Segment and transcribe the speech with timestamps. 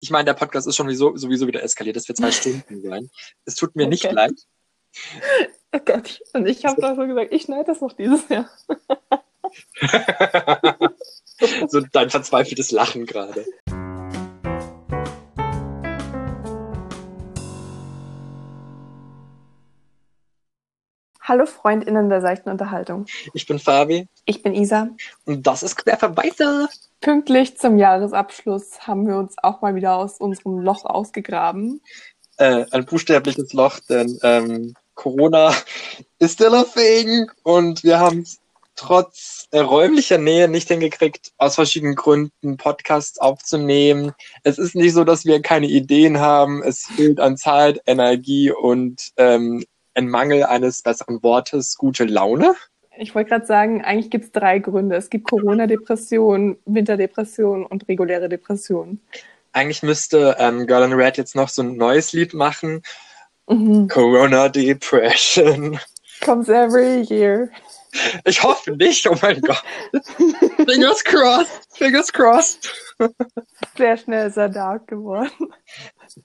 [0.00, 1.96] Ich meine, der Podcast ist schon sowieso, sowieso wieder eskaliert.
[1.96, 3.10] Das wird zwei Stunden sein.
[3.44, 3.90] Es tut mir okay.
[3.90, 4.34] nicht leid.
[5.70, 8.48] Oh Gott, und ich habe doch so gesagt, ich schneide das noch dieses Jahr.
[11.68, 13.44] so dein verzweifeltes Lachen gerade.
[21.20, 23.04] Hallo FreundInnen der seichten Unterhaltung.
[23.34, 24.08] Ich bin Fabi.
[24.24, 24.88] Ich bin Isa.
[25.26, 26.70] Und das ist Querverweise.
[27.00, 31.80] Pünktlich zum Jahresabschluss haben wir uns auch mal wieder aus unserem Loch ausgegraben.
[32.38, 35.52] Äh, ein buchstäbliches Loch, denn ähm, Corona
[36.18, 38.24] ist still a thing und wir haben
[38.74, 44.12] trotz äh, räumlicher Nähe nicht hingekriegt, aus verschiedenen Gründen Podcasts aufzunehmen.
[44.44, 46.62] Es ist nicht so, dass wir keine Ideen haben.
[46.62, 52.54] Es fehlt an Zeit, Energie und ähm, ein Mangel eines besseren Wortes, gute Laune?
[53.00, 54.96] Ich wollte gerade sagen, eigentlich gibt es drei Gründe.
[54.96, 59.00] Es gibt Corona-Depression, Winterdepression und reguläre Depression.
[59.52, 62.82] Eigentlich müsste ähm, Girl in Red jetzt noch so ein neues Lied machen.
[63.48, 63.88] Mhm.
[63.88, 65.78] Corona Depression.
[66.20, 67.48] Comes every year.
[68.24, 69.62] Ich hoffe nicht, oh mein Gott.
[70.66, 72.70] Fingers crossed, fingers crossed.
[73.76, 75.30] Sehr schnell sehr dark geworden.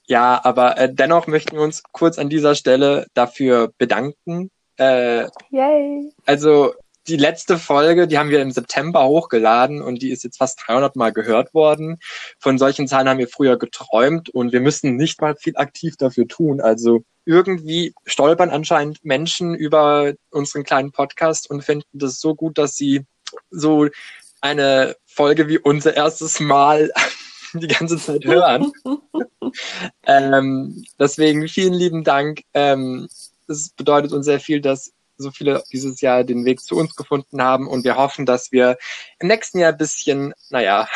[0.06, 4.50] Ja, aber äh, dennoch möchten wir uns kurz an dieser Stelle dafür bedanken.
[4.76, 6.12] Äh, Yay!
[6.26, 6.74] Also
[7.06, 10.96] die letzte Folge, die haben wir im September hochgeladen und die ist jetzt fast 300
[10.96, 11.98] Mal gehört worden.
[12.38, 16.26] Von solchen Zahlen haben wir früher geträumt und wir müssen nicht mal viel aktiv dafür
[16.26, 16.60] tun.
[16.60, 22.76] Also irgendwie stolpern anscheinend Menschen über unseren kleinen Podcast und finden das so gut, dass
[22.76, 23.04] sie
[23.50, 23.88] so
[24.40, 26.90] eine Folge wie unser erstes Mal
[27.54, 28.72] die ganze Zeit hören.
[30.06, 32.42] ähm, deswegen vielen lieben Dank.
[32.52, 33.08] Ähm,
[33.48, 37.42] es bedeutet uns sehr viel, dass so viele dieses Jahr den Weg zu uns gefunden
[37.42, 38.76] haben und wir hoffen, dass wir
[39.20, 40.88] im nächsten Jahr ein bisschen, naja,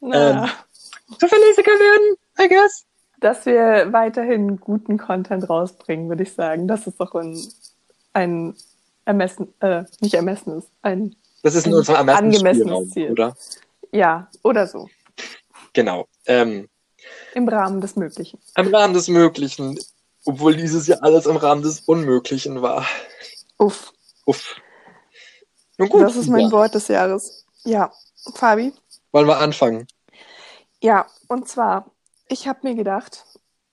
[0.00, 0.44] naja.
[0.44, 2.84] Ähm, zuverlässiger werden, I guess.
[3.20, 6.68] Dass wir weiterhin guten Content rausbringen, würde ich sagen.
[6.68, 7.36] Das ist doch ein,
[8.12, 8.54] ein
[9.04, 13.12] Ermessen, äh, nicht Ermessen ist, ein, das ist ein, ein angemessenes Ziel.
[13.12, 13.36] Oder?
[13.90, 14.88] Ja, oder so.
[15.72, 16.06] Genau.
[16.26, 16.68] Ähm,
[17.34, 18.38] Im Rahmen des Möglichen.
[18.56, 19.78] Im Rahmen des Möglichen.
[20.28, 22.84] Obwohl dieses Jahr alles im Rahmen des Unmöglichen war.
[23.56, 23.94] Uff.
[24.26, 24.56] Uff.
[25.78, 26.02] Nun gut.
[26.02, 26.52] Das ist mein ja.
[26.52, 27.46] Wort des Jahres.
[27.64, 27.90] Ja.
[28.34, 28.74] Fabi?
[29.10, 29.86] Wollen wir anfangen?
[30.82, 31.92] Ja, und zwar,
[32.28, 33.24] ich habe mir gedacht,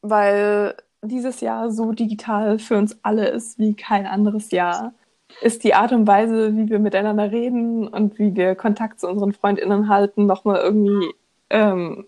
[0.02, 4.94] weil dieses Jahr so digital für uns alle ist wie kein anderes Jahr,
[5.42, 9.34] ist die Art und Weise, wie wir miteinander reden und wie wir Kontakt zu unseren
[9.34, 11.14] FreundInnen halten, nochmal irgendwie
[11.50, 12.08] ähm,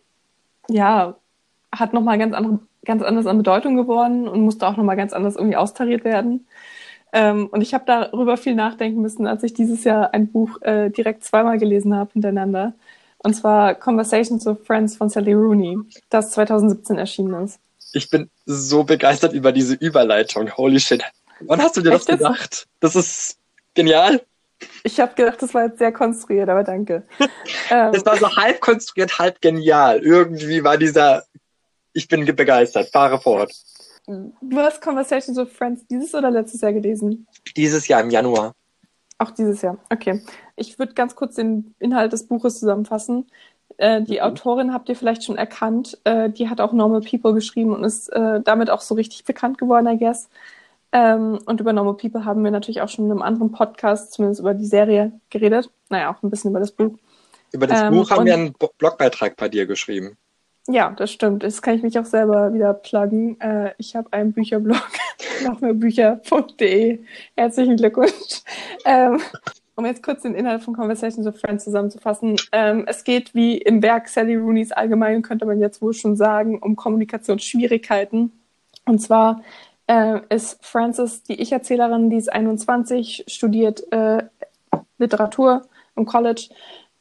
[0.70, 1.18] ja,
[1.76, 5.36] hat nochmal ganz, andere, ganz anders an Bedeutung geworden und musste auch nochmal ganz anders
[5.36, 6.48] irgendwie austariert werden.
[7.14, 10.90] Ähm, und ich habe darüber viel nachdenken müssen, als ich dieses Jahr ein Buch äh,
[10.90, 12.74] direkt zweimal gelesen habe hintereinander.
[13.20, 15.78] Und zwar Conversations with Friends von Sally Rooney,
[16.10, 17.60] das 2017 erschienen ist.
[17.94, 20.56] Ich bin so begeistert über diese Überleitung.
[20.56, 21.04] Holy shit.
[21.40, 22.68] Wann hast du dir Echt das gedacht?
[22.80, 23.38] Das ist
[23.74, 24.22] genial.
[24.84, 27.04] Ich habe gedacht, das war jetzt sehr konstruiert, aber danke.
[27.70, 30.00] ähm, es war so halb konstruiert, halb genial.
[30.00, 31.24] Irgendwie war dieser,
[31.98, 33.52] ich bin begeistert, fahre fort.
[34.06, 37.26] Du hast Conversations with Friends dieses oder letztes Jahr gelesen?
[37.58, 38.54] Dieses Jahr im Januar.
[39.18, 40.22] Auch dieses Jahr, okay.
[40.56, 43.26] Ich würde ganz kurz den Inhalt des Buches zusammenfassen.
[43.78, 44.22] Äh, die mhm.
[44.22, 45.98] Autorin habt ihr vielleicht schon erkannt.
[46.04, 49.58] Äh, die hat auch Normal People geschrieben und ist äh, damit auch so richtig bekannt
[49.58, 50.30] geworden, I guess.
[50.92, 54.40] Ähm, und über Normal People haben wir natürlich auch schon in einem anderen Podcast, zumindest
[54.40, 55.72] über die Serie, geredet.
[55.90, 56.94] Naja, auch ein bisschen über das Buch.
[57.52, 60.16] Über das ähm, Buch haben wir einen Blogbeitrag bei dir geschrieben.
[60.70, 61.44] Ja, das stimmt.
[61.44, 63.40] Das kann ich mich auch selber wieder pluggen.
[63.40, 64.82] Äh, ich habe einen Bücherblog,
[65.44, 67.00] nachmehrbücher.de.
[67.38, 68.44] Herzlichen Glückwunsch.
[68.84, 69.22] Ähm,
[69.76, 72.36] um jetzt kurz den Inhalt von Conversations with Friends zusammenzufassen.
[72.52, 76.60] Ähm, es geht wie im Werk Sally Rooney's allgemein, könnte man jetzt wohl schon sagen,
[76.60, 78.32] um Kommunikationsschwierigkeiten.
[78.86, 79.44] Und zwar
[79.86, 84.24] äh, ist Frances die Ich-Erzählerin, die ist 21, studiert äh,
[84.98, 85.62] Literatur
[85.96, 86.50] im College,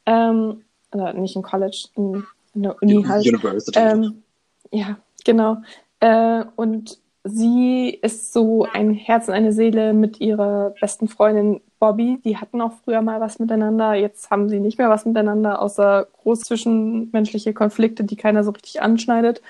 [0.05, 2.25] ähm, äh, nicht im College, in,
[2.57, 3.25] in der Uni halt.
[3.25, 3.79] University.
[3.79, 4.23] Ähm,
[4.71, 5.57] ja, genau.
[5.99, 12.19] Äh, und sie ist so ein Herz und eine Seele mit ihrer besten Freundin Bobby.
[12.23, 13.93] Die hatten auch früher mal was miteinander.
[13.93, 18.81] Jetzt haben sie nicht mehr was miteinander, außer groß zwischenmenschliche Konflikte, die keiner so richtig
[18.81, 19.41] anschneidet.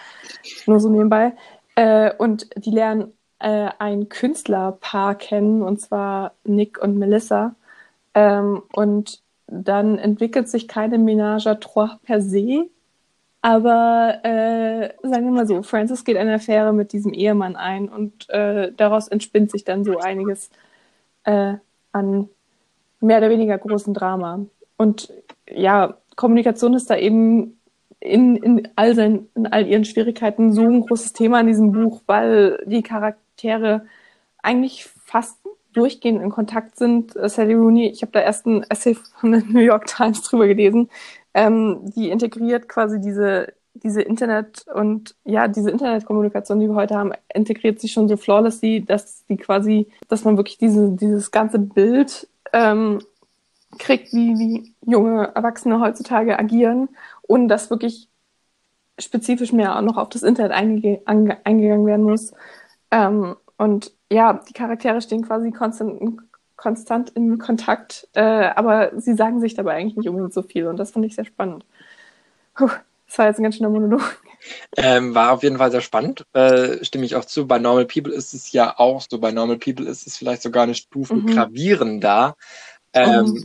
[0.65, 1.33] Nur so nebenbei.
[1.75, 7.56] Äh, und die lernen äh, ein Künstlerpaar kennen, und zwar Nick und Melissa.
[8.13, 12.69] Ähm, und dann entwickelt sich keine Ménage à trois per se,
[13.48, 18.30] aber äh, sagen wir mal so, Francis geht eine Affäre mit diesem Ehemann ein und
[18.30, 20.50] äh, daraus entspinnt sich dann so einiges
[21.24, 21.54] äh,
[21.94, 22.28] an
[23.00, 24.46] mehr oder weniger großen Drama.
[24.76, 25.14] Und
[25.50, 27.58] ja, Kommunikation ist da eben
[28.02, 32.02] in, in, all seinen, in all ihren Schwierigkeiten so ein großes Thema in diesem Buch,
[32.06, 33.86] weil die Charaktere
[34.44, 35.40] eigentlich fast
[35.72, 37.14] durchgehend in Kontakt sind.
[37.14, 40.90] Sally Rooney, ich habe da erst ein Essay von der New York Times drüber gelesen,
[41.38, 43.54] ähm, die integriert quasi diese
[43.84, 48.84] diese Internet und ja, diese Internetkommunikation, die wir heute haben, integriert sich schon so flawlessly,
[48.84, 53.00] dass die quasi, dass man wirklich diese, dieses ganze Bild ähm,
[53.78, 56.89] kriegt, wie, wie junge Erwachsene heutzutage agieren
[57.22, 58.10] und dass wirklich
[58.98, 62.34] spezifisch mehr auch noch auf das Internet einge eingegangen werden muss.
[62.89, 66.01] Ähm, und ja, die Charaktere stehen quasi konstant,
[66.57, 70.77] konstant in Kontakt, äh, aber sie sagen sich dabei eigentlich nicht unbedingt so viel und
[70.77, 71.65] das fand ich sehr spannend.
[72.56, 72.69] Puh,
[73.07, 74.21] das war jetzt ein ganz schöner Monolog.
[74.75, 77.48] Ähm, war auf jeden Fall sehr spannend, äh, stimme ich auch zu.
[77.48, 79.19] Bei Normal People ist es ja auch so.
[79.19, 81.27] Bei Normal People ist es vielleicht sogar eine Stufe mhm.
[81.27, 82.36] gravierender.
[82.94, 83.44] Ähm, mhm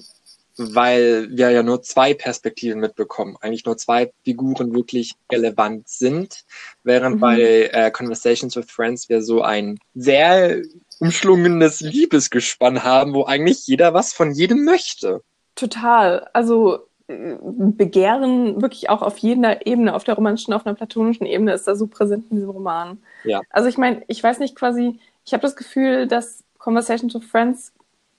[0.57, 6.45] weil wir ja nur zwei Perspektiven mitbekommen, eigentlich nur zwei Figuren wirklich relevant sind,
[6.85, 7.21] während mhm.
[7.21, 7.41] bei
[7.73, 10.63] äh, Conversations with Friends wir so ein sehr
[11.03, 15.21] umschlungenes Liebesgespann haben, wo eigentlich jeder was von jedem möchte.
[15.57, 16.29] Total.
[16.33, 21.55] Also äh, Begehren wirklich auch auf jeder Ebene, auf der romantischen, auf einer platonischen Ebene
[21.55, 22.99] ist da so präsent in diesem Roman.
[23.25, 23.41] Ja.
[23.51, 27.73] Also ich meine, ich weiß nicht quasi, ich habe das Gefühl, dass Conversations with Friends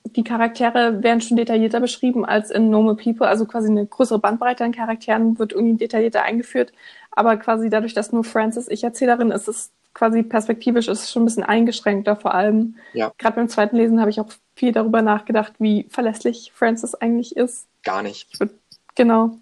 [0.05, 4.65] die Charaktere werden schon detaillierter beschrieben als in Normal People, also quasi eine größere Bandbreite
[4.65, 6.73] an Charakteren wird irgendwie detaillierter eingeführt,
[7.11, 11.25] aber quasi dadurch, dass nur Ich-Erzählerin ist, ist es quasi perspektivisch ist es schon ein
[11.25, 12.75] bisschen eingeschränkter vor allem.
[12.93, 13.11] Ja.
[13.17, 17.67] Gerade beim zweiten Lesen habe ich auch viel darüber nachgedacht, wie verlässlich Frances eigentlich ist.
[17.83, 18.39] Gar nicht.
[18.39, 18.51] Würd,
[18.95, 19.37] genau,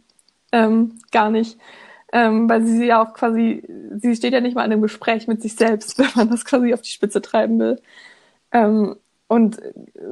[0.51, 1.57] ähm, gar nicht.
[2.13, 3.63] Ähm, weil sie ja auch quasi,
[3.97, 6.73] sie steht ja nicht mal in einem Gespräch mit sich selbst, wenn man das quasi
[6.73, 7.81] auf die Spitze treiben will.
[8.51, 8.97] Ähm,
[9.27, 9.61] und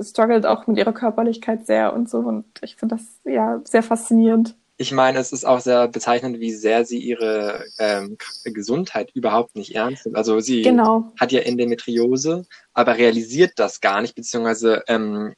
[0.02, 2.20] struggelt auch mit ihrer Körperlichkeit sehr und so.
[2.20, 4.56] Und ich finde das ja sehr faszinierend.
[4.82, 9.76] Ich meine, es ist auch sehr bezeichnend, wie sehr sie ihre ähm, Gesundheit überhaupt nicht
[9.76, 10.16] ernst nimmt.
[10.16, 11.12] Also sie genau.
[11.20, 15.34] hat ja Endometriose, aber realisiert das gar nicht, beziehungsweise ähm,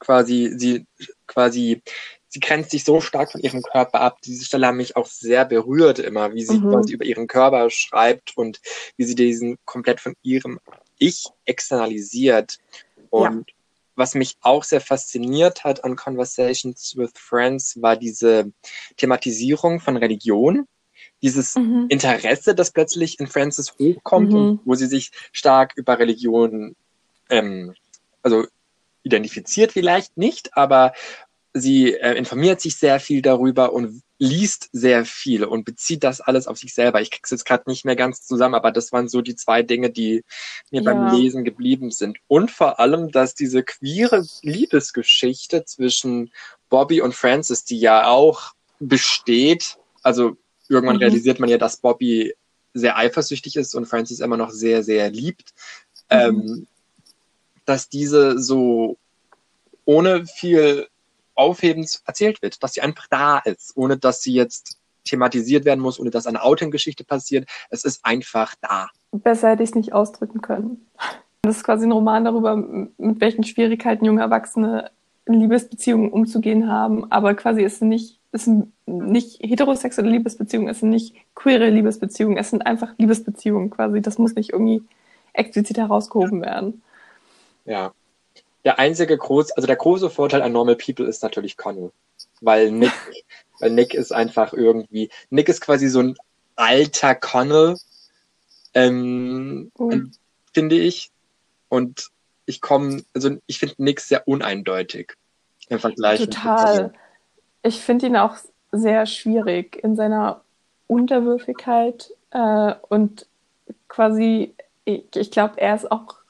[0.00, 0.84] quasi sie
[1.28, 1.80] quasi
[2.26, 4.18] sie grenzt sich so stark von ihrem Körper ab.
[4.24, 6.70] Diese Stelle hat mich auch sehr berührt immer, wie sie mhm.
[6.70, 8.60] quasi über ihren Körper schreibt und
[8.96, 10.58] wie sie diesen komplett von ihrem
[10.98, 12.58] ich externalisiert.
[13.10, 13.54] Und ja.
[13.94, 18.52] Was mich auch sehr fasziniert hat an Conversations with Friends war diese
[18.96, 20.66] Thematisierung von Religion.
[21.22, 21.86] Dieses mhm.
[21.88, 24.36] Interesse, das plötzlich in Frances hochkommt mhm.
[24.36, 26.74] und wo sie sich stark über Religion,
[27.30, 27.74] ähm,
[28.22, 28.46] also
[29.02, 30.92] identifiziert vielleicht nicht, aber
[31.54, 36.46] sie äh, informiert sich sehr viel darüber und liest sehr viel und bezieht das alles
[36.46, 37.00] auf sich selber.
[37.00, 39.90] Ich krieg's jetzt gerade nicht mehr ganz zusammen, aber das waren so die zwei Dinge,
[39.90, 40.24] die
[40.70, 40.92] mir ja.
[40.92, 42.18] beim Lesen geblieben sind.
[42.28, 46.32] Und vor allem, dass diese queere Liebesgeschichte zwischen
[46.68, 50.36] Bobby und Francis, die ja auch besteht, also
[50.68, 51.02] irgendwann mhm.
[51.02, 52.34] realisiert man ja, dass Bobby
[52.74, 55.52] sehr eifersüchtig ist und Francis immer noch sehr, sehr liebt,
[56.10, 56.16] mhm.
[56.16, 56.66] ähm,
[57.64, 58.98] dass diese so
[59.84, 60.86] ohne viel
[61.42, 65.98] Aufhebens erzählt wird, dass sie einfach da ist, ohne dass sie jetzt thematisiert werden muss,
[65.98, 67.48] ohne dass eine Outing-Geschichte passiert.
[67.70, 68.88] Es ist einfach da.
[69.10, 70.86] Besser hätte ich es nicht ausdrücken können.
[71.42, 74.90] Das ist quasi ein Roman darüber, mit welchen Schwierigkeiten junge Erwachsene
[75.26, 80.80] in Liebesbeziehungen umzugehen haben, aber quasi es sind nicht, es sind nicht heterosexuelle Liebesbeziehungen, es
[80.80, 84.00] sind nicht queere Liebesbeziehungen, es sind einfach Liebesbeziehungen quasi.
[84.00, 84.82] Das muss nicht irgendwie
[85.32, 86.82] explizit herausgehoben werden.
[87.64, 87.92] Ja,
[88.64, 91.92] der einzige groß, also der große Vorteil an Normal People ist natürlich Connell.
[92.40, 92.92] Weil Nick,
[93.60, 96.16] weil Nick ist einfach irgendwie, Nick ist quasi so ein
[96.56, 97.76] alter Connell,
[98.74, 100.12] ähm, mhm.
[100.52, 101.10] finde ich.
[101.68, 102.10] Und
[102.46, 105.14] ich komme, also ich finde Nick sehr uneindeutig
[105.68, 106.20] im Vergleich.
[106.20, 106.92] Total.
[107.62, 108.36] Ich finde ihn auch
[108.72, 110.42] sehr schwierig in seiner
[110.86, 113.26] Unterwürfigkeit äh, und
[113.88, 114.54] quasi,
[114.84, 116.21] ich, ich glaube, er ist auch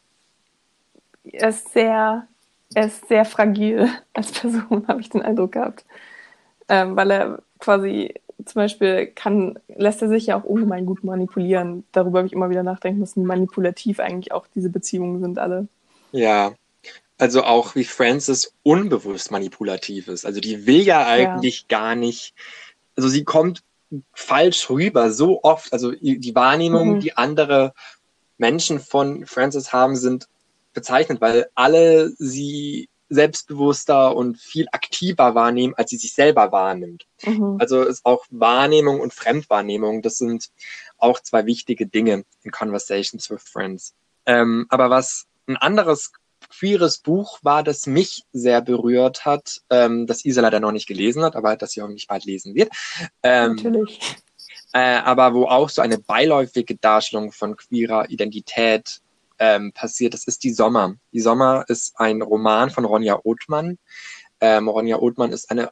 [1.33, 2.27] er ist sehr,
[2.75, 5.85] er ist sehr fragil als Person, habe ich den Eindruck gehabt.
[6.69, 11.85] Ähm, weil er quasi zum Beispiel kann, lässt er sich ja auch ungemein gut manipulieren.
[11.93, 15.69] Darüber habe ich immer wieder nachdenken müssen, manipulativ eigentlich auch diese Beziehungen sind alle.
[16.13, 16.53] Ja,
[17.19, 20.27] also auch wie Frances unbewusst manipulativ ist.
[20.27, 21.79] Also die will ja eigentlich ja.
[21.79, 22.35] gar nicht,
[22.97, 23.63] also sie kommt
[24.13, 25.73] falsch rüber, so oft.
[25.73, 27.01] Also die Wahrnehmung, mhm.
[27.01, 27.75] die andere
[28.39, 30.27] Menschen von Frances haben, sind
[30.73, 37.07] bezeichnend, weil alle sie selbstbewusster und viel aktiver wahrnehmen, als sie sich selber wahrnimmt.
[37.25, 37.57] Mhm.
[37.61, 40.51] Also ist auch Wahrnehmung und Fremdwahrnehmung, das sind
[40.99, 43.95] auch zwei wichtige Dinge in Conversations with Friends.
[44.25, 46.13] Ähm, aber was ein anderes
[46.49, 51.23] queeres Buch war, das mich sehr berührt hat, ähm, das Isa leider noch nicht gelesen
[51.23, 52.71] hat, aber das sie hoffentlich bald lesen wird.
[53.23, 54.01] Ähm, Natürlich.
[54.73, 59.03] Äh, aber wo auch so eine beiläufige Darstellung von queerer Identität
[59.43, 60.95] ähm, passiert, das ist Die Sommer.
[61.13, 63.77] Die Sommer ist ein Roman von Ronja Othmann.
[64.41, 65.71] Ähm, Ronja Othmann ist eine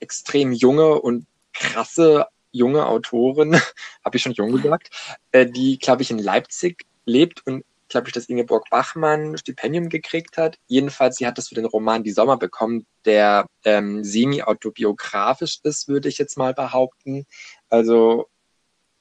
[0.00, 3.54] extrem junge und krasse junge Autorin,
[4.04, 4.90] habe ich schon jung gesagt,
[5.32, 10.36] äh, die, glaube ich, in Leipzig lebt und glaube ich, dass Ingeborg Bachmann Stipendium gekriegt
[10.36, 10.58] hat.
[10.66, 16.10] Jedenfalls, sie hat das für den Roman Die Sommer bekommen, der ähm, semi-autobiografisch ist, würde
[16.10, 17.24] ich jetzt mal behaupten.
[17.70, 18.28] Also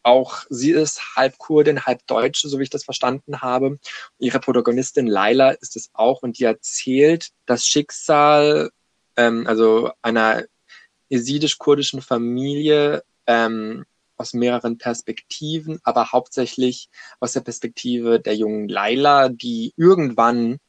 [0.06, 3.80] auch sie ist halb Kurdin, halb Deutsche, so wie ich das verstanden habe.
[4.20, 8.70] Ihre Protagonistin Laila ist es auch und die erzählt das Schicksal,
[9.18, 10.44] ähm, also einer
[11.10, 13.86] jesidisch-kurdischen Familie ähm,
[14.16, 20.60] aus mehreren Perspektiven, aber hauptsächlich aus der Perspektive der jungen Laila, die irgendwann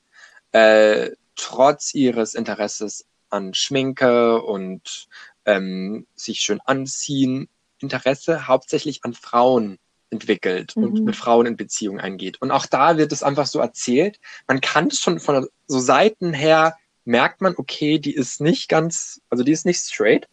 [0.52, 5.08] äh, trotz ihres Interesses an Schminke und
[5.44, 7.48] ähm, sich schön anziehen,
[7.80, 9.78] Interesse hauptsächlich an Frauen
[10.10, 10.84] entwickelt mhm.
[10.84, 12.40] und mit Frauen in Beziehung eingeht.
[12.40, 14.20] Und auch da wird es einfach so erzählt.
[14.46, 19.20] Man kann es schon von so Seiten her merkt man, okay, die ist nicht ganz,
[19.30, 20.28] also die ist nicht straight,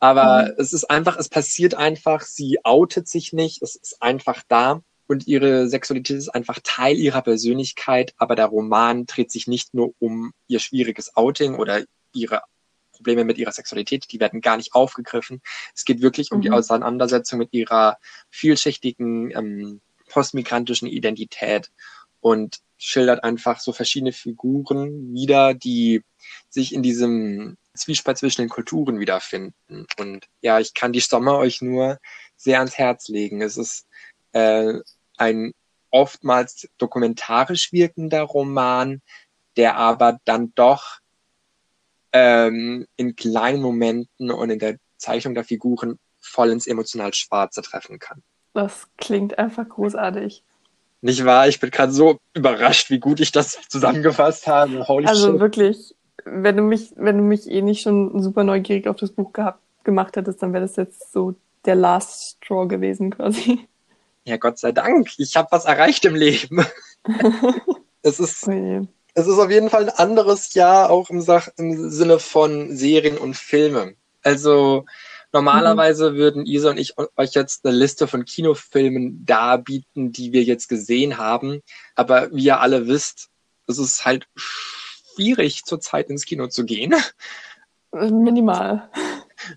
[0.00, 0.54] aber mhm.
[0.58, 5.26] es ist einfach, es passiert einfach, sie outet sich nicht, es ist einfach da und
[5.26, 10.32] ihre Sexualität ist einfach Teil ihrer Persönlichkeit, aber der Roman dreht sich nicht nur um
[10.46, 11.82] ihr schwieriges Outing oder
[12.14, 12.42] ihre
[13.02, 15.42] Probleme mit ihrer Sexualität, die werden gar nicht aufgegriffen.
[15.74, 16.42] Es geht wirklich um mhm.
[16.42, 17.98] die Auseinandersetzung mit ihrer
[18.30, 21.70] vielschichtigen ähm, postmigrantischen Identität
[22.20, 26.02] und schildert einfach so verschiedene Figuren wieder, die
[26.48, 29.86] sich in diesem Zwiespalt zwischen den Kulturen wiederfinden.
[29.98, 31.98] Und ja, ich kann die Sommer euch nur
[32.36, 33.42] sehr ans Herz legen.
[33.42, 33.86] Es ist
[34.32, 34.74] äh,
[35.16, 35.52] ein
[35.90, 39.02] oftmals dokumentarisch wirkender Roman,
[39.56, 41.01] der aber dann doch
[42.12, 47.98] ähm, in kleinen Momenten und in der Zeichnung der Figuren voll ins emotional Schwarze treffen
[47.98, 48.22] kann.
[48.54, 50.44] Das klingt einfach großartig.
[51.00, 51.48] Nicht wahr?
[51.48, 54.86] Ich bin gerade so überrascht, wie gut ich das zusammengefasst habe.
[54.86, 55.40] Holy also shit.
[55.40, 59.32] wirklich, wenn du mich, wenn du mich eh nicht schon super neugierig auf das Buch
[59.32, 63.66] gehabt, gemacht hättest, dann wäre das jetzt so der Last Straw gewesen quasi.
[64.24, 65.10] Ja, Gott sei Dank.
[65.18, 66.64] Ich habe was erreicht im Leben.
[68.02, 71.90] es ist, oh es ist auf jeden Fall ein anderes Jahr, auch im, Sach im
[71.90, 73.96] Sinne von Serien und Filmen.
[74.22, 74.86] Also
[75.32, 76.16] normalerweise mhm.
[76.16, 81.18] würden Isa und ich euch jetzt eine Liste von Kinofilmen darbieten, die wir jetzt gesehen
[81.18, 81.62] haben.
[81.94, 83.28] Aber wie ihr alle wisst,
[83.66, 86.94] es ist halt schwierig, zurzeit ins Kino zu gehen.
[87.92, 88.88] Minimal.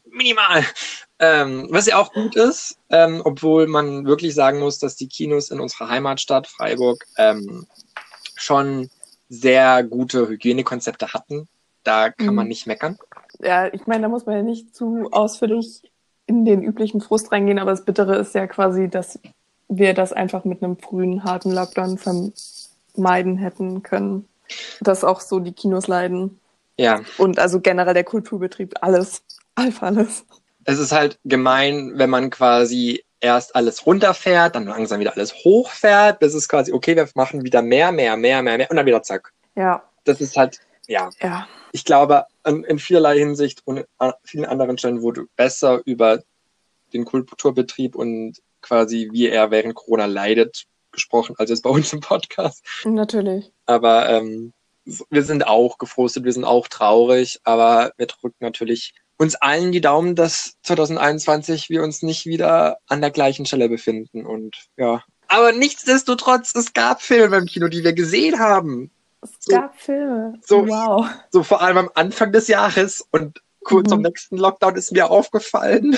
[0.06, 0.66] Minimal.
[1.20, 5.50] Ähm, was ja auch gut ist, ähm, obwohl man wirklich sagen muss, dass die Kinos
[5.50, 7.66] in unserer Heimatstadt Freiburg ähm,
[8.36, 8.90] schon
[9.30, 11.48] sehr gute Hygienekonzepte hatten.
[11.84, 12.36] Da kann mhm.
[12.36, 12.98] man nicht meckern.
[13.40, 15.82] Ja, ich meine, da muss man ja nicht zu ausführlich
[16.28, 19.20] in den üblichen Frust reingehen, aber das Bittere ist ja quasi, dass
[19.68, 24.28] wir das einfach mit einem frühen, harten Lockdown vermeiden hätten können
[24.82, 26.40] dass auch so die Kinos leiden.
[26.78, 27.02] Ja.
[27.18, 29.24] Und also generell der Kulturbetrieb, alles.
[29.56, 30.26] Einfach alles.
[30.66, 36.20] Es ist halt gemein, wenn man quasi erst alles runterfährt, dann langsam wieder alles hochfährt,
[36.20, 39.04] bis es quasi, okay, wir machen wieder mehr, mehr, mehr, mehr, mehr und dann wieder
[39.04, 39.34] zack.
[39.56, 39.84] Ja.
[40.04, 41.10] Das ist halt, ja.
[41.22, 41.48] Ja.
[41.72, 46.22] Ich glaube, in vielerlei Hinsicht und an vielen anderen Stellen wurde besser über
[46.94, 52.00] den Kulturbetrieb und quasi wie er während Corona leidet gesprochen, als jetzt bei uns im
[52.00, 52.64] Podcast.
[52.86, 53.52] Natürlich.
[53.66, 54.54] Aber ähm,
[55.10, 59.82] wir sind auch gefrustet, wir sind auch traurig, aber wir drücken natürlich uns allen die
[59.82, 65.04] Daumen, dass 2021 wir uns nicht wieder an der gleichen Stelle befinden und ja.
[65.28, 68.92] Aber nichtsdestotrotz, es gab Filme im Kino, die wir gesehen haben.
[69.22, 70.40] Es so, gab Filme.
[70.46, 71.08] So, wow.
[71.32, 73.94] So vor allem am Anfang des Jahres und kurz mhm.
[73.94, 75.98] am nächsten Lockdown ist mir aufgefallen.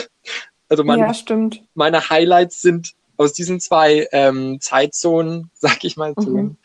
[0.70, 1.64] Also meine, ja, stimmt.
[1.76, 6.58] meine Highlights sind aus diesen zwei ähm, Zeitzonen, sag ich mal, mhm.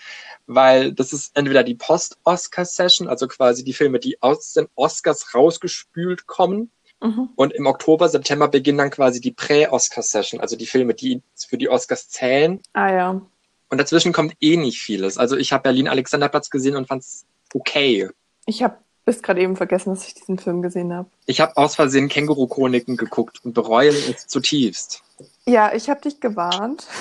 [0.54, 6.26] Weil das ist entweder die Post-Oscar-Session, also quasi die Filme, die aus den Oscars rausgespült
[6.26, 6.70] kommen.
[7.00, 7.30] Mhm.
[7.34, 11.68] Und im Oktober, September beginnen dann quasi die Prä-Oscar-Session, also die Filme, die für die
[11.68, 12.60] Oscars zählen.
[12.72, 13.22] Ah ja.
[13.68, 15.18] Und dazwischen kommt eh nicht vieles.
[15.18, 18.08] Also ich habe Berlin Alexanderplatz gesehen und fand's okay.
[18.46, 21.08] Ich habe bis gerade eben vergessen, dass ich diesen Film gesehen habe.
[21.26, 25.02] Ich habe aus Versehen Känguru-Chroniken geguckt und bereue es zutiefst.
[25.46, 26.86] Ja, ich habe dich gewarnt.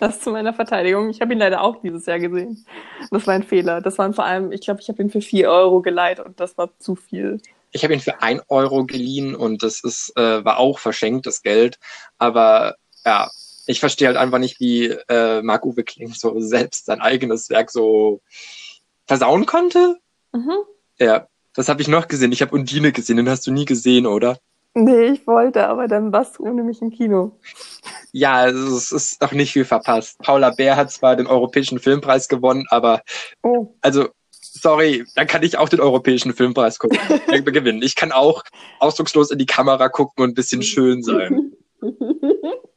[0.00, 1.10] Das zu meiner Verteidigung.
[1.10, 2.64] Ich habe ihn leider auch dieses Jahr gesehen.
[3.10, 3.82] Das war ein Fehler.
[3.82, 6.56] Das waren vor allem, ich glaube, ich habe ihn für vier Euro geleiht und das
[6.56, 7.38] war zu viel.
[7.70, 11.78] Ich habe ihn für ein Euro geliehen und das ist, äh, war auch verschenktes Geld.
[12.16, 13.30] Aber ja,
[13.66, 18.22] ich verstehe halt einfach nicht, wie äh, Marc-Uwe Kling so selbst sein eigenes Werk so
[19.06, 19.98] versauen konnte?
[20.32, 20.64] Mhm.
[20.98, 22.32] Ja, das habe ich noch gesehen.
[22.32, 24.38] Ich habe Undine gesehen, den hast du nie gesehen, oder?
[24.74, 27.38] Nee, ich wollte, aber dann warst du ohne mich im Kino.
[28.12, 30.18] Ja, also es ist auch nicht viel verpasst.
[30.18, 33.02] Paula Bär hat zwar den Europäischen Filmpreis gewonnen, aber
[33.42, 33.74] Oh.
[33.80, 36.98] also sorry, dann kann ich auch den Europäischen Filmpreis gucken,
[37.44, 37.82] gewinnen.
[37.82, 38.42] Ich kann auch
[38.78, 41.52] ausdruckslos in die Kamera gucken und ein bisschen schön sein.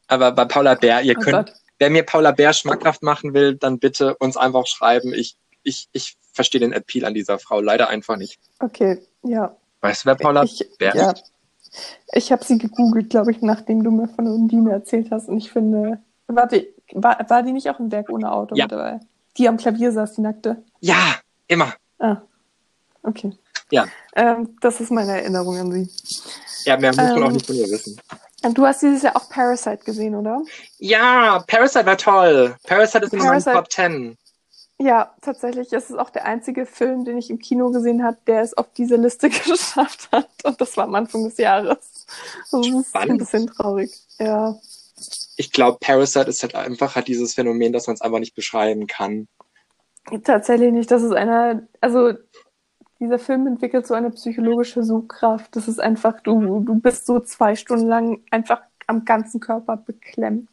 [0.08, 1.52] Aber bei Paula Bär, ihr Oh könnt, Gott.
[1.78, 5.12] wer mir Paula Bär schmackhaft machen will, dann bitte uns einfach schreiben.
[5.14, 8.38] Ich, ich, ich verstehe den Appeal an dieser Frau leider einfach nicht.
[8.60, 9.56] Okay, ja.
[9.80, 11.10] Weißt du, wer Paula ich, Bär ja.
[11.12, 11.32] ist?
[12.12, 15.28] Ich habe sie gegoogelt, glaube ich, nachdem du mir von Undine erzählt hast.
[15.28, 18.64] Und ich finde, warte, war, war die nicht auch im Werk ohne Auto Ja.
[18.64, 19.00] mit dabei?
[19.36, 20.62] Die am Klavier saß, die nackte.
[20.80, 21.16] Ja,
[21.48, 21.72] immer.
[21.98, 22.18] Ah,
[23.02, 23.32] okay.
[23.70, 23.86] Ja.
[24.14, 25.88] Ähm, das ist meine Erinnerung an sie.
[26.64, 28.00] Ja, mehr muss man Ähm, auch nicht von ihr wissen.
[28.44, 30.42] Und du hast dieses Jahr auch Parasite gesehen, oder?
[30.78, 32.54] Ja, Parasite war toll.
[32.64, 34.16] Parasite ist in meinen Parasite- Top Ten.
[34.78, 38.42] Ja, tatsächlich ist es auch der einzige Film, den ich im Kino gesehen habe, der
[38.42, 40.28] es auf diese Liste geschafft hat.
[40.42, 42.06] Und das war am Anfang des Jahres.
[42.50, 43.18] Das ist ein Spannend.
[43.18, 43.92] bisschen traurig.
[44.18, 44.58] Ja.
[45.36, 48.86] Ich glaube, Parasite ist halt einfach hat dieses Phänomen, dass man es einfach nicht beschreiben
[48.86, 49.28] kann.
[50.24, 50.90] Tatsächlich nicht.
[50.90, 52.12] Das ist einer, also
[53.00, 55.54] dieser Film entwickelt so eine psychologische Sogkraft.
[55.56, 60.48] Das ist einfach, du, du bist so zwei Stunden lang einfach am ganzen Körper beklemmt.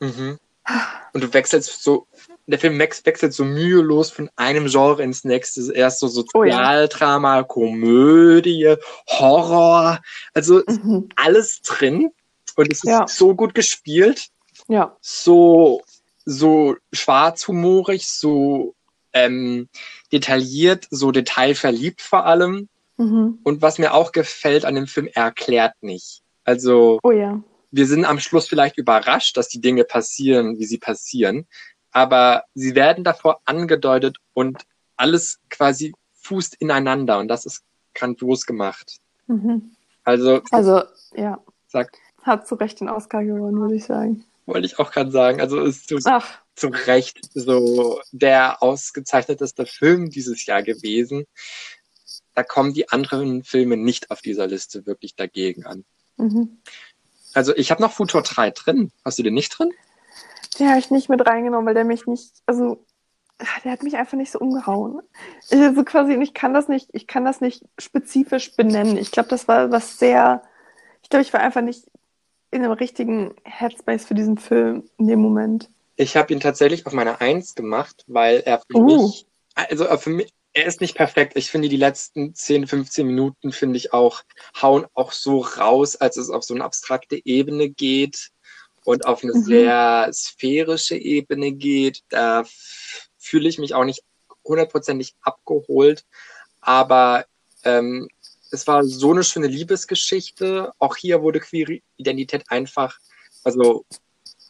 [0.00, 0.38] Mhm.
[1.12, 2.06] Und du wechselst so,
[2.46, 5.72] der Film wechselt so mühelos von einem Genre ins nächste.
[5.72, 6.56] Erst so Oh ja.
[6.56, 8.74] Sozialdrama, Komödie,
[9.08, 10.00] Horror.
[10.34, 11.08] Also Mhm.
[11.16, 12.10] alles drin.
[12.56, 13.06] Und es ist Ja.
[13.08, 14.28] so gut gespielt.
[14.68, 14.96] Ja.
[15.02, 15.82] so,
[16.24, 18.74] so schwarzhumorig, so
[19.12, 19.68] ähm,
[20.12, 22.68] detailliert, so detailverliebt vor allem.
[22.96, 23.38] Mhm.
[23.42, 26.22] Und was mir auch gefällt an dem Film, er erklärt nicht.
[26.44, 27.42] Also Oh ja.
[27.70, 31.46] wir sind am Schluss vielleicht überrascht, dass die Dinge passieren, wie sie passieren,
[31.94, 37.62] aber sie werden davor angedeutet und alles quasi fußt ineinander und das ist
[37.94, 38.98] grandios gemacht.
[39.28, 39.74] Mhm.
[40.02, 40.82] Also, Also,
[41.14, 41.38] ja.
[41.68, 44.24] sagt, Hat zu Recht den Oscar gewonnen, würde ich sagen.
[44.44, 50.44] wollte ich auch gerade sagen, also ist Ach, zu Recht so der ausgezeichneteste Film dieses
[50.46, 51.26] Jahr gewesen.
[52.34, 55.84] Da kommen die anderen Filme nicht auf dieser Liste wirklich dagegen an.
[56.16, 56.58] mhm.
[57.32, 58.92] Also ich habe noch Futur 3 drin.
[59.04, 59.70] Hast du den nicht drin?
[60.58, 62.84] Den habe ich nicht mit reingenommen, weil der mich nicht, also
[63.64, 65.00] der hat mich einfach nicht so umgehauen.
[65.50, 68.96] Ich, also quasi, ich kann das nicht, ich kann das nicht spezifisch benennen.
[68.96, 70.42] Ich glaube, das war was sehr,
[71.02, 71.84] ich glaube, ich war einfach nicht
[72.50, 75.68] in dem richtigen Headspace für diesen Film in dem Moment.
[75.96, 78.84] Ich habe ihn tatsächlich auf meine Eins gemacht, weil er für Uh.
[78.84, 81.32] mich, also für mich, er ist nicht perfekt.
[81.36, 84.22] Ich finde die letzten 10, 15 Minuten finde ich auch,
[84.60, 88.30] hauen auch so raus, als es auf so eine abstrakte Ebene geht
[88.84, 89.44] und auf eine Mhm.
[89.44, 92.02] sehr sphärische Ebene geht.
[92.08, 92.44] Da
[93.18, 94.02] fühle ich mich auch nicht
[94.44, 96.04] hundertprozentig abgeholt.
[96.60, 97.24] Aber
[97.64, 98.08] ähm,
[98.50, 100.72] es war so eine schöne Liebesgeschichte.
[100.78, 102.98] Auch hier wurde queere Identität einfach,
[103.42, 103.84] also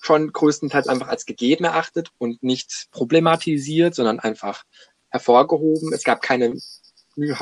[0.02, 4.64] schon größtenteils einfach als gegeben erachtet und nicht problematisiert, sondern einfach
[5.08, 5.92] hervorgehoben.
[5.94, 6.54] Es gab keine
[7.16, 7.34] müh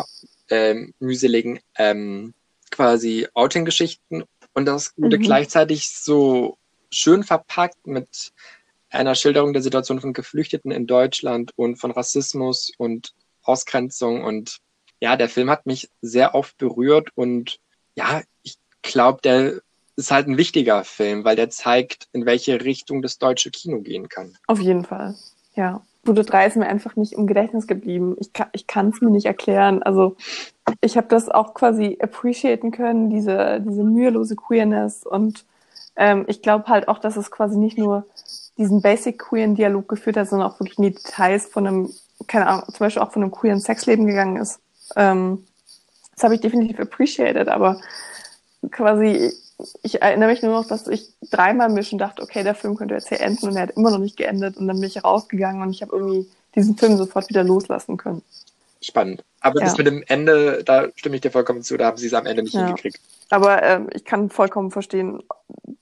[0.48, 2.34] ähm, mühseligen ähm,
[2.70, 5.22] quasi Outing-Geschichten und das wurde Mhm.
[5.22, 6.58] gleichzeitig so
[6.92, 8.32] schön verpackt mit
[8.90, 14.58] einer Schilderung der Situation von Geflüchteten in Deutschland und von Rassismus und Ausgrenzung und
[15.00, 17.58] ja, der Film hat mich sehr oft berührt und
[17.96, 19.60] ja, ich glaube, der
[19.96, 24.08] ist halt ein wichtiger Film, weil der zeigt, in welche Richtung das deutsche Kino gehen
[24.08, 24.36] kann.
[24.46, 25.14] Auf jeden Fall.
[25.54, 25.82] Ja.
[26.04, 28.16] Bude 3 ist mir einfach nicht im Gedächtnis geblieben.
[28.18, 29.82] Ich kann ich kann es mir nicht erklären.
[29.84, 30.16] Also
[30.80, 35.06] ich habe das auch quasi appreciaten können, diese, diese mühelose Queerness.
[35.06, 35.44] Und
[35.96, 38.06] ähm, ich glaube halt auch, dass es quasi nicht nur
[38.58, 41.90] diesen basic queeren Dialog geführt hat, sondern auch wirklich in die Details von einem,
[42.26, 44.60] keine Ahnung, zum Beispiel auch von einem queeren Sexleben gegangen ist.
[44.96, 45.46] Ähm,
[46.14, 47.80] das habe ich definitiv appreciated, aber
[48.70, 49.32] quasi,
[49.82, 52.94] ich erinnere mich nur noch, dass ich dreimal mir schon dachte, okay, der Film könnte
[52.94, 55.62] jetzt hier enden und er hat immer noch nicht geendet und dann bin ich rausgegangen
[55.62, 58.22] und ich habe irgendwie diesen Film sofort wieder loslassen können.
[58.82, 59.24] Spannend.
[59.40, 59.66] Aber Ja.
[59.66, 62.26] das mit dem Ende, da stimme ich dir vollkommen zu, da haben sie es am
[62.26, 62.66] Ende nicht Ja.
[62.66, 63.00] hingekriegt.
[63.30, 65.22] Aber ähm, ich kann vollkommen verstehen,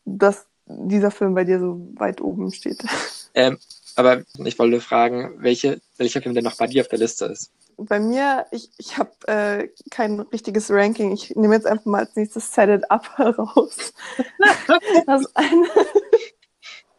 [0.04, 2.82] dass dieser Film bei dir so weit oben steht.
[3.32, 3.58] Ähm,
[3.94, 7.52] aber ich wollte fragen, welche, welcher Film denn noch bei dir auf der Liste ist.
[7.76, 11.12] Bei mir, ich, ich habe äh, kein richtiges Ranking.
[11.12, 13.92] Ich nehme jetzt einfach mal als nächstes Set It Up raus.
[15.06, 15.68] Das ist eine,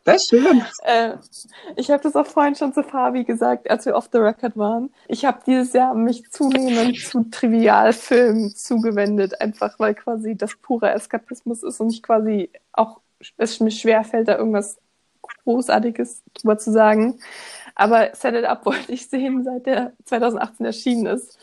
[0.03, 0.65] Sehr schön.
[0.83, 1.17] Äh,
[1.75, 4.91] ich habe das auch vorhin schon zu Fabi gesagt, als wir off the record waren.
[5.07, 11.61] Ich habe dieses Jahr mich zunehmend zu Trivialfilmen zugewendet, einfach weil quasi das pure Eskapismus
[11.61, 13.01] ist und ich quasi auch
[13.37, 14.77] es mir schwerfällt, da irgendwas
[15.43, 17.19] Großartiges drüber zu sagen.
[17.75, 21.37] Aber Set It Up wollte ich sehen, seit der 2018 erschienen ist.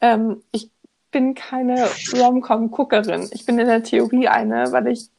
[0.00, 0.70] Ähm, ich
[1.10, 3.28] bin keine Rom-Com-Guckerin.
[3.32, 5.10] Ich bin in der Theorie eine, weil ich,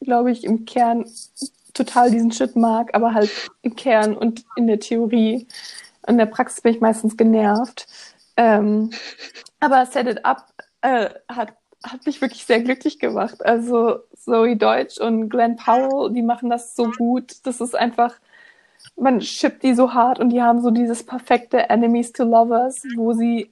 [0.00, 1.04] glaube ich, im Kern
[1.74, 3.30] total diesen Shit mag, aber halt
[3.62, 5.46] im Kern und in der Theorie.
[6.06, 7.86] In der Praxis bin ich meistens genervt.
[8.36, 8.90] Ähm,
[9.60, 10.46] aber Set It Up
[10.80, 11.52] äh, hat,
[11.84, 13.44] hat mich wirklich sehr glücklich gemacht.
[13.44, 17.34] Also Zoe Deutsch und Glenn Powell, die machen das so gut.
[17.44, 18.14] Das ist einfach,
[18.96, 23.12] man schippt die so hart und die haben so dieses perfekte Enemies to Lovers, wo
[23.12, 23.50] sie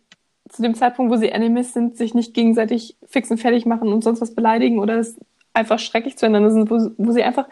[0.48, 4.02] zu dem Zeitpunkt, wo sie Enemies sind, sich nicht gegenseitig fix und fertig machen und
[4.02, 5.18] sonst was beleidigen oder es
[5.52, 7.48] einfach schrecklich zueinander sind, wo, wo sie einfach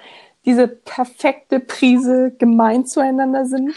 [0.46, 3.74] diese perfekte Prise gemein zueinander sind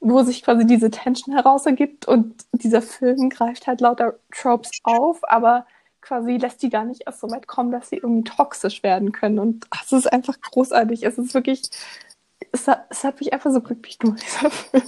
[0.00, 5.20] wo sich quasi diese Tension heraus ergibt und dieser Film greift halt lauter Tropes auf,
[5.28, 5.66] aber
[6.00, 9.38] quasi lässt die gar nicht erst so weit kommen, dass sie irgendwie toxisch werden können.
[9.38, 11.02] Und es ist einfach großartig.
[11.02, 11.62] Es ist wirklich,
[12.52, 14.82] es hat, es hat mich einfach so glücklich gemacht, dieser Film.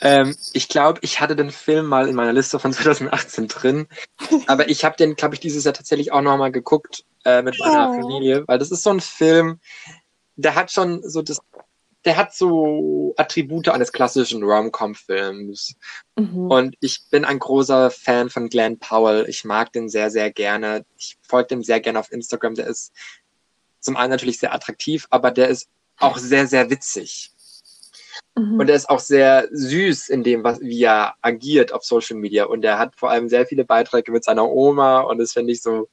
[0.00, 3.88] Ähm, ich glaube, ich hatte den Film mal in meiner Liste von 2018 drin,
[4.46, 7.90] aber ich habe den, glaube ich, dieses Jahr tatsächlich auch nochmal geguckt äh, mit meiner
[7.90, 8.00] oh.
[8.00, 9.60] Familie, weil das ist so ein Film,
[10.36, 11.40] der hat schon so das
[12.06, 15.74] der hat so Attribute eines klassischen Rom-Com-Films.
[16.14, 16.50] Mhm.
[16.50, 19.26] Und ich bin ein großer Fan von Glenn Powell.
[19.28, 20.86] Ich mag den sehr, sehr gerne.
[20.96, 22.54] Ich folge dem sehr gerne auf Instagram.
[22.54, 22.92] Der ist
[23.80, 27.32] zum einen natürlich sehr attraktiv, aber der ist auch sehr, sehr witzig.
[28.36, 28.60] Mhm.
[28.60, 32.44] Und er ist auch sehr süß in dem, was, wie er agiert auf Social Media.
[32.44, 35.62] Und er hat vor allem sehr viele Beiträge mit seiner Oma und das finde ich
[35.62, 35.88] so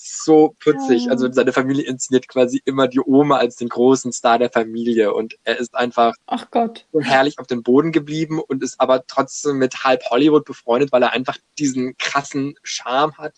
[0.00, 1.10] so putzig.
[1.10, 5.36] Also seine Familie inszeniert quasi immer die Oma als den großen Star der Familie und
[5.42, 6.86] er ist einfach Ach Gott.
[6.92, 11.02] so herrlich auf dem Boden geblieben und ist aber trotzdem mit halb Hollywood befreundet, weil
[11.02, 13.34] er einfach diesen krassen Charme hat.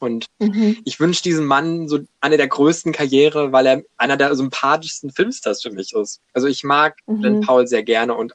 [0.00, 0.78] Und mhm.
[0.84, 5.62] ich wünsche diesem Mann so eine der größten Karriere, weil er einer der sympathischsten Filmstars
[5.62, 6.20] für mich ist.
[6.32, 7.20] Also ich mag mhm.
[7.20, 8.34] Glenn Paul sehr gerne und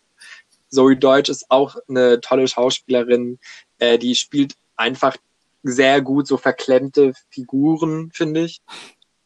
[0.69, 3.39] Zoe Deutsch ist auch eine tolle Schauspielerin.
[3.79, 5.17] Äh, die spielt einfach
[5.63, 8.61] sehr gut so verklemmte Figuren, finde ich.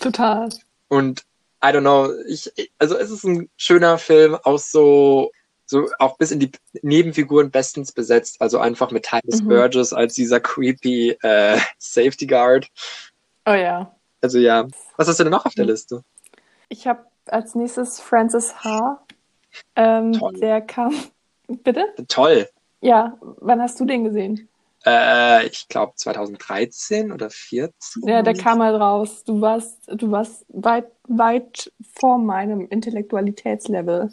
[0.00, 0.50] Total.
[0.88, 1.22] Und
[1.64, 5.32] I don't know, ich, also es ist ein schöner Film, auch so,
[5.66, 6.52] so auch bis in die
[6.82, 9.48] Nebenfiguren bestens besetzt, also einfach mit Titus mhm.
[9.48, 12.68] Burgess als dieser creepy äh, Safety Guard.
[13.44, 13.94] Oh ja.
[14.22, 14.66] Also ja.
[14.96, 16.02] Was hast du denn noch auf der Liste?
[16.68, 19.04] Ich habe als nächstes Francis H.
[19.74, 20.34] Ähm, Toll.
[20.34, 20.94] Der kam.
[21.48, 21.94] Bitte?
[22.08, 22.48] Toll.
[22.80, 24.48] Ja, wann hast du den gesehen?
[24.86, 28.02] Äh, ich glaube 2013 oder 14.
[28.06, 29.24] Ja, der kam mal raus.
[29.24, 34.10] Du warst, du warst weit, weit vor meinem Intellektualitätslevel.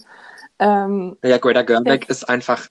[0.58, 2.68] Ähm, ja, Greta Gerwig ist einfach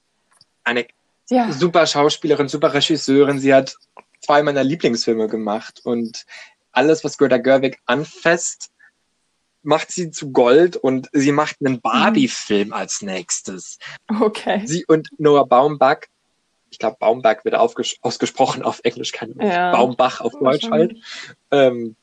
[0.64, 0.86] eine
[1.30, 1.52] ja.
[1.52, 3.38] super Schauspielerin, super Regisseurin.
[3.38, 3.76] Sie hat
[4.20, 6.26] zwei meiner Lieblingsfilme gemacht und
[6.72, 8.70] alles, was Greta Gerwig anfasst,
[9.62, 12.74] macht sie zu Gold und sie macht einen Barbie-Film mhm.
[12.74, 13.78] als nächstes.
[14.20, 14.62] Okay.
[14.64, 16.00] Sie und Noah Baumbach
[16.72, 19.72] ich glaube, Baumberg wird ausgesprochen auf Englisch, kein ja.
[19.72, 20.96] Baumbach auf Deutsch halt,
[21.50, 21.96] ähm,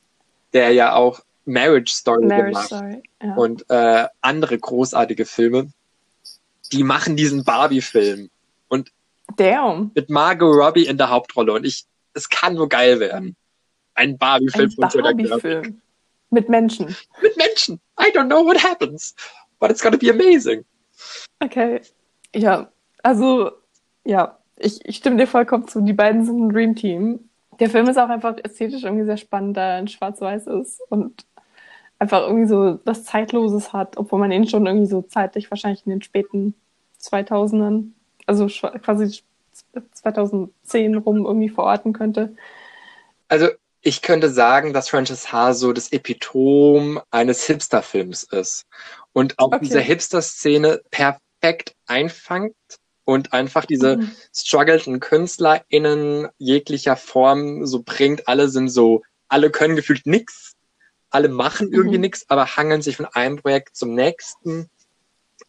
[0.53, 3.33] der ja auch Marriage Story Marriage gemacht Story, ja.
[3.33, 5.71] und äh, andere großartige Filme,
[6.71, 8.29] die machen diesen Barbie-Film
[8.67, 8.91] und
[9.37, 9.91] Damn.
[9.95, 13.35] mit Margot Robbie in der Hauptrolle und ich, es kann nur geil werden.
[13.95, 15.81] Ein Barbie-Film von Barbie-Film
[16.29, 16.95] mit Menschen.
[17.23, 17.81] Mit Menschen.
[17.99, 19.15] I don't know what happens,
[19.59, 20.63] but it's gonna be amazing.
[21.43, 21.81] Okay,
[22.35, 23.51] ja, also
[24.03, 25.81] ja, ich, ich stimme dir vollkommen zu.
[25.81, 27.29] Die beiden sind ein Dream Team.
[27.59, 31.25] Der Film ist auch einfach ästhetisch irgendwie sehr spannend, da er in Schwarz-Weiß ist und
[31.97, 35.91] einfach irgendwie so was Zeitloses hat, obwohl man ihn schon irgendwie so zeitlich wahrscheinlich in
[35.91, 36.53] den späten
[37.01, 37.91] 2000ern,
[38.25, 39.21] also quasi
[39.91, 42.35] 2010 rum irgendwie verorten könnte.
[43.27, 43.49] Also
[43.81, 45.53] ich könnte sagen, dass Frances H.
[45.53, 48.65] so das Epitom eines Hipster-Films ist
[49.13, 49.59] und auch okay.
[49.61, 52.55] diese Hipster-Szene perfekt einfangt
[53.09, 54.11] und einfach diese mhm.
[54.35, 58.27] struggleden KünstlerInnen jeglicher Form so bringt.
[58.27, 60.55] Alle sind so, alle können gefühlt nix,
[61.09, 62.03] alle machen irgendwie mhm.
[62.03, 64.69] nix, aber hangeln sich von einem Projekt zum nächsten.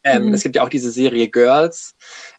[0.02, 0.34] Ähm, mhm.
[0.34, 1.94] Es gibt ja auch diese Serie Girls,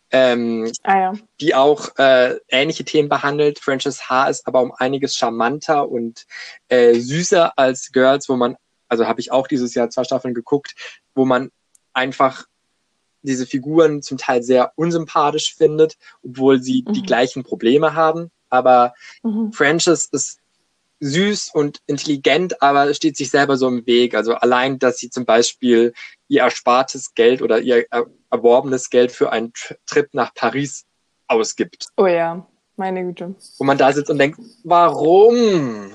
[0.10, 1.14] ähm, ah, ja.
[1.40, 3.60] die auch äh, ähnliche Themen behandelt.
[3.60, 4.28] Frances H.
[4.28, 6.26] ist aber um einiges charmanter und
[6.70, 8.56] äh, süßer als Girls, wo man,
[8.88, 10.74] also habe ich auch dieses Jahr zwei Staffeln geguckt,
[11.14, 11.52] wo man
[11.94, 12.46] einfach
[13.24, 16.94] diese Figuren zum Teil sehr unsympathisch findet, obwohl sie mhm.
[16.94, 18.32] die gleichen Probleme haben.
[18.50, 19.52] Aber mhm.
[19.54, 20.40] Frances ist
[21.02, 24.16] süß und intelligent, aber steht sich selber so im Weg.
[24.16, 25.94] Also allein, dass sie zum Beispiel
[26.28, 27.86] ihr erspartes Geld oder ihr
[28.30, 29.52] erworbenes Geld für einen
[29.86, 30.86] Trip nach Paris
[31.28, 31.88] ausgibt.
[31.98, 33.36] Oh ja, meine Güte.
[33.58, 35.92] Wo man da sitzt und denkt, warum?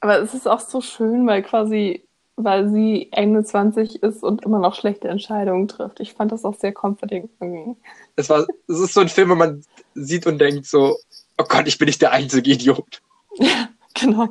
[0.00, 2.07] Aber es ist auch so schön, weil quasi
[2.38, 6.00] weil sie 21 ist und immer noch schlechte Entscheidungen trifft.
[6.00, 7.76] Ich fand das auch sehr comforting irgendwie.
[8.16, 9.62] Es war, es ist so ein Film, wo man
[9.94, 10.96] sieht und denkt so,
[11.36, 13.02] oh Gott, ich bin nicht der einzige Idiot.
[13.34, 14.28] Ja, genau.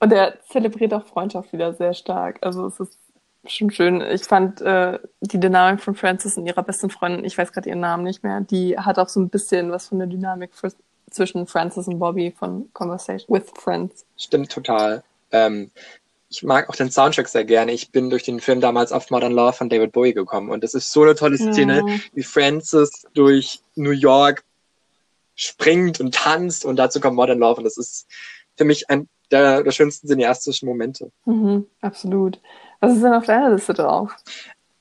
[0.00, 2.38] Und er zelebriert auch Freundschaft wieder sehr stark.
[2.42, 2.98] Also es ist
[3.46, 4.00] schon schön.
[4.00, 7.80] Ich fand äh, die Dynamik von Frances und ihrer besten Freundin, ich weiß gerade ihren
[7.80, 10.72] Namen nicht mehr, die hat auch so ein bisschen was von der Dynamik für,
[11.10, 14.04] zwischen Frances und Bobby von Conversation with Friends.
[14.16, 15.02] Stimmt total.
[15.30, 15.70] Ähm,
[16.32, 17.72] ich mag auch den Soundtrack sehr gerne.
[17.72, 20.72] Ich bin durch den Film damals auf Modern Love von David Bowie gekommen und es
[20.72, 21.98] ist so eine tolle Szene, ja.
[22.14, 24.42] wie Frances durch New York
[25.34, 28.06] springt und tanzt und dazu kommt Modern Love und das ist
[28.56, 31.10] für mich ein der, der schönsten cineastischen Momente.
[31.26, 32.40] Mhm, absolut.
[32.80, 34.14] Was ist denn auf deiner Liste drauf?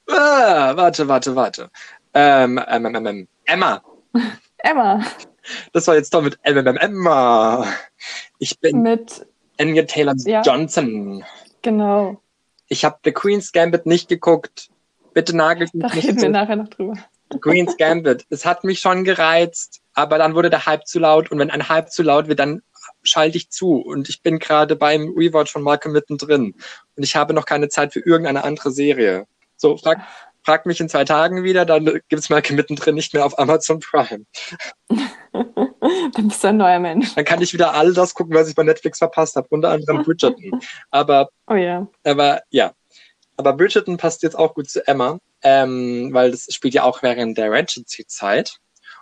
[0.08, 1.70] Ah, warte, warte, warte.
[2.14, 3.82] Ähm, ähm, ähm, ähm, Emma.
[4.58, 5.04] Emma.
[5.74, 7.66] Das war jetzt toll mit MMM Emma.
[8.40, 9.26] Ich bin mit
[9.62, 10.42] Anya Taylor ja.
[10.42, 11.24] Johnson.
[11.62, 12.20] Genau.
[12.68, 14.70] Ich habe The Queen's Gambit nicht geguckt.
[15.14, 16.04] Bitte nagelt mich da nicht.
[16.04, 16.96] Da reden wir nachher noch drüber.
[17.32, 18.26] The Queen's Gambit.
[18.30, 21.70] Es hat mich schon gereizt, aber dann wurde der Hype zu laut und wenn ein
[21.70, 22.62] Hype zu laut wird, dann
[23.04, 26.56] schalte ich zu und ich bin gerade beim Rewatch von Malcolm mittendrin
[26.96, 29.28] und ich habe noch keine Zeit für irgendeine andere Serie.
[29.58, 30.02] So, frag,
[30.44, 34.26] frag mich in zwei Tagen wieder, dann gibt's Malcolm mittendrin nicht mehr auf Amazon Prime.
[35.32, 37.16] dann bist du ein neuer Mensch.
[37.16, 40.04] Dann kann ich wieder all das gucken, was ich bei Netflix verpasst habe, unter anderem
[40.04, 40.60] Bridgerton.
[40.90, 41.88] Aber, oh ja.
[42.04, 42.74] aber ja.
[43.38, 47.38] Aber Bridgerton passt jetzt auch gut zu Emma, ähm, weil das spielt ja auch während
[47.38, 48.58] der Regency-Zeit.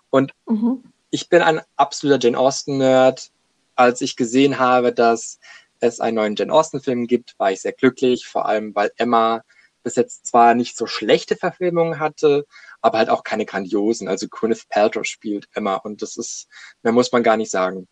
[0.10, 0.84] Und mhm.
[1.10, 3.32] ich bin ein absoluter Jane Austen-Nerd
[3.80, 5.40] als ich gesehen habe, dass
[5.80, 9.42] es einen neuen Jane Austen-Film gibt, war ich sehr glücklich, vor allem weil Emma
[9.90, 12.46] bis jetzt zwar nicht so schlechte Verfilmungen hatte,
[12.80, 14.08] aber halt auch keine grandiosen.
[14.08, 16.48] Also Gwyneth Paltrow spielt Emma und das ist,
[16.84, 17.88] mehr muss man gar nicht sagen.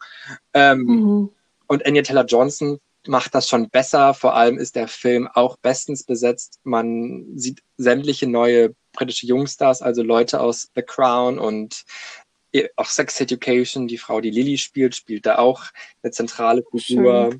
[0.54, 1.30] Ähm, mhm.
[1.66, 4.14] Und Anya Taylor-Johnson macht das schon besser.
[4.14, 6.60] Vor allem ist der Film auch bestens besetzt.
[6.64, 11.84] Man sieht sämtliche neue britische Jungstars, also Leute aus The Crown und
[12.76, 15.64] auch Sex Education, die Frau, die Lilly spielt, spielt da auch
[16.04, 17.36] eine zentrale Figur.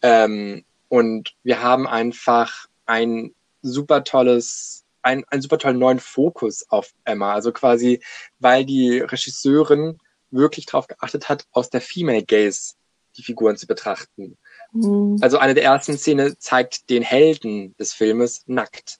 [0.00, 3.32] Ähm, und wir haben einfach ein
[3.66, 7.34] super tolles, ein, ein super tollen neuen Fokus auf Emma.
[7.34, 8.02] Also quasi,
[8.38, 9.98] weil die Regisseurin
[10.30, 12.74] wirklich darauf geachtet hat, aus der Female Gaze
[13.16, 14.36] die Figuren zu betrachten.
[14.72, 15.18] Mhm.
[15.20, 18.98] Also eine der ersten Szenen zeigt den Helden des Filmes nackt.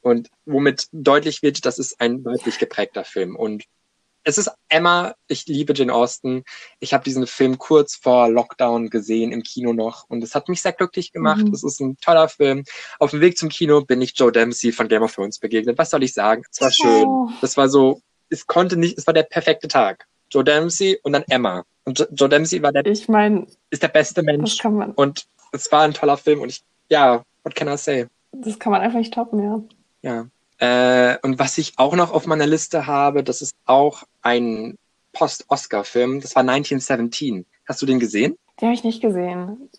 [0.00, 3.36] Und womit deutlich wird, das ist ein weiblich geprägter Film.
[3.36, 3.64] Und
[4.24, 6.44] es ist Emma, ich liebe Jane Austen.
[6.80, 10.60] Ich habe diesen Film kurz vor Lockdown gesehen im Kino noch und es hat mich
[10.60, 11.44] sehr glücklich gemacht.
[11.46, 11.54] Mhm.
[11.54, 12.64] Es ist ein toller Film.
[12.98, 15.78] Auf dem Weg zum Kino bin ich Joe Dempsey von Game of Thrones begegnet.
[15.78, 16.42] Was soll ich sagen?
[16.50, 17.06] Es war schön.
[17.06, 17.30] Oh.
[17.40, 20.06] Das war so, es konnte nicht, es war der perfekte Tag.
[20.30, 21.64] Joe Dempsey und dann Emma.
[21.84, 24.62] Und Joe Dempsey war der, ich mein, ist der beste Mensch.
[24.96, 28.06] Und es war ein toller Film und ich, ja, what can I say?
[28.32, 29.62] Das kann man einfach nicht toppen, ja.
[30.02, 30.26] Ja.
[30.58, 34.76] Äh, und was ich auch noch auf meiner Liste habe, das ist auch ein
[35.12, 36.20] Post-Oscar-Film.
[36.20, 37.46] Das war 1917.
[37.66, 38.36] Hast du den gesehen?
[38.60, 39.70] Den habe ich nicht gesehen.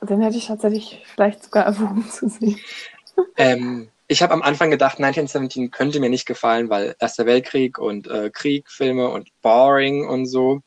[0.00, 2.58] Den hätte ich tatsächlich vielleicht sogar erwogen zu sehen.
[3.36, 8.06] Ähm, ich habe am Anfang gedacht, 1917 könnte mir nicht gefallen, weil Erster Weltkrieg und
[8.06, 10.60] äh, Kriegfilme und Boring und so.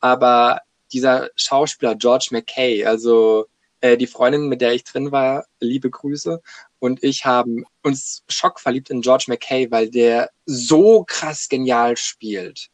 [0.00, 3.46] Aber dieser Schauspieler George McKay, also
[3.82, 6.40] äh, die Freundin, mit der ich drin war, liebe Grüße,
[6.80, 12.70] und ich haben uns schockverliebt in George McKay, weil der so krass genial spielt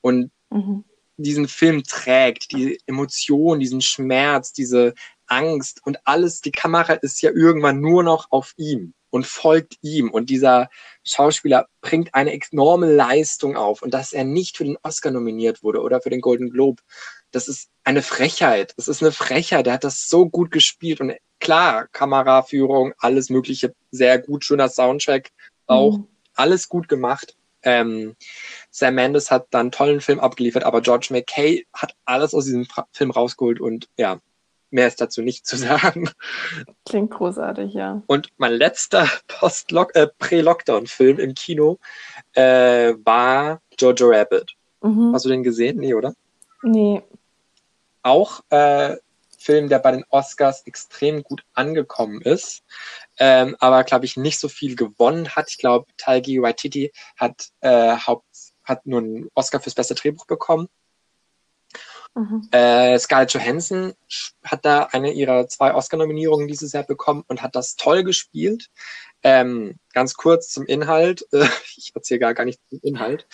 [0.00, 0.84] und mhm.
[1.16, 4.94] diesen Film trägt, die Emotion, diesen Schmerz, diese
[5.26, 10.10] Angst und alles, die Kamera ist ja irgendwann nur noch auf ihm und folgt ihm.
[10.10, 10.68] Und dieser
[11.04, 13.82] Schauspieler bringt eine enorme Leistung auf.
[13.82, 16.82] Und dass er nicht für den Oscar nominiert wurde oder für den Golden Globe,
[17.30, 18.74] das ist eine Frechheit.
[18.76, 19.66] Das ist eine Frechheit.
[19.66, 21.00] Der hat das so gut gespielt.
[21.00, 25.30] Und klar, Kameraführung, alles Mögliche, sehr gut, schöner Soundtrack,
[25.66, 26.06] auch mhm.
[26.34, 27.36] alles gut gemacht.
[27.62, 28.16] Ähm,
[28.70, 32.66] Sam Mendes hat dann einen tollen Film abgeliefert, aber George McKay hat alles aus diesem
[32.92, 34.18] Film rausgeholt und ja,
[34.70, 36.08] mehr ist dazu nicht zu sagen.
[36.88, 38.02] Klingt großartig, ja.
[38.06, 41.78] Und mein letzter Post äh, Prä-Lockdown-Film im Kino
[42.32, 44.54] äh, war Jojo Rabbit.
[44.82, 45.12] Mhm.
[45.12, 45.78] Hast du den gesehen?
[45.78, 46.14] Nee, oder?
[46.62, 47.02] Nee.
[48.02, 48.96] Auch äh,
[49.38, 52.62] Film, der bei den Oscars extrem gut angekommen ist,
[53.18, 55.50] ähm, aber glaube ich nicht so viel gewonnen hat.
[55.50, 58.26] Ich glaube, Taigi Waititi hat äh, Haupt
[58.64, 60.68] hat nur einen Oscar fürs beste Drehbuch bekommen.
[62.14, 62.48] Mhm.
[62.50, 63.94] Äh, Scarlett Johansson
[64.44, 68.68] hat da eine ihrer zwei Oscar-Nominierungen dieses Jahr bekommen und hat das toll gespielt.
[69.22, 71.26] Ähm, ganz kurz zum Inhalt.
[71.76, 73.26] ich erzähle gar, gar nicht zum Inhalt.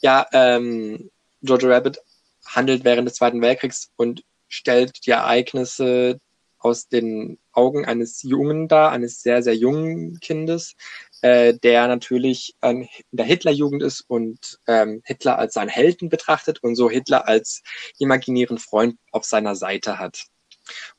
[0.00, 2.00] Ja, ähm, Jojo Rabbit
[2.46, 6.20] handelt während des Zweiten Weltkriegs und stellt die Ereignisse
[6.58, 10.74] aus den Augen eines Jungen da, eines sehr, sehr jungen Kindes,
[11.22, 16.62] äh, der natürlich ähm, in der Hitlerjugend ist und ähm, Hitler als seinen Helden betrachtet
[16.62, 17.62] und so Hitler als
[17.98, 20.26] imaginären Freund auf seiner Seite hat.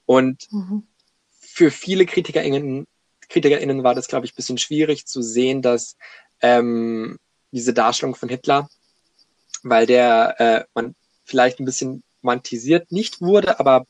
[0.05, 0.87] Und mhm.
[1.39, 2.87] für viele KritikerInnen,
[3.27, 5.97] KritikerInnen war das, glaube ich, bisschen schwierig zu sehen, dass
[6.41, 7.19] ähm,
[7.51, 8.69] diese Darstellung von Hitler,
[9.63, 10.95] weil der äh, man
[11.27, 13.85] vielleicht ein bisschen romantisiert nicht wurde, aber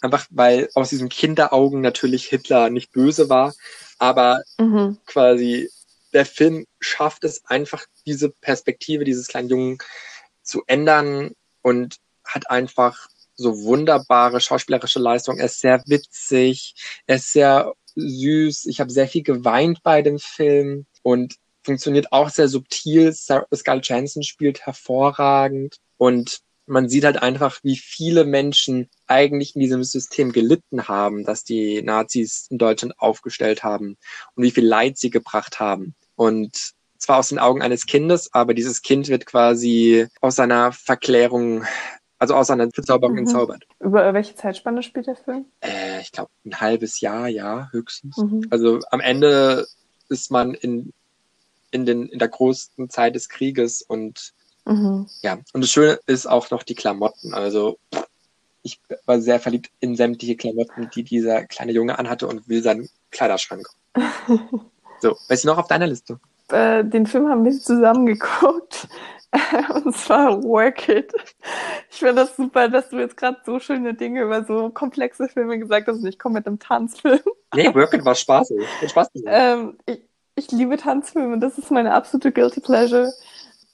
[0.00, 3.54] einfach weil aus diesen Kinderaugen natürlich Hitler nicht böse war,
[3.98, 4.98] aber mhm.
[5.06, 5.70] quasi
[6.12, 9.78] der Film schafft es einfach, diese Perspektive dieses kleinen Jungen
[10.42, 15.38] zu ändern und hat einfach so wunderbare schauspielerische Leistung.
[15.38, 16.74] Er ist sehr witzig,
[17.06, 18.66] er ist sehr süß.
[18.66, 23.12] Ich habe sehr viel geweint bei dem Film und funktioniert auch sehr subtil.
[23.12, 29.82] Scarlett Jansen spielt hervorragend und man sieht halt einfach, wie viele Menschen eigentlich in diesem
[29.82, 33.96] System gelitten haben, dass die Nazis in Deutschland aufgestellt haben
[34.34, 35.94] und wie viel Leid sie gebracht haben.
[36.14, 41.64] Und zwar aus den Augen eines Kindes, aber dieses Kind wird quasi aus seiner Verklärung,
[42.18, 43.20] also aus seiner Verzauberung mhm.
[43.20, 43.64] entzaubert.
[43.80, 45.46] Über welche Zeitspanne spielt der Film?
[45.60, 48.16] Äh, ich glaube, ein halbes Jahr, ja, höchstens.
[48.16, 48.46] Mhm.
[48.50, 49.66] Also am Ende
[50.08, 50.92] ist man in,
[51.70, 54.34] in, den, in der großen Zeit des Krieges und
[54.68, 55.06] Mhm.
[55.22, 57.32] Ja, und das Schöne ist auch noch die Klamotten.
[57.32, 57.78] Also
[58.62, 62.88] ich war sehr verliebt in sämtliche Klamotten, die dieser kleine Junge anhatte und will seinen
[63.10, 63.66] Kleiderschrank.
[65.00, 66.20] so, was ist noch auf deiner Liste?
[66.50, 68.88] Äh, den Film haben wir zusammen geguckt.
[69.84, 71.12] und zwar Work It.
[71.90, 75.58] Ich finde das super, dass du jetzt gerade so schöne Dinge über so komplexe Filme
[75.58, 77.20] gesagt hast und ich komme mit einem Tanzfilm.
[77.54, 78.62] Nee, Work It war spaßig.
[78.82, 80.02] Hat Spaß ähm, ich,
[80.34, 81.38] ich liebe Tanzfilme.
[81.38, 83.10] Das ist meine absolute Guilty Pleasure.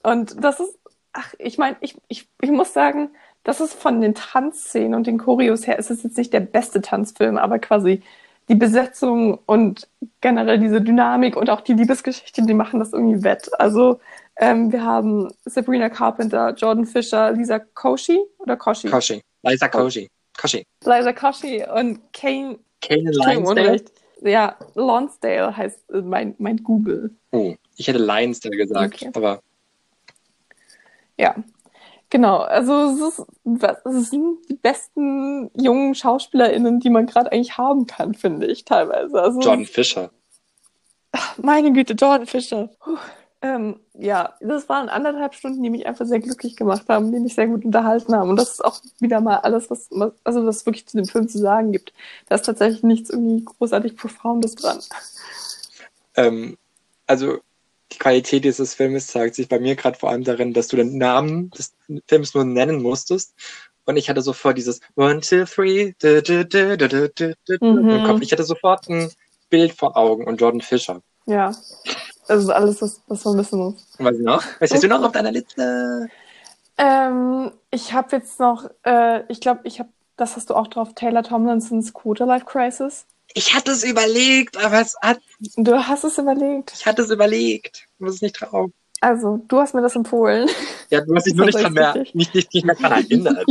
[0.05, 0.79] Und das ist
[1.15, 3.11] ach, ich meine, ich, ich, ich muss sagen,
[3.45, 6.83] das ist von den Tanzszenen und den Choreos her, ist es jetzt nicht der beste
[6.83, 8.03] Tanzfilm, aber quasi
[8.49, 9.89] die Besetzung und
[10.21, 13.49] generell diese Dynamik und auch die Liebesgeschichte, die machen das irgendwie wett.
[13.59, 14.01] Also
[14.37, 18.91] ähm, wir haben Sabrina Carpenter, Jordan Fisher, Lisa Koshy oder Koshi?
[18.91, 19.23] Koshi.
[19.43, 20.11] Lisa Koshy.
[20.37, 20.67] Koshi.
[20.85, 22.59] Lisa Koshy und Kane.
[22.83, 23.83] Kane Lonsdale.
[24.21, 27.15] Ja, Lonsdale heißt äh, mein, mein Google.
[27.31, 29.11] Oh, ich hätte Lionsdale gesagt, okay.
[29.15, 29.41] aber
[31.19, 31.35] ja,
[32.11, 32.39] genau.
[32.39, 33.27] Also es, ist,
[33.85, 39.21] es sind die besten jungen SchauspielerInnen, die man gerade eigentlich haben kann, finde ich teilweise.
[39.21, 40.11] Also, Jordan Fischer.
[41.13, 42.71] Ach, meine Güte, Jordan Fischer.
[43.45, 47.35] Ähm, ja, das waren anderthalb Stunden, die mich einfach sehr glücklich gemacht haben, die mich
[47.35, 48.31] sehr gut unterhalten haben.
[48.31, 49.91] Und das ist auch wieder mal alles, was,
[50.25, 51.93] also was wirklich zu dem Film zu sagen gibt.
[52.29, 54.81] Da ist tatsächlich nichts irgendwie großartig Profoundes dran.
[56.17, 56.57] Ähm,
[57.07, 57.41] also
[57.95, 60.99] die Qualität dieses Filmes zeigt sich bei mir gerade vor allem darin, dass du den
[60.99, 61.75] Namen des
[62.07, 63.35] Films nur nennen musstest.
[63.87, 67.59] Und ich hatte sofort dieses One, two, three, du, du, du, du, du, du, du,
[67.61, 67.91] mhm.
[67.91, 68.21] im Kopf.
[68.23, 69.11] Ich hatte sofort ein
[69.51, 71.01] Bild vor Augen und Jordan Fisher.
[71.27, 71.55] Ja,
[72.27, 73.87] das ist alles, was, was man wissen muss.
[73.99, 74.45] Was noch?
[74.61, 76.09] Was hast du noch auf deiner Liste?
[76.77, 80.95] Ähm, ich habe jetzt noch, äh, ich glaube, ich habe, das hast du auch drauf,
[80.95, 83.07] Taylor Tomlinsons Quarter Life Crisis.
[83.35, 85.21] Ich hatte es überlegt, aber es hat.
[85.57, 86.73] Du hast es überlegt.
[86.75, 87.89] Ich hatte es überlegt.
[87.95, 88.71] Ich muss es nicht drauf.
[89.01, 90.49] Also, du hast mir das empfohlen.
[90.89, 93.45] Ja, du hast dich nur nicht, dran mehr, nicht, nicht, nicht mehr dran erinnert.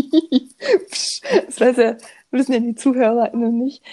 [1.45, 1.97] das weiß ja,
[2.31, 3.83] wissen ja die ZuhörerInnen nicht.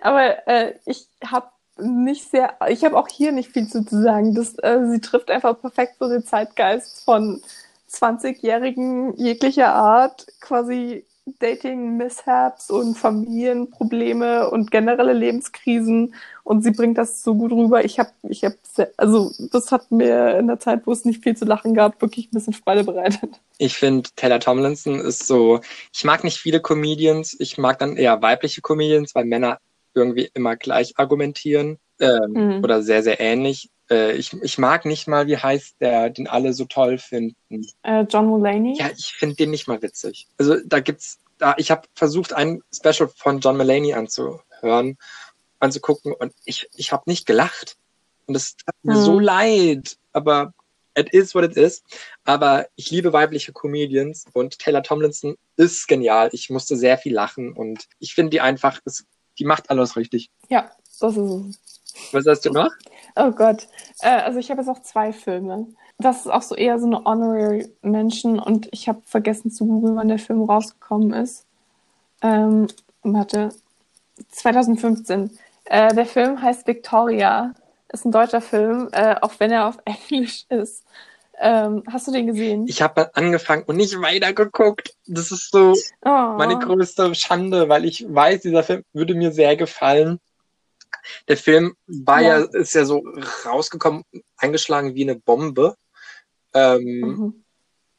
[0.00, 4.34] Aber äh, ich habe nicht sehr, ich habe auch hier nicht viel zu sagen.
[4.34, 7.42] Das, äh, sie trifft einfach perfekt so den Zeitgeist von
[7.90, 11.04] 20-Jährigen jeglicher Art, quasi
[11.38, 16.14] Dating-Mishaps und Familienprobleme und generelle Lebenskrisen
[16.44, 17.84] und sie bringt das so gut rüber.
[17.84, 18.56] Ich habe, ich habe,
[18.96, 22.26] also das hat mir in der Zeit, wo es nicht viel zu lachen gab, wirklich
[22.26, 23.40] ein bisschen Freude bereitet.
[23.58, 25.60] Ich finde, Taylor Tomlinson ist so,
[25.92, 29.58] ich mag nicht viele Comedians, ich mag dann eher weibliche Comedians, weil Männer
[29.94, 32.64] irgendwie immer gleich argumentieren ähm, mhm.
[32.64, 33.70] oder sehr, sehr ähnlich.
[33.90, 37.66] Äh, ich, ich mag nicht mal, wie heißt der, den alle so toll finden.
[37.82, 38.76] Äh, John Mulaney?
[38.78, 40.28] Ja, ich finde den nicht mal witzig.
[40.38, 44.98] Also da gibt's, da, ich habe versucht, ein Special von John Mulaney anzuhören,
[45.60, 47.76] anzugucken und ich, ich habe nicht gelacht.
[48.26, 49.96] Und das tut mir so leid.
[50.12, 50.52] Aber
[50.98, 51.82] it is what it is.
[52.24, 56.28] Aber ich liebe weibliche Comedians und Taylor Tomlinson ist genial.
[56.32, 59.06] Ich musste sehr viel lachen und ich finde die einfach, es,
[59.38, 60.30] die macht alles richtig.
[60.48, 60.70] Ja,
[61.00, 61.67] das ist es.
[62.12, 62.70] Was hast du noch?
[63.16, 63.66] Oh Gott.
[64.00, 65.66] Äh, also ich habe jetzt auch zwei Filme.
[65.98, 69.96] Das ist auch so eher so eine Honorary Mention und ich habe vergessen zu googeln,
[69.96, 71.44] wann der Film rausgekommen ist.
[72.22, 72.68] Ähm,
[73.02, 73.50] warte.
[74.30, 75.30] 2015.
[75.64, 77.54] Äh, der Film heißt Victoria.
[77.92, 80.84] Ist ein deutscher Film, äh, auch wenn er auf Englisch ist.
[81.40, 82.66] Ähm, hast du den gesehen?
[82.68, 84.94] Ich habe angefangen und nicht weitergeguckt.
[85.06, 85.72] Das ist so
[86.04, 86.34] oh.
[86.36, 90.20] meine größte Schande, weil ich weiß, dieser Film würde mir sehr gefallen.
[91.28, 92.44] Der Film war ja, Ja.
[92.44, 93.04] ist ja so
[93.44, 94.04] rausgekommen,
[94.36, 95.74] eingeschlagen wie eine Bombe.
[96.54, 97.44] Ähm, Mhm.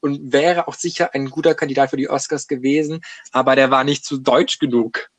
[0.01, 3.01] und wäre auch sicher ein guter Kandidat für die Oscars gewesen,
[3.32, 5.10] aber der war nicht zu deutsch genug.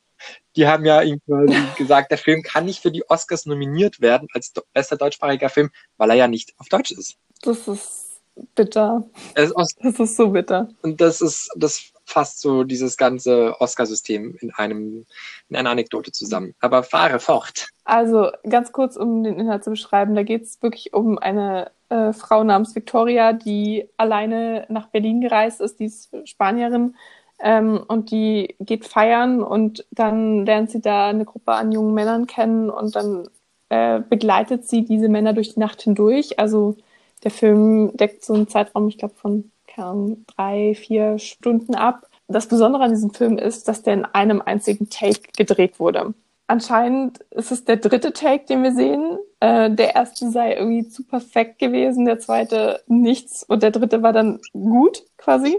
[0.55, 1.17] Die haben ja quasi
[1.77, 6.09] gesagt, der Film kann nicht für die Oscars nominiert werden als bester deutschsprachiger Film, weil
[6.09, 7.15] er ja nicht auf Deutsch ist.
[7.41, 8.19] Das ist
[8.55, 9.07] bitter.
[9.35, 10.69] Er ist Das ist so bitter.
[10.81, 15.05] und das ist, das fasst so dieses ganze Oscarsystem in einem,
[15.49, 16.53] in einer Anekdote zusammen.
[16.59, 17.67] Aber fahre fort.
[17.83, 22.13] Also ganz kurz, um den Inhalt zu beschreiben, da geht es wirklich um eine äh,
[22.13, 26.95] Frau namens Victoria, die alleine nach Berlin gereist ist, die ist Spanierin
[27.39, 32.27] ähm, und die geht feiern und dann lernt sie da eine Gruppe an jungen Männern
[32.27, 33.27] kennen und dann
[33.69, 36.39] äh, begleitet sie diese Männer durch die Nacht hindurch.
[36.39, 36.77] Also
[37.23, 42.07] der Film deckt so einen Zeitraum, ich glaube, von Ahnung, drei, vier Stunden ab.
[42.27, 46.13] Das Besondere an diesem Film ist, dass der in einem einzigen Take gedreht wurde.
[46.51, 49.17] Anscheinend ist es der dritte Take, den wir sehen.
[49.39, 54.11] Äh, der erste sei irgendwie zu perfekt gewesen, der zweite nichts und der dritte war
[54.11, 55.57] dann gut quasi.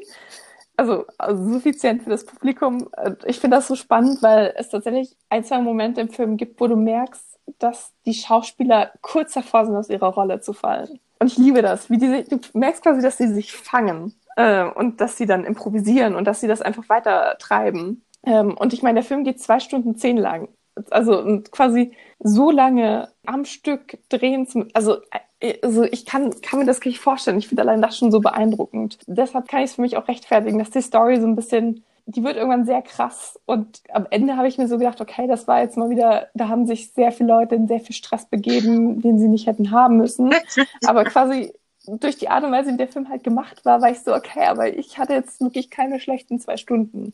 [0.77, 2.91] Also, also suffizient für das Publikum.
[2.95, 6.61] Äh, Ich finde das so spannend, weil es tatsächlich ein, zwei Momente im Film gibt,
[6.61, 11.01] wo du merkst, dass die Schauspieler kurz davor sind, aus ihrer Rolle zu fallen.
[11.19, 15.01] Und ich liebe das, wie diese, du merkst quasi, dass sie sich fangen äh, und
[15.01, 18.05] dass sie dann improvisieren und dass sie das einfach weiter treiben.
[18.25, 20.49] Ähm, und ich meine, der Film geht zwei Stunden zehn lang.
[20.91, 24.99] Also quasi so lange am Stück drehen zu, also,
[25.41, 27.39] äh, also ich kann, kann mir das gar nicht vorstellen.
[27.39, 28.99] Ich finde allein das schon so beeindruckend.
[29.07, 32.25] Deshalb kann ich es für mich auch rechtfertigen, dass die Story so ein bisschen, die
[32.25, 33.39] wird irgendwann sehr krass.
[33.45, 36.49] Und am Ende habe ich mir so gedacht, okay, das war jetzt mal wieder, da
[36.49, 39.97] haben sich sehr viele Leute in sehr viel Stress begeben, den sie nicht hätten haben
[39.97, 40.33] müssen.
[40.87, 41.53] Aber quasi
[41.87, 44.45] durch die Art und Weise, wie der Film halt gemacht war, war ich so, okay,
[44.45, 47.13] aber ich hatte jetzt wirklich keine schlechten zwei Stunden.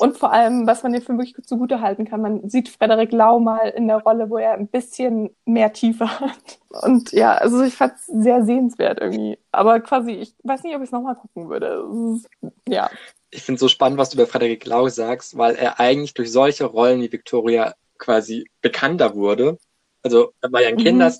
[0.00, 3.12] Und vor allem, was man dem Film wirklich gut zugute halten kann, man sieht Frederik
[3.12, 6.58] Lau mal in der Rolle, wo er ein bisschen mehr Tiefe hat.
[6.82, 9.38] Und ja, also ich fand es sehr sehenswert irgendwie.
[9.52, 11.84] Aber quasi, ich weiß nicht, ob ich es nochmal gucken würde.
[12.66, 12.88] Ja.
[13.28, 16.32] Ich finde es so spannend, was du über Frederik Lau sagst, weil er eigentlich durch
[16.32, 19.58] solche Rollen wie Victoria quasi bekannter wurde.
[20.02, 21.10] Also er war ja ein Mhm.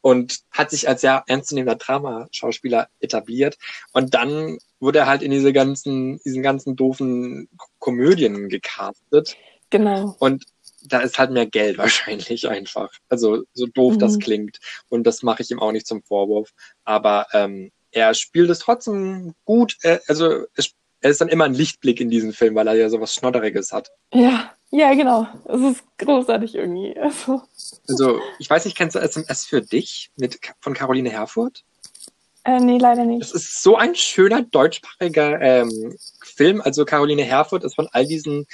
[0.00, 3.58] Und hat sich als sehr ernstzunehmender Dramaschauspieler etabliert.
[3.92, 9.36] Und dann wurde er halt in diese ganzen, diesen ganzen doofen Komödien gecastet.
[9.70, 10.16] Genau.
[10.18, 10.44] Und
[10.84, 12.90] da ist halt mehr Geld wahrscheinlich einfach.
[13.08, 14.20] Also so doof das Mhm.
[14.20, 14.58] klingt.
[14.88, 16.52] Und das mache ich ihm auch nicht zum Vorwurf.
[16.84, 19.76] Aber ähm, er spielt es trotzdem gut.
[19.82, 22.88] Äh, also es, er ist dann immer ein Lichtblick in diesem Film, weil er ja
[22.90, 23.90] sowas Schnodderiges hat.
[24.12, 25.26] Ja, ja, genau.
[25.46, 26.98] Es ist großartig irgendwie.
[26.98, 27.42] Also,
[27.88, 31.64] Also ich weiß nicht, kennst du SMS für dich mit von Caroline Herfurth?
[32.44, 33.22] äh, nee, leider nicht.
[33.34, 36.62] ist so ein schöner deutschsprachiger ähm, Film.
[36.62, 38.46] Also Caroline Herfurth ist von all diesen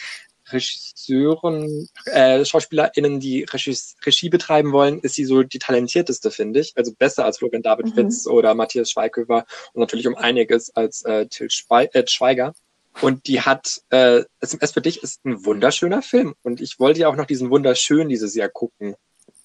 [0.50, 6.72] Regisseuren, äh, SchauspielerInnen, die Regie, Regie betreiben wollen, ist sie so die talentierteste, finde ich.
[6.76, 7.94] Also besser als Florian David Mhm.
[7.94, 12.54] Fitz oder Matthias Schweighöfer und natürlich um einiges als äh, Till Schwei äh, Schweiger.
[13.00, 16.34] Und die hat, äh, SMS für dich ist ein wunderschöner Film.
[16.42, 18.94] Und ich wollte ja auch noch diesen wunderschön dieses Jahr gucken.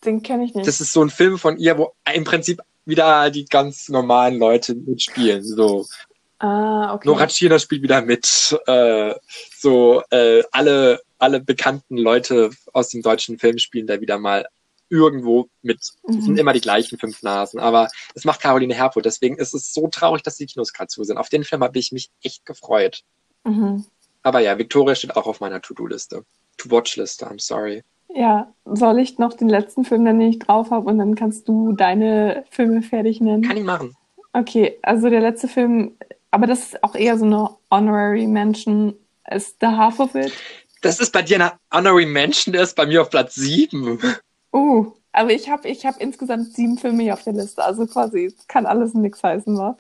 [0.06, 0.68] Den kenne ich nicht.
[0.68, 4.76] Das ist so ein Film von ihr, wo im Prinzip wieder die ganz normalen Leute
[4.76, 5.44] mitspielen.
[5.44, 5.86] So,
[6.40, 7.08] ah, okay.
[7.08, 8.58] Nora Tschirner spielt wieder mit.
[8.68, 9.14] Äh,
[9.58, 14.48] so äh, alle alle bekannten Leute aus dem deutschen Film spielen da wieder mal
[14.90, 15.80] irgendwo mit.
[15.82, 16.38] Es sind Mhm.
[16.38, 19.06] immer die gleichen fünf Nasen, aber es macht Caroline Herfurth.
[19.06, 21.18] Deswegen ist es so traurig, dass die Kinos gerade zu sind.
[21.18, 23.04] Auf den Film habe ich mich echt gefreut.
[23.44, 23.86] Mhm.
[24.24, 26.24] Aber ja, Victoria steht auch auf meiner To-Do-Liste.
[26.58, 27.84] To-Watch-Liste, I'm sorry.
[28.14, 31.74] Ja, soll ich noch den letzten Film, den ich drauf habe, und dann kannst du
[31.74, 33.44] deine Filme fertig nennen?
[33.44, 33.96] Kann ich machen.
[34.34, 35.96] Okay, also der letzte Film,
[36.32, 38.96] aber das ist auch eher so eine Honorary Mention,
[39.30, 40.34] ist The Half of It.
[40.82, 44.00] Das ist bei dir eine Honorary Mention, der ist bei mir auf Platz sieben.
[44.54, 48.34] Uh, aber ich habe ich hab insgesamt sieben Filme hier auf der Liste, also quasi
[48.48, 49.78] kann alles nix heißen, wa?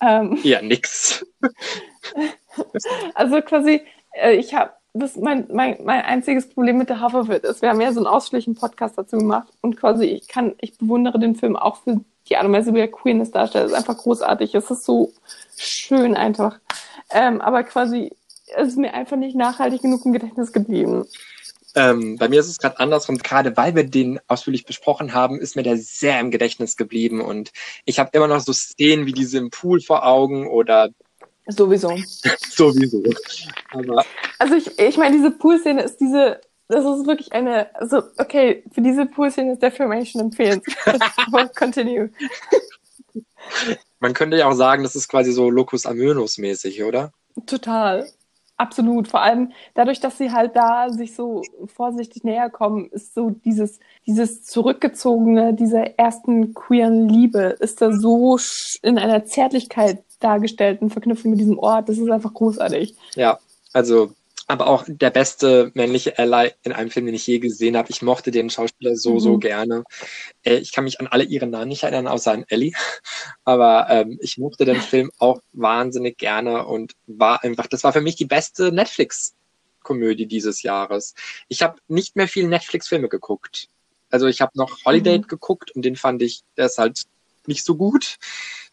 [0.00, 1.24] Ähm, Ja, nix.
[3.14, 3.82] also quasi,
[4.12, 7.80] äh, ich habe das mein, mein, mein einziges Problem mit der Haferwit ist, wir haben
[7.80, 11.56] ja so einen ausführlichen Podcast dazu gemacht und quasi ich kann, ich bewundere den Film
[11.56, 13.66] auch für die Art und Weise, wie er Queen es darstellt.
[13.66, 14.54] Es ist einfach großartig.
[14.54, 15.12] Es ist so
[15.60, 16.58] schön einfach.
[17.10, 18.12] Ähm, aber quasi,
[18.56, 21.06] es ist mir einfach nicht nachhaltig genug im Gedächtnis geblieben.
[21.76, 23.18] Ähm, bei mir ist es gerade andersrum.
[23.18, 27.52] Gerade weil wir den ausführlich besprochen haben, ist mir der sehr im Gedächtnis geblieben und
[27.84, 30.90] ich habe immer noch so Szenen wie diese im Pool vor Augen oder
[31.50, 31.96] Sowieso.
[32.50, 33.02] sowieso.
[33.72, 34.04] Aber
[34.38, 38.80] Also ich, ich meine, diese Pool-Szene ist diese, das ist wirklich eine, also okay, für
[38.80, 41.02] diese Pool-Szene ist der Film eigentlich schon empfehlenswert.
[41.26, 42.10] Aber continue.
[44.00, 47.12] Man könnte ja auch sagen, das ist quasi so Locus Amönus mäßig, oder?
[47.46, 48.06] Total.
[48.56, 49.08] Absolut.
[49.08, 53.80] Vor allem dadurch, dass sie halt da sich so vorsichtig näher kommen, ist so dieses,
[54.06, 58.38] dieses zurückgezogene, dieser ersten queeren Liebe, ist da so
[58.82, 61.88] in einer Zärtlichkeit dargestellt in Verknüpfung mit diesem Ort.
[61.88, 62.94] Das ist einfach großartig.
[63.14, 63.38] Ja,
[63.72, 64.12] also
[64.50, 67.90] aber auch der beste männliche Ally in einem Film, den ich je gesehen habe.
[67.90, 69.20] Ich mochte den Schauspieler so, mhm.
[69.20, 69.84] so gerne.
[70.42, 72.72] Äh, ich kann mich an alle ihre Namen nicht erinnern, außer an Ellie.
[73.44, 78.00] Aber ähm, ich mochte den Film auch wahnsinnig gerne und war einfach, das war für
[78.00, 81.14] mich die beste Netflix-Komödie dieses Jahres.
[81.46, 83.68] Ich habe nicht mehr viel Netflix-Filme geguckt.
[84.10, 85.28] Also ich habe noch Holiday mhm.
[85.28, 87.04] geguckt und den fand ich, der ist halt
[87.46, 88.18] nicht so gut.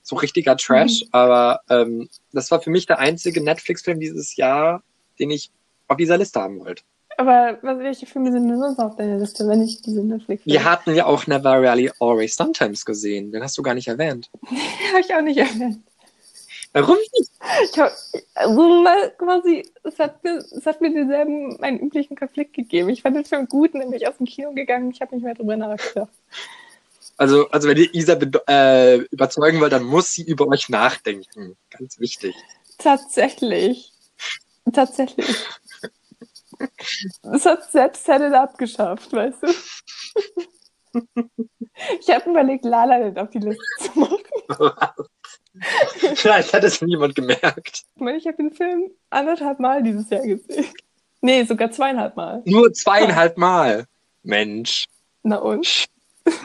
[0.01, 1.03] So richtiger Trash.
[1.03, 1.09] Mhm.
[1.11, 4.81] Aber ähm, das war für mich der einzige Netflix-Film dieses Jahr,
[5.19, 5.51] den ich
[5.87, 6.83] auf dieser Liste haben wollt.
[7.17, 10.63] Aber was, welche Filme sind denn sonst auf deiner Liste, wenn ich diese Netflix Wir
[10.63, 13.31] hatten ja auch Never Really Always Sometimes gesehen.
[13.31, 14.29] Den hast du gar nicht erwähnt.
[14.49, 14.57] Den
[14.91, 15.79] habe ich auch nicht erwähnt.
[16.73, 17.31] Warum nicht?
[17.63, 17.91] Ich hab,
[18.35, 22.89] also mal quasi, es hat mir, es hat mir denselben, meinen üblichen Konflikt gegeben.
[22.89, 24.91] Ich fand den Film gut, nämlich aus dem Kino gegangen.
[24.91, 26.11] Ich habe nicht mehr drüber nachgedacht.
[27.17, 28.13] Also, also wenn ihr Isa
[28.47, 31.57] äh, überzeugen wollt, dann muss sie über euch nachdenken.
[31.71, 32.35] Ganz wichtig.
[32.77, 33.91] Tatsächlich.
[34.71, 35.35] Tatsächlich.
[37.23, 39.47] Das hat selbst Set abgeschafft, weißt du?
[41.99, 44.17] Ich habe überlegt, Lala nicht auf die Liste zu machen.
[46.15, 47.83] Vielleicht hat es niemand gemerkt.
[47.95, 50.65] Ich meine, ich habe den Film anderthalb Mal dieses Jahr gesehen.
[51.21, 52.41] Nee, sogar zweieinhalb Mal.
[52.45, 53.85] Nur zweieinhalb Mal?
[54.23, 54.85] Mensch.
[55.23, 55.85] Na und?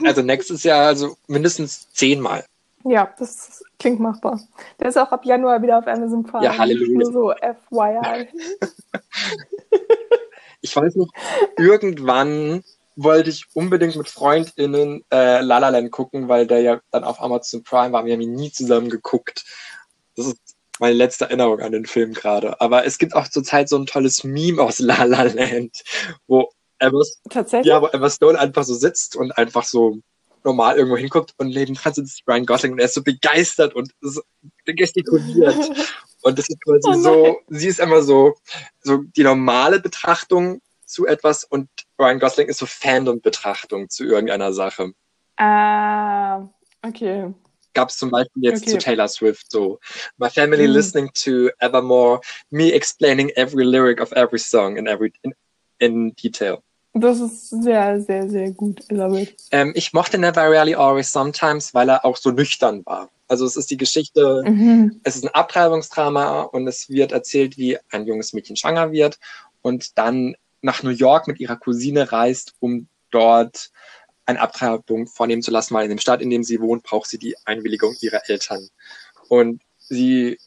[0.04, 2.44] Also nächstes Jahr also mindestens zehnmal.
[2.84, 4.40] Ja, das klingt machbar.
[4.80, 6.44] Der ist auch ab Januar wieder auf Amazon Prime.
[6.44, 6.98] Ja, Halleluja.
[6.98, 7.32] Nur so
[7.68, 8.28] FYI.
[10.62, 11.08] ich weiß noch,
[11.58, 12.64] irgendwann
[12.96, 17.20] wollte ich unbedingt mit FreundInnen äh, La La Land gucken, weil der ja dann auf
[17.20, 18.04] Amazon Prime war.
[18.04, 19.44] Wir haben ihn nie zusammen geguckt.
[20.16, 20.38] Das ist
[20.78, 22.60] meine letzte Erinnerung an den Film gerade.
[22.60, 25.82] Aber es gibt auch zurzeit so ein tolles Meme aus La La Land,
[26.26, 27.02] wo Emma?
[27.64, 29.98] Ja, wo Emma Stone einfach so sitzt und einfach so
[30.44, 33.92] normal irgendwo hinguckt und neben dran sitzt Ryan Gosling und er ist so begeistert und
[34.00, 34.22] so
[34.64, 35.56] gestikuliert.
[36.22, 38.34] und das ist quasi oh so, sie ist immer so,
[38.82, 41.68] so die normale Betrachtung zu etwas und
[41.98, 44.92] Ryan Gosling ist so Fandom-Betrachtung zu irgendeiner Sache.
[45.36, 46.48] Ah,
[46.82, 47.32] okay.
[47.74, 48.72] Gab es zum Beispiel jetzt okay.
[48.72, 49.80] zu Taylor Swift so.
[50.18, 50.72] My family mm.
[50.72, 52.20] listening to Evermore,
[52.50, 55.32] me explaining every lyric of every song in every in,
[55.78, 56.62] in detail.
[56.94, 59.34] Das ist sehr, sehr, sehr gut, Elisabeth.
[59.50, 63.08] Ähm, ich mochte Never Really Always Sometimes, weil er auch so nüchtern war.
[63.28, 65.00] Also es ist die Geschichte, mhm.
[65.04, 69.18] es ist ein Abtreibungsdrama und es wird erzählt, wie ein junges Mädchen schwanger wird
[69.62, 73.70] und dann nach New York mit ihrer Cousine reist, um dort
[74.26, 77.18] eine Abtreibung vornehmen zu lassen, weil in dem Stadt, in dem sie wohnt, braucht sie
[77.18, 78.68] die Einwilligung ihrer Eltern.
[79.28, 80.38] Und sie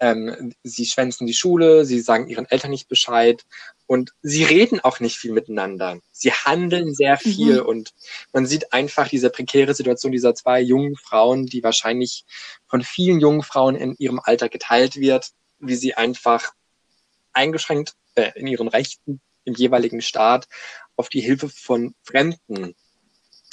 [0.00, 3.44] ähm, sie schwänzen die Schule, sie sagen ihren Eltern nicht Bescheid
[3.86, 5.98] und sie reden auch nicht viel miteinander.
[6.10, 7.30] Sie handeln sehr mhm.
[7.30, 7.66] viel mhm.
[7.66, 7.94] und
[8.32, 12.24] man sieht einfach diese prekäre Situation dieser zwei jungen Frauen, die wahrscheinlich
[12.66, 16.52] von vielen jungen Frauen in ihrem Alter geteilt wird, wie sie einfach
[17.32, 20.48] eingeschränkt äh, in ihren Rechten im jeweiligen Staat
[20.96, 22.74] auf die Hilfe von Fremden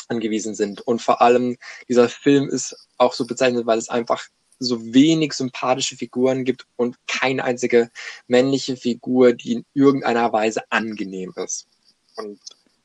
[0.07, 0.81] angewiesen sind.
[0.81, 1.57] Und vor allem
[1.89, 4.23] dieser Film ist auch so bezeichnet, weil es einfach
[4.61, 7.89] so wenig sympathische Figuren gibt und keine einzige
[8.27, 11.67] männliche Figur, die in irgendeiner Weise angenehm ist.
[12.15, 12.39] Und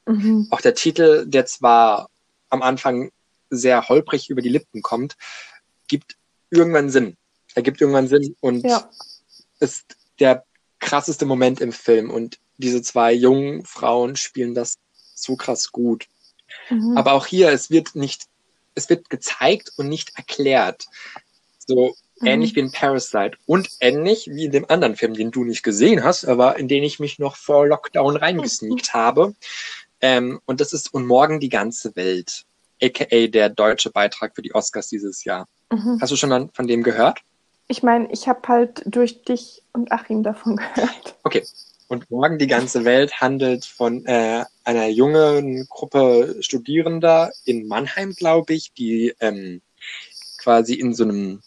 [0.06, 0.48] mhm.
[0.50, 2.08] auch der Titel, der zwar
[2.48, 3.10] am Anfang
[3.50, 5.16] sehr holprig über die Lippen kommt,
[5.88, 6.16] gibt
[6.50, 7.16] irgendwann Sinn.
[7.54, 8.88] Er gibt irgendwann Sinn und ja.
[9.60, 10.44] ist der
[10.78, 12.10] krasseste Moment im Film.
[12.10, 14.78] Und diese zwei jungen Frauen spielen das
[15.14, 16.06] so krass gut.
[16.70, 16.96] Mhm.
[16.96, 18.26] Aber auch hier, es wird nicht,
[18.74, 20.86] es wird gezeigt und nicht erklärt.
[21.66, 22.26] So mhm.
[22.26, 26.04] ähnlich wie in Parasite und ähnlich wie in dem anderen Film, den du nicht gesehen
[26.04, 29.34] hast, aber in den ich mich noch vor Lockdown reingesneakt habe.
[30.00, 32.44] Ähm, und das ist Und morgen die ganze Welt,
[32.82, 35.48] aka der deutsche Beitrag für die Oscars dieses Jahr.
[35.70, 35.98] Mhm.
[36.00, 37.20] Hast du schon von dem gehört?
[37.68, 41.16] Ich meine, ich habe halt durch dich und Achim davon gehört.
[41.24, 41.44] Okay.
[41.88, 48.54] Und morgen die ganze Welt handelt von äh, einer jungen Gruppe Studierender in Mannheim, glaube
[48.54, 49.62] ich, die ähm,
[50.38, 51.42] quasi in so einem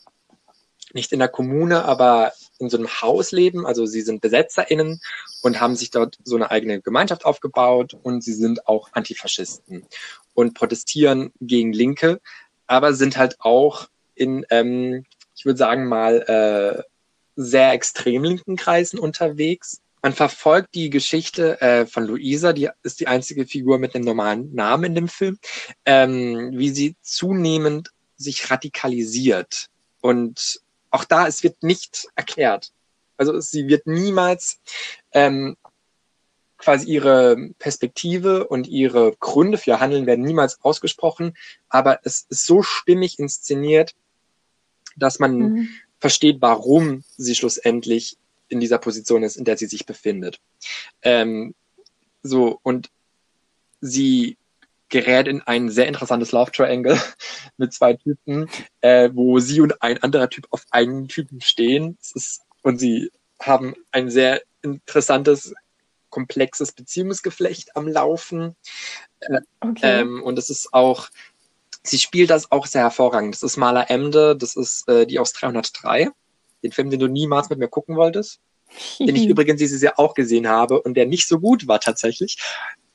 [0.94, 3.66] nicht in der Kommune, aber in so einem Haus leben.
[3.66, 5.02] Also sie sind BesetzerInnen
[5.42, 9.86] und haben sich dort so eine eigene Gemeinschaft aufgebaut und sie sind auch Antifaschisten
[10.34, 12.22] und protestieren gegen Linke,
[12.68, 16.84] aber sind halt auch in, ähm, ich würde sagen mal, äh,
[17.36, 19.82] sehr extrem linken Kreisen unterwegs.
[20.02, 24.54] Man verfolgt die Geschichte äh, von Luisa, die ist die einzige Figur mit einem normalen
[24.54, 25.40] Namen in dem Film,
[25.86, 29.68] ähm, wie sie zunehmend sich radikalisiert.
[30.02, 30.62] Und
[30.92, 32.72] auch da, es wird nicht erklärt.
[33.18, 34.60] Also sie wird niemals
[35.12, 35.58] ähm,
[36.58, 41.36] quasi ihre Perspektive und ihre Gründe für ihr Handeln werden niemals ausgesprochen,
[41.70, 43.96] aber es ist so stimmig inszeniert,
[44.96, 45.70] dass man mhm.
[46.00, 48.18] versteht, warum sie schlussendlich
[48.50, 50.40] in dieser Position ist, in der sie sich befindet.
[51.02, 51.56] Ähm,
[52.24, 52.90] so, und
[53.80, 54.38] sie
[54.90, 57.00] gerät in ein sehr interessantes Love Triangle
[57.58, 58.50] mit zwei Typen,
[58.82, 61.98] äh, wo sie und ein anderer Typ auf einen Typen stehen.
[62.02, 63.12] Es ist, und sie
[63.42, 65.54] haben ein sehr interessantes
[66.10, 68.56] komplexes Beziehungsgeflecht am Laufen.
[69.20, 70.02] Äh, okay.
[70.02, 71.10] Ähm, und es ist auch,
[71.84, 73.36] sie spielt das auch sehr hervorragend.
[73.36, 76.10] Das ist Mala Emde, das ist äh, die aus 303,
[76.64, 78.40] den Film, den du niemals mit mir gucken wolltest.
[79.00, 82.38] den ich übrigens dieses Jahr auch gesehen habe und der nicht so gut war tatsächlich,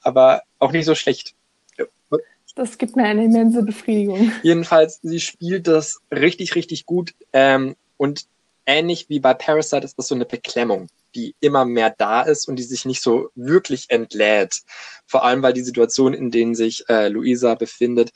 [0.01, 1.35] aber auch nicht so schlecht.
[2.57, 4.31] Das gibt mir eine immense Befriedigung.
[4.45, 7.13] Jedenfalls, sie spielt das richtig, richtig gut.
[7.33, 8.27] Ähm, und
[8.65, 12.57] ähnlich wie bei Parasite ist das so eine Beklemmung die immer mehr da ist und
[12.57, 14.63] die sich nicht so wirklich entlädt.
[15.07, 18.11] Vor allem, weil die Situation, in denen sich äh, Luisa befindet,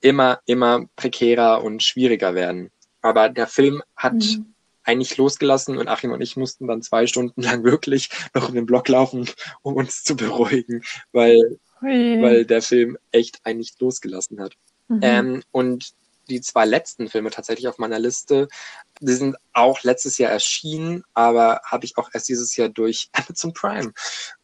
[0.00, 2.70] immer, immer prekärer und schwieriger werden.
[3.02, 4.54] Aber der Film hat mhm.
[4.84, 8.66] eigentlich losgelassen und Achim und ich mussten dann zwei Stunden lang wirklich noch in den
[8.66, 9.28] Block laufen,
[9.62, 14.54] um uns zu beruhigen, weil, weil der Film echt eigentlich losgelassen hat.
[14.88, 15.00] Mhm.
[15.02, 15.94] Ähm, und
[16.28, 18.48] die zwei letzten Filme tatsächlich auf meiner Liste.
[19.00, 23.52] Die sind auch letztes Jahr erschienen, aber habe ich auch erst dieses Jahr durch Amazon
[23.52, 23.92] Prime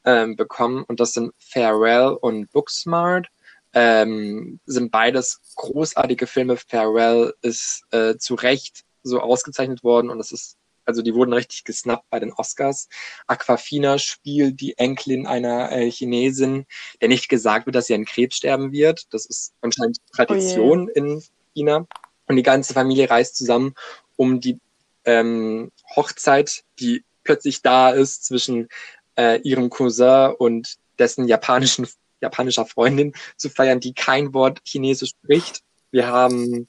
[0.05, 0.85] ähm, bekommen.
[0.85, 3.29] Und das sind Farewell und Booksmart.
[3.75, 6.57] Ähm, sind beides großartige Filme.
[6.57, 11.65] Farewell ist äh, zu Recht so ausgezeichnet worden und es ist also die wurden richtig
[11.65, 12.89] gesnappt bei den Oscars.
[13.27, 16.67] Aquafina spielt die Enkelin einer äh, Chinesin,
[17.01, 19.13] der nicht gesagt wird, dass sie an Krebs sterben wird.
[19.13, 21.23] Das ist anscheinend Tradition oh in
[21.55, 21.87] China.
[22.27, 23.75] Und die ganze Familie reist zusammen,
[24.17, 24.59] um die
[25.05, 28.69] ähm, Hochzeit, die plötzlich da ist zwischen
[29.17, 31.87] äh, ihrem Cousin und dessen japanischen,
[32.21, 35.63] japanischer Freundin zu feiern, die kein Wort Chinesisch spricht.
[35.91, 36.69] Wir haben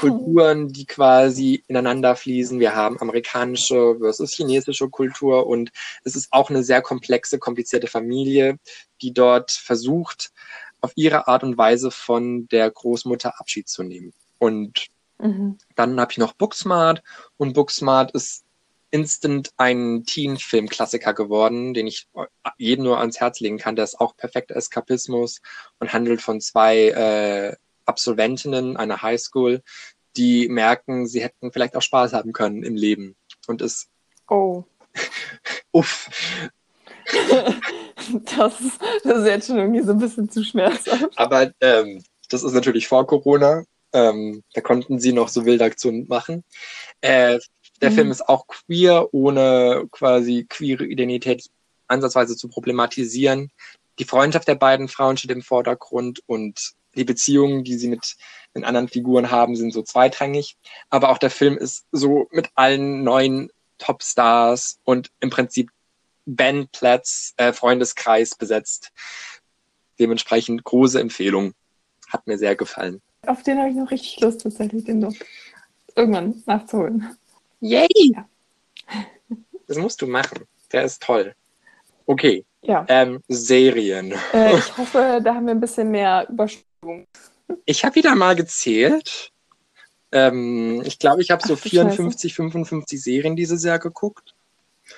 [0.00, 2.58] Kulturen, die quasi ineinander fließen.
[2.58, 5.70] Wir haben amerikanische versus chinesische Kultur und
[6.04, 8.58] es ist auch eine sehr komplexe, komplizierte Familie,
[9.00, 10.32] die dort versucht,
[10.80, 14.12] auf ihre Art und Weise von der Großmutter Abschied zu nehmen.
[14.38, 15.58] Und mhm.
[15.74, 17.02] dann habe ich noch Booksmart
[17.36, 18.44] und Booksmart ist
[18.90, 22.08] instant ein Teen-Film-Klassiker geworden, den ich
[22.56, 23.76] jedem nur ans Herz legen kann.
[23.76, 25.42] Der ist auch perfekter Eskapismus
[25.80, 27.56] und handelt von zwei äh,
[27.86, 29.62] Absolventinnen einer Highschool,
[30.16, 33.16] die merken, sie hätten vielleicht auch Spaß haben können im Leben.
[33.46, 33.88] Und es.
[34.28, 34.64] Oh.
[35.72, 36.08] Uff.
[38.36, 41.08] Das ist, das ist jetzt schon irgendwie so ein bisschen zu schmerzhaft.
[41.16, 43.64] Aber ähm, das ist natürlich vor Corona.
[43.92, 46.44] Ähm, da konnten sie noch so wilde Aktionen machen.
[47.00, 47.40] Äh,
[47.80, 47.94] der mhm.
[47.94, 51.48] Film ist auch queer, ohne quasi queere Identität
[51.88, 53.50] ansatzweise zu problematisieren.
[53.98, 58.16] Die Freundschaft der beiden Frauen steht im Vordergrund und die Beziehungen, die sie mit
[58.54, 60.56] den anderen Figuren haben, sind so zweitrangig.
[60.90, 65.70] Aber auch der Film ist so mit allen neuen Topstars und im Prinzip
[66.24, 68.92] Ben Platz äh, Freundeskreis besetzt.
[69.98, 71.54] Dementsprechend große Empfehlung.
[72.08, 73.00] Hat mir sehr gefallen.
[73.26, 75.14] Auf den habe ich noch richtig Lust, tatsächlich, den noch
[75.94, 77.16] irgendwann nachzuholen.
[77.60, 77.86] Yay!
[78.14, 78.28] Ja.
[79.66, 80.46] Das musst du machen.
[80.72, 81.34] Der ist toll.
[82.06, 82.44] Okay.
[82.62, 82.84] Ja.
[82.88, 84.12] Ähm, Serien.
[84.32, 86.65] Äh, ich hoffe, da haben wir ein bisschen mehr Überschwung.
[87.64, 89.32] Ich habe wieder mal gezählt.
[90.12, 92.36] Ähm, ich glaube, ich habe so 54, Scheiße.
[92.36, 94.34] 55 Serien dieses Jahr geguckt.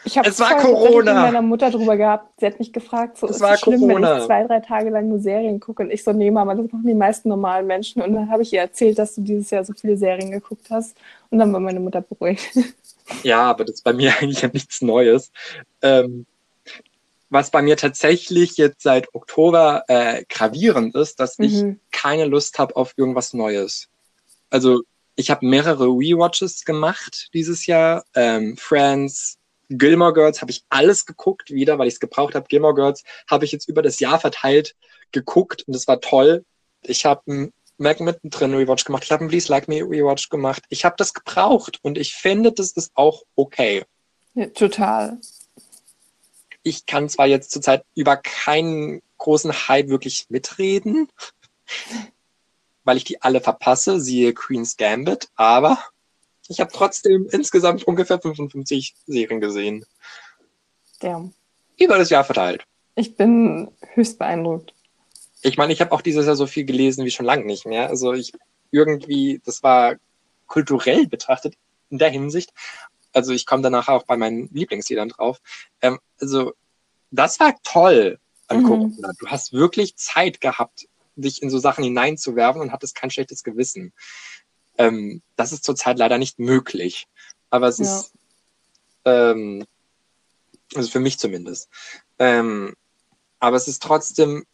[0.05, 1.15] Ich habe es war Corona.
[1.15, 2.39] mit meiner Mutter drüber gehabt.
[2.39, 4.11] Sie hat mich gefragt, so es ist war schlimm, Corona.
[4.13, 5.83] wenn ich zwei, drei Tage lang nur Serien gucke.
[5.83, 8.03] Und ich so, nee, Mama, das machen die meisten normalen Menschen.
[8.03, 10.97] Und dann habe ich ihr erzählt, dass du dieses Jahr so viele Serien geguckt hast.
[11.31, 12.51] Und dann war meine Mutter beruhigt.
[13.23, 15.33] Ja, aber das ist bei mir eigentlich ja nichts Neues.
[15.81, 16.27] Ähm,
[17.31, 21.45] was bei mir tatsächlich jetzt seit Oktober äh, gravierend ist, dass mhm.
[21.45, 23.89] ich keine Lust habe auf irgendwas Neues.
[24.51, 24.83] Also
[25.17, 28.05] ich habe mehrere Rewatches gemacht dieses Jahr.
[28.15, 32.47] Ähm, Friends, Gilmore Girls habe ich alles geguckt wieder, weil ich es gebraucht habe.
[32.49, 34.75] Gilmore Girls habe ich jetzt über das Jahr verteilt
[35.13, 36.45] geguckt und es war toll.
[36.83, 39.05] Ich habe einen Mac mittendrin Rewatch gemacht.
[39.05, 40.63] Ich habe einen Please Like Me Rewatch gemacht.
[40.69, 43.85] Ich habe das gebraucht und ich finde, das ist auch okay.
[44.35, 45.19] Ja, total.
[46.69, 51.09] Ich kann zwar jetzt zurzeit über keinen großen Hype wirklich mitreden,
[52.85, 55.79] weil ich die alle verpasse, siehe Queen's Gambit, aber
[56.49, 59.87] ich habe trotzdem insgesamt ungefähr 55 Serien gesehen.
[61.03, 61.27] Ja.
[61.79, 62.65] Über das Jahr verteilt.
[62.95, 64.75] Ich bin höchst beeindruckt.
[65.41, 67.89] Ich meine, ich habe auch dieses Jahr so viel gelesen wie schon lange nicht mehr.
[67.89, 68.33] Also ich
[68.71, 69.97] irgendwie, das war
[70.47, 71.55] kulturell betrachtet
[71.89, 72.53] in der Hinsicht,
[73.13, 75.41] also ich komme danach auch bei meinen Lieblingsliedern drauf,
[75.83, 76.53] ähm, also
[77.11, 78.65] das war toll an Mhm.
[78.65, 79.13] Corona.
[79.19, 83.93] Du hast wirklich Zeit gehabt, dich in so Sachen hineinzuwerfen und hattest kein schlechtes Gewissen.
[84.77, 87.07] Ähm, das ist zurzeit leider nicht möglich.
[87.51, 87.85] Aber es Ja.
[87.85, 88.13] ist,
[89.05, 89.65] ähm,
[90.75, 91.69] also für mich zumindest.
[92.19, 92.75] Ähm,
[93.41, 94.45] aber es ist trotzdem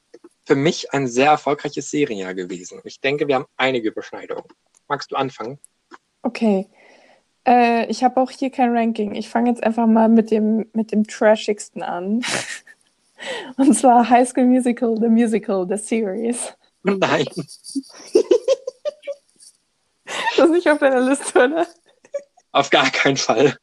[0.44, 2.80] für mich ein sehr erfolgreiches Serienjahr gewesen.
[2.84, 4.44] Ich denke, wir haben einige Überschneidungen.
[4.88, 5.58] Magst du anfangen?
[6.22, 6.68] Okay.
[7.46, 9.14] Äh, ich habe auch hier kein Ranking.
[9.14, 12.22] Ich fange jetzt einfach mal mit dem, mit dem trashigsten an.
[13.56, 16.54] Und zwar High School Musical, The Musical, The Series.
[16.82, 17.26] Nein.
[20.36, 21.66] Das ist nicht auf deiner Liste, oder?
[22.52, 23.56] Auf gar keinen Fall.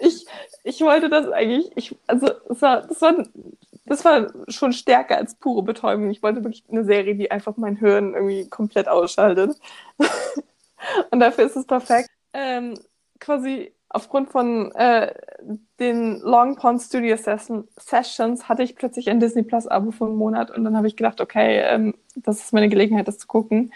[0.00, 0.26] Ich,
[0.64, 3.14] ich wollte das eigentlich, ich, also es war, das, war,
[3.86, 6.10] das war schon stärker als pure Betäubung.
[6.10, 9.56] Ich wollte wirklich eine Serie, die einfach mein Hirn irgendwie komplett ausschaltet.
[11.10, 12.08] Und dafür ist es perfekt.
[12.32, 12.78] Ähm,
[13.18, 15.12] quasi aufgrund von äh,
[15.80, 20.16] den Long Pond Studio Session, Sessions hatte ich plötzlich ein Disney Plus Abo für einen
[20.16, 23.72] Monat und dann habe ich gedacht, okay, ähm, das ist meine Gelegenheit, das zu gucken.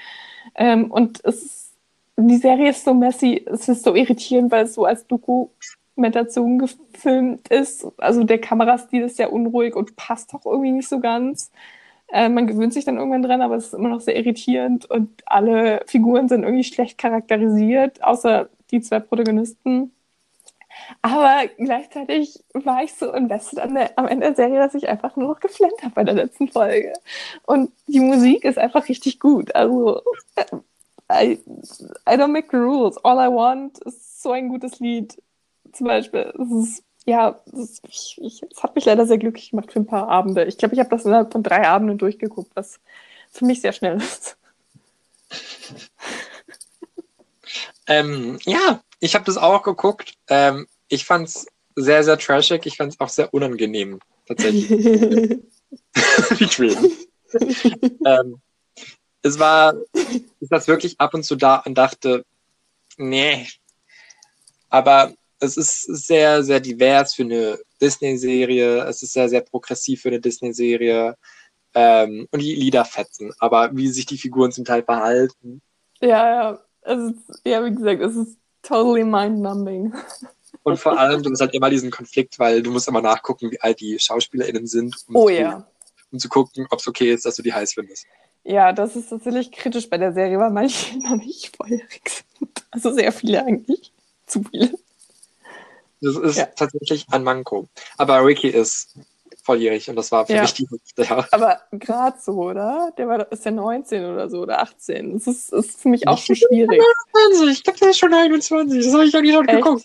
[0.55, 1.73] Ähm, und es ist,
[2.17, 7.49] die Serie ist so messy, es ist so irritierend, weil es so als Dokumentation gefilmt
[7.49, 7.87] ist.
[7.99, 11.51] Also der Kamerastil ist sehr unruhig und passt auch irgendwie nicht so ganz.
[12.15, 15.11] Äh, man gewöhnt sich dann irgendwann dran, aber es ist immer noch sehr irritierend und
[15.27, 19.91] alle Figuren sind irgendwie schlecht charakterisiert, außer die zwei Protagonisten.
[21.03, 25.17] Aber gleichzeitig war ich so invested an der, am Ende der Serie, dass ich einfach
[25.17, 26.93] nur noch geflennt habe bei der letzten Folge.
[27.47, 29.53] Und die Musik ist einfach richtig gut.
[29.57, 30.01] Also,
[30.37, 30.45] äh,
[31.13, 31.41] I,
[32.09, 32.97] I don't make rules.
[33.05, 35.21] All I want ist so ein gutes Lied.
[35.73, 36.33] Zum Beispiel.
[36.39, 39.81] Es ist, ja, es, ist, ich, ich, es hat mich leider sehr glücklich gemacht für
[39.81, 40.45] ein paar Abende.
[40.45, 42.81] Ich glaube, ich habe das innerhalb von drei Abenden durchgeguckt, was
[43.31, 44.37] für mich sehr schnell ist.
[47.87, 50.15] Ähm, ja, ich habe das auch geguckt.
[50.29, 51.47] Ähm, ich fand es
[51.77, 52.67] sehr, sehr trashig.
[52.67, 54.71] Ich fand es auch sehr unangenehm, tatsächlich.
[56.39, 56.93] Wie schön.
[58.07, 58.41] ähm,
[59.23, 62.25] es war, ich saß wirklich ab und zu da und dachte,
[62.97, 63.47] nee.
[64.69, 68.85] Aber es ist sehr, sehr divers für eine Disney-Serie.
[68.85, 71.17] Es ist sehr, sehr progressiv für eine Disney-Serie.
[71.75, 73.33] Ähm, und die Lieder fetzen.
[73.39, 75.61] Aber wie sich die Figuren zum Teil verhalten,
[76.01, 76.59] ja, ja.
[76.83, 79.95] Es ist, ja, wie gesagt, es ist totally mind-numbing.
[80.63, 83.61] Und vor allem, du hast halt immer diesen Konflikt, weil du musst immer nachgucken, wie
[83.61, 85.67] alt die SchauspielerInnen sind, um, Oh zu, ja.
[86.11, 88.07] um zu gucken, ob es okay ist, dass du die heiß findest.
[88.45, 92.51] Ja, das ist tatsächlich kritisch bei der Serie, weil manche noch nicht volljährig sind.
[92.71, 93.93] Also sehr viele eigentlich.
[94.27, 94.79] Zu viele.
[96.05, 96.47] Das ist Ja.
[96.47, 97.69] tatsächlich ein Manko.
[97.99, 98.95] Aber Ricky ist
[99.43, 100.43] volljährig und das war für Ja.
[100.43, 100.67] mich die
[100.99, 101.27] ja.
[101.31, 102.93] Aber gerade so, oder?
[102.97, 105.15] Der war, ist ja 19 oder so oder 18.
[105.15, 106.81] Das ist, ist für mich auch schon schwierig.
[107.13, 108.85] 21, ich glaube, der ist schon 21.
[108.85, 109.63] Das habe ich eigentlich schon Echt?
[109.63, 109.85] geguckt.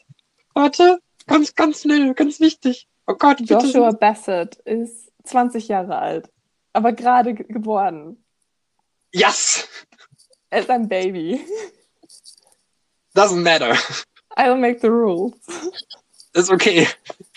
[0.53, 2.87] Warte, ganz, ganz schnell, ganz wichtig.
[3.07, 3.53] Oh Gott, bitte.
[3.55, 6.29] Joshua Bassett ist 20 Jahre alt,
[6.73, 8.23] aber gerade ge- geboren.
[9.11, 9.67] Yes!
[10.51, 11.41] Er ist ein Baby.
[13.15, 13.73] Doesn't matter.
[14.37, 15.33] I don't make the rules.
[16.33, 16.87] Ist okay.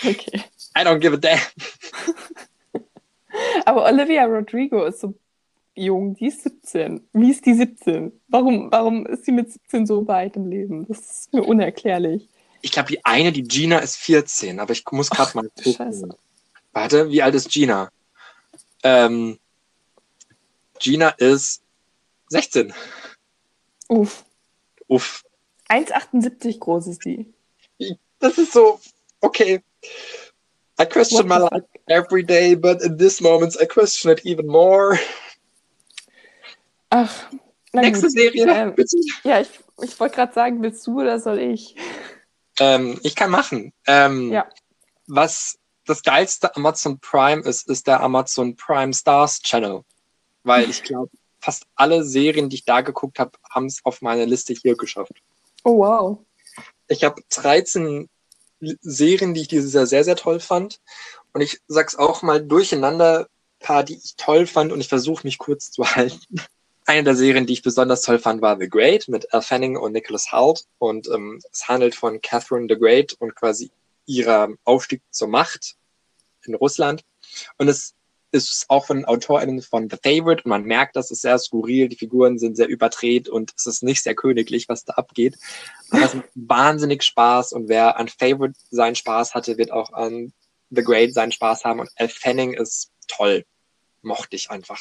[0.04, 0.44] Okay.
[0.76, 1.38] I don't give a damn.
[3.64, 5.14] Aber Olivia Rodrigo ist so
[5.74, 7.08] jung, die ist 17.
[7.12, 8.12] Wie ist die 17?
[8.28, 10.86] Warum, warum ist sie mit 17 so weit im Leben?
[10.86, 12.28] Das ist mir unerklärlich.
[12.60, 15.72] Ich glaube, die eine, die Gina, ist 14, aber ich muss gerade mal gucken.
[15.72, 16.08] Scheiße.
[16.72, 17.90] Warte, wie alt ist Gina?
[18.82, 19.38] Ähm,
[20.78, 21.62] Gina ist
[22.28, 22.72] 16.
[23.88, 24.24] Uff.
[24.86, 25.24] Uff.
[25.68, 27.32] 1,78 groß ist die.
[28.22, 28.80] Das ist so,
[29.20, 29.60] okay.
[30.80, 34.98] I question my life every day, but in this moment I question it even more.
[36.90, 37.10] Ach,
[37.72, 38.12] Nächste gut.
[38.12, 38.96] Serie, Ähm, bitte.
[39.24, 39.48] ja, ich,
[39.82, 41.74] ich wollte gerade sagen, willst du oder soll ich?
[42.60, 43.72] Ähm, ich kann machen.
[43.86, 44.48] Ähm, Ja.
[45.06, 49.82] Was das geilste Amazon Prime ist, ist der Amazon Prime Stars Channel.
[50.44, 51.10] Weil ich glaube,
[51.40, 55.12] fast alle Serien, die ich da geguckt habe, haben es auf meine Liste hier geschafft.
[55.64, 56.18] Oh, wow.
[56.88, 58.08] Ich habe 13 L-
[58.80, 60.80] Serien, die ich dieses Jahr sehr, sehr toll fand.
[61.32, 65.38] Und ich sag's auch mal durcheinander, paar, die ich toll fand und ich versuche mich
[65.38, 66.40] kurz zu halten.
[66.84, 69.92] Eine der Serien, die ich besonders toll fand, war The Great mit Al Fanning und
[69.92, 70.64] Nicholas Hoult.
[70.78, 73.70] Und ähm, es handelt von Catherine the Great und quasi
[74.06, 75.76] ihrer Aufstieg zur Macht
[76.44, 77.04] in Russland.
[77.56, 77.94] Und es
[78.32, 81.96] ist auch von AutorInnen von The Favorite und man merkt, das ist sehr skurril, die
[81.96, 85.36] Figuren sind sehr überdreht und es ist nicht sehr königlich, was da abgeht.
[85.90, 90.32] Aber es macht wahnsinnig Spaß und wer an Favorite seinen Spaß hatte, wird auch an
[90.70, 93.44] The Great seinen Spaß haben und Al Fanning ist toll.
[94.00, 94.80] Mochte ich einfach.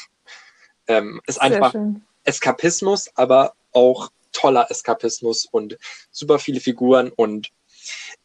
[0.88, 2.04] Ähm, ist Sehr einfach schön.
[2.24, 5.78] Eskapismus, aber auch toller Eskapismus und
[6.10, 7.52] super viele Figuren und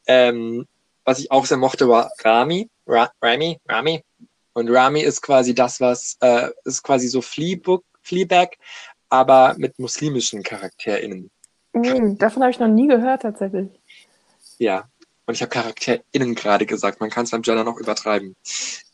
[0.06, 0.66] ähm,
[1.04, 4.04] was ich auch sehr mochte war Rami, Ra Rami, Rami.
[4.56, 8.56] Und Rami ist quasi das, was äh, ist quasi so Fleabag, Fleabag,
[9.10, 11.30] aber mit muslimischen CharakterInnen.
[11.74, 13.68] Mm, davon habe ich noch nie gehört tatsächlich.
[14.56, 14.88] Ja,
[15.26, 17.00] und ich habe CharakterInnen gerade gesagt.
[17.00, 18.34] Man kann es beim Gender noch übertreiben.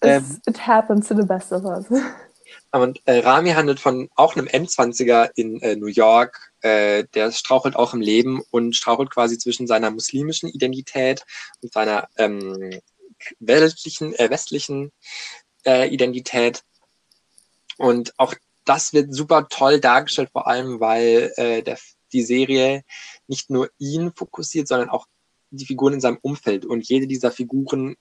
[0.00, 1.86] Ähm, it happens to the best of us.
[2.72, 6.52] Und äh, Rami handelt von auch einem Endzwanziger in äh, New York.
[6.62, 11.24] Äh, der strauchelt auch im Leben und strauchelt quasi zwischen seiner muslimischen Identität
[11.60, 12.80] und seiner ähm,
[13.40, 14.92] weltlichen, äh, westlichen
[15.66, 16.62] äh, Identität.
[17.78, 18.34] Und auch
[18.64, 21.78] das wird super toll dargestellt, vor allem weil äh, der,
[22.12, 22.84] die Serie
[23.26, 25.06] nicht nur ihn fokussiert, sondern auch
[25.50, 26.64] die Figuren in seinem Umfeld.
[26.64, 27.96] Und jede dieser Figuren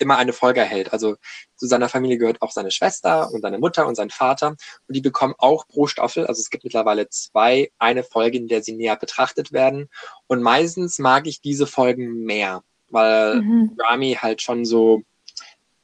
[0.00, 0.92] immer eine Folge erhält.
[0.92, 1.16] Also
[1.56, 4.48] zu seiner Familie gehört auch seine Schwester und seine Mutter und sein Vater.
[4.48, 8.62] Und die bekommen auch pro Staffel, also es gibt mittlerweile zwei, eine Folge, in der
[8.62, 9.88] sie näher betrachtet werden.
[10.26, 13.76] Und meistens mag ich diese Folgen mehr, weil mhm.
[13.78, 15.02] Rami halt schon so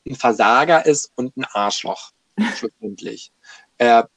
[0.07, 2.12] ein Versager ist und ein Arschloch,
[2.57, 3.32] schlussendlich.
[3.78, 4.09] er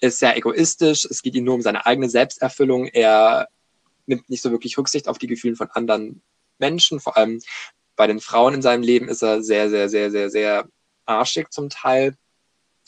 [0.00, 3.48] ist sehr egoistisch, es geht ihm nur um seine eigene Selbsterfüllung, er
[4.06, 6.22] nimmt nicht so wirklich Rücksicht auf die Gefühle von anderen
[6.58, 7.40] Menschen, vor allem
[7.96, 10.68] bei den Frauen in seinem Leben ist er sehr, sehr, sehr, sehr, sehr
[11.04, 12.16] arschig zum Teil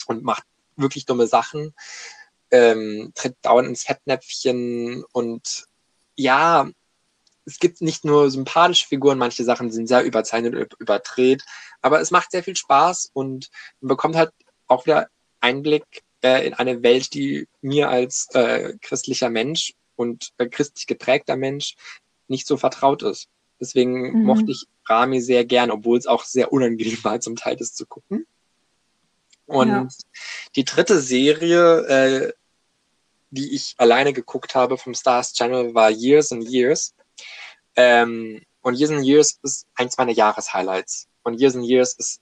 [0.07, 0.43] und macht
[0.77, 1.73] wirklich dumme Sachen,
[2.49, 5.65] ähm, tritt dauernd ins Fettnäpfchen und
[6.15, 6.69] ja,
[7.45, 11.43] es gibt nicht nur sympathische Figuren, manche Sachen sind sehr überzeichnet und überdreht,
[11.81, 14.31] aber es macht sehr viel Spaß und man bekommt halt
[14.67, 15.07] auch wieder
[15.39, 15.85] Einblick
[16.23, 21.75] äh, in eine Welt, die mir als äh, christlicher Mensch und äh, christlich geprägter Mensch
[22.27, 23.27] nicht so vertraut ist.
[23.59, 24.23] Deswegen mhm.
[24.23, 27.85] mochte ich Rami sehr gern, obwohl es auch sehr unangenehm war, zum Teil das zu
[27.85, 28.25] gucken.
[29.45, 29.87] Und ja.
[30.55, 32.33] die dritte Serie, äh,
[33.31, 36.93] die ich alleine geguckt habe vom Stars Channel, war Years and Years.
[37.75, 41.07] Ähm, und Years and Years ist eins meiner Jahreshighlights.
[41.23, 42.21] Und Years and Years ist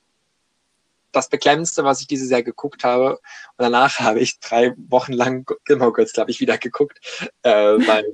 [1.12, 3.14] das Beklemmendste, was ich dieses Jahr geguckt habe.
[3.58, 7.00] Und danach habe ich drei Wochen lang Gilmore Girls, glaube ich, wieder geguckt,
[7.44, 8.06] äh, weil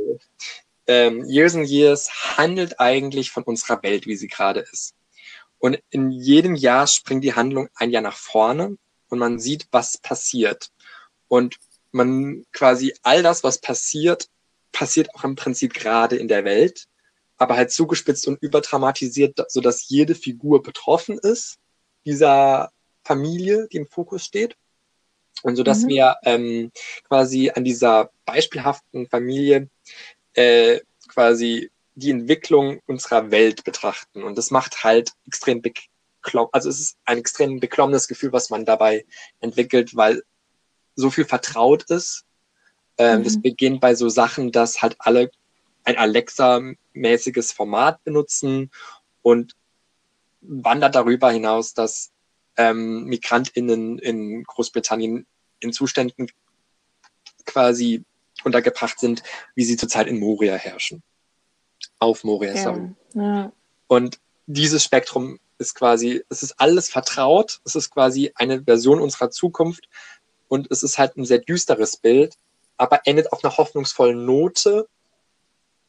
[0.87, 4.95] ähm, Years and Years handelt eigentlich von unserer Welt, wie sie gerade ist.
[5.57, 8.77] Und in jedem Jahr springt die Handlung ein Jahr nach vorne
[9.09, 10.71] und man sieht, was passiert.
[11.27, 11.57] Und
[11.91, 14.29] man quasi all das, was passiert,
[14.75, 16.85] passiert auch im Prinzip gerade in der Welt,
[17.37, 21.57] aber halt zugespitzt und überdramatisiert, so dass jede Figur betroffen ist,
[22.05, 22.71] dieser
[23.03, 24.57] Familie, die im Fokus steht.
[25.43, 25.87] Und so dass mhm.
[25.87, 26.71] wir ähm,
[27.07, 29.69] quasi an dieser beispielhaften Familie
[30.33, 34.23] äh, quasi die Entwicklung unserer Welt betrachten.
[34.23, 38.65] Und das macht halt extrem beklommen, also es ist ein extrem beklommenes Gefühl, was man
[38.65, 39.05] dabei
[39.39, 40.21] entwickelt, weil
[40.95, 42.24] so viel vertraut ist.
[42.97, 43.23] Ähm, mhm.
[43.23, 45.31] Das beginnt bei so Sachen, dass halt alle
[45.83, 48.71] ein Alexa-mäßiges Format benutzen
[49.21, 49.55] und
[50.41, 52.11] wandert darüber hinaus, dass
[52.57, 55.25] ähm, MigrantInnen in Großbritannien
[55.59, 56.27] in Zuständen
[57.45, 58.03] quasi
[58.43, 59.23] untergebracht sind,
[59.55, 61.03] wie sie zurzeit in Moria herrschen.
[61.99, 62.63] Auf Moria, ja.
[62.63, 62.89] sorry.
[63.13, 63.51] Ja.
[63.87, 69.31] Und dieses Spektrum ist quasi, es ist alles vertraut, es ist quasi eine Version unserer
[69.31, 69.87] Zukunft
[70.47, 72.35] und es ist halt ein sehr düsteres Bild,
[72.77, 74.87] aber endet auf einer hoffnungsvollen Note.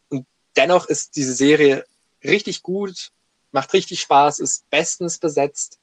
[0.08, 0.26] Und
[0.56, 1.84] dennoch ist diese Serie
[2.22, 3.10] richtig gut,
[3.52, 5.80] macht richtig Spaß, ist bestens besetzt,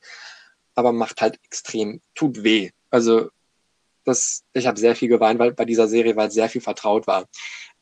[0.76, 2.72] aber macht halt extrem, tut weh.
[2.90, 3.30] Also
[4.04, 7.28] das, ich habe sehr viel geweint, weil bei dieser Serie, weil sehr viel vertraut war.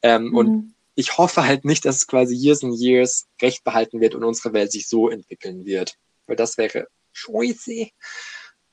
[0.01, 0.36] Ähm, mhm.
[0.36, 4.24] Und ich hoffe halt nicht, dass es quasi Years and Years recht behalten wird und
[4.24, 5.97] unsere Welt sich so entwickeln wird.
[6.28, 7.89] Weil das wäre scheiße.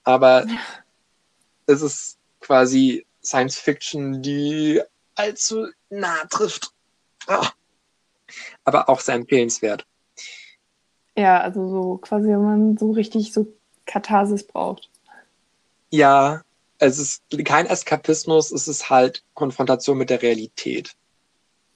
[0.04, 0.58] Aber ja.
[1.66, 4.80] es ist quasi Science Fiction, die
[5.14, 6.72] allzu nah trifft.
[7.26, 7.46] Oh.
[8.64, 9.86] Aber auch sehr empfehlenswert.
[11.16, 13.52] Ja, also so quasi, wenn man so richtig so
[13.86, 14.88] Katharsis braucht.
[15.90, 16.42] Ja,
[16.78, 20.94] es ist kein Eskapismus, es ist halt Konfrontation mit der Realität.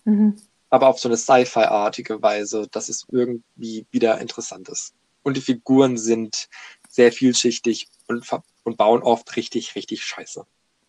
[0.05, 0.37] Mhm.
[0.71, 4.95] Aber auf so eine Sci-Fi-artige Weise, dass es irgendwie wieder interessant ist.
[5.23, 6.49] Und die Figuren sind
[6.89, 8.27] sehr vielschichtig und,
[8.65, 10.47] und bauen oft richtig, richtig scheiße.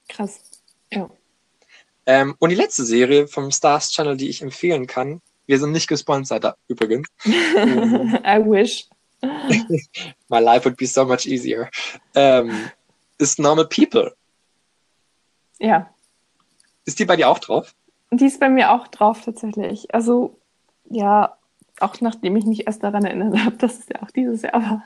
[0.07, 0.41] Krass.
[0.91, 1.09] Ja.
[2.05, 5.87] Ähm, und die letzte Serie vom Stars Channel, die ich empfehlen kann, wir sind nicht
[5.87, 7.07] gesponsert da, übrigens.
[7.25, 8.87] I wish.
[10.29, 11.69] My life would be so much easier.
[12.13, 12.69] Ähm,
[13.17, 14.13] ist Normal People.
[15.59, 15.89] Ja.
[16.85, 17.73] Ist die bei dir auch drauf?
[18.11, 19.93] Die ist bei mir auch drauf tatsächlich.
[19.93, 20.37] Also
[20.89, 21.37] ja,
[21.79, 24.83] auch nachdem ich mich erst daran erinnert habe, dass es ja auch dieses Jahr war.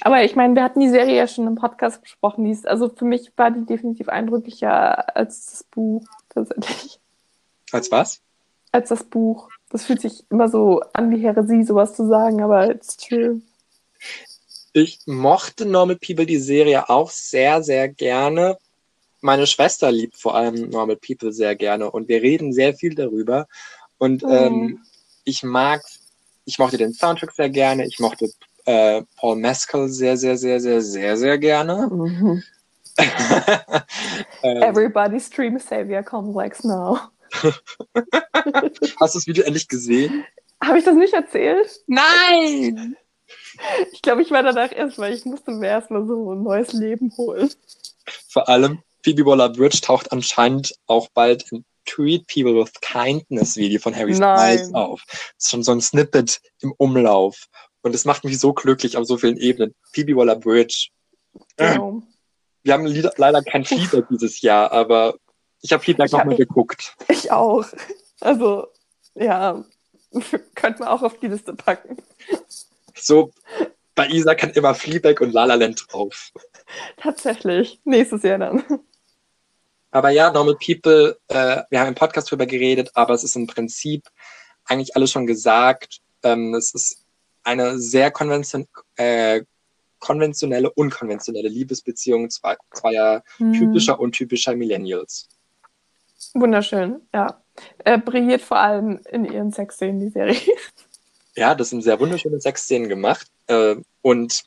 [0.00, 2.44] Aber ich meine, wir hatten die Serie ja schon im Podcast besprochen.
[2.44, 6.98] Die ist, also für mich war die definitiv eindrücklicher als das Buch tatsächlich.
[7.72, 8.20] Als was?
[8.72, 9.48] Als das Buch.
[9.70, 13.40] Das fühlt sich immer so an wie Heresie, sowas zu sagen, aber it's true.
[14.72, 18.58] Ich mochte Normal People die Serie auch sehr, sehr gerne.
[19.20, 23.46] Meine Schwester liebt vor allem Normal People sehr gerne und wir reden sehr viel darüber.
[23.98, 24.28] Und Oh.
[24.30, 24.80] ähm,
[25.24, 25.82] ich mag,
[26.44, 27.86] ich mochte den Soundtrack sehr gerne.
[27.86, 28.28] Ich mochte
[28.64, 31.88] äh, Paul Mescal sehr, sehr, sehr, sehr, sehr, sehr gerne.
[31.90, 32.42] Mhm.
[34.42, 36.98] ähm, Everybody's Dream Savior Complex now.
[39.00, 40.24] hast du das Video endlich gesehen?
[40.62, 41.68] Habe ich das nicht erzählt?
[41.86, 42.96] Nein!
[43.92, 47.12] Ich glaube, ich war danach erst, weil ich musste mir erstmal so ein neues Leben
[47.16, 47.50] holen.
[48.28, 53.94] Vor allem Phoebe Waller-Bridge taucht anscheinend auch bald im Treat People with Kindness Video von
[53.94, 54.14] Harry.
[54.14, 55.02] Styles auf.
[55.06, 57.46] Das ist schon so ein Snippet im Umlauf.
[57.84, 59.74] Und es macht mich so glücklich auf so vielen Ebenen.
[59.92, 60.88] Phoebe Waller-Bridge.
[61.58, 62.02] Genau.
[62.62, 65.16] Wir haben leider kein Feedback dieses Jahr, aber
[65.60, 66.96] ich habe Feedback nochmal geguckt.
[67.08, 67.66] Ich auch.
[68.20, 68.68] Also,
[69.14, 69.62] ja,
[70.54, 71.98] könnte man auch auf die Liste packen.
[72.94, 73.32] So,
[73.94, 76.32] bei Isa kann immer Fleabag und La La Land drauf.
[76.96, 77.80] Tatsächlich.
[77.84, 78.64] Nächstes Jahr dann.
[79.90, 83.46] Aber ja, Normal People, äh, wir haben im Podcast drüber geredet, aber es ist im
[83.46, 84.08] Prinzip
[84.64, 86.00] eigentlich alles schon gesagt.
[86.22, 87.03] Ähm, es ist
[87.44, 88.66] eine sehr konvention
[88.96, 89.42] äh,
[90.00, 93.52] konventionelle, unkonventionelle Liebesbeziehung zwei, zweier Hm.
[93.54, 95.28] typischer, untypischer Millennials.
[96.34, 97.40] Wunderschön, ja.
[97.84, 100.36] Äh, brilliert vor allem in ihren Sexszenen, die Serie.
[101.36, 103.28] Ja, das sind sehr wunderschöne Sexszenen gemacht.
[103.46, 104.44] Äh, und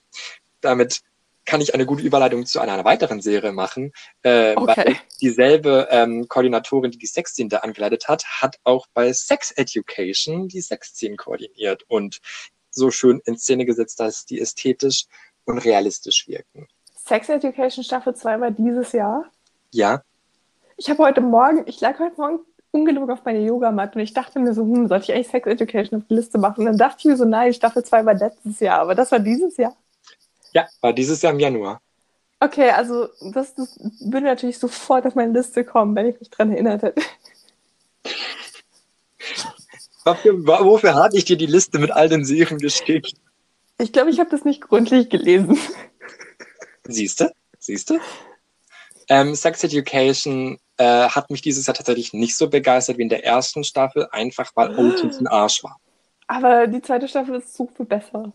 [0.61, 1.01] damit
[1.45, 3.93] kann ich eine gute Überleitung zu einer, einer weiteren Serie machen.
[4.21, 4.95] Äh, Weil Okay.
[5.21, 10.61] dieselbe ähm, Koordinatorin, die die Sexszenen da angeleitet hat, hat auch bei Sex Education die
[10.61, 12.19] Sexszenen koordiniert und
[12.78, 15.05] so schön in Szene gesetzt, dass die ästhetisch
[15.45, 16.67] und realistisch wirken.
[16.95, 19.25] Sex Education Staffel 2 war dieses Jahr.
[19.71, 20.01] Ja,
[20.78, 22.39] Ich habe heute Morgen, ich lag heute Morgen
[22.71, 25.99] ungelogen auf meine Yogamatte und ich dachte mir so, hm, sollte ich eigentlich Sex Education
[26.01, 26.61] auf die Liste machen?
[26.61, 29.19] Und dann dachte ich mir so, nein, Staffel 2 war letztes Jahr, aber das war
[29.19, 29.75] dieses Jahr.
[30.53, 31.82] ja, war dieses Jahr im Januar.
[32.39, 36.51] Okay, also das, das würde natürlich sofort auf meine Liste kommen, wenn ich mich dran
[36.51, 37.01] erinnert hätte.
[40.08, 43.14] Wofür, wofür hatte ich dir die Liste mit all den Serien geschickt?
[43.78, 45.60] Ich glaube, ich habe das nicht gründlich gelesen.
[46.86, 47.34] Siehste?
[47.60, 47.99] Siehste?
[49.10, 53.26] Ähm, Sex Education äh, hat mich dieses Jahr tatsächlich nicht so begeistert wie in der
[53.26, 55.78] ersten Staffel, einfach weil Otis ein Arsch war.
[56.28, 58.32] Aber die zweite Staffel ist so viel besser.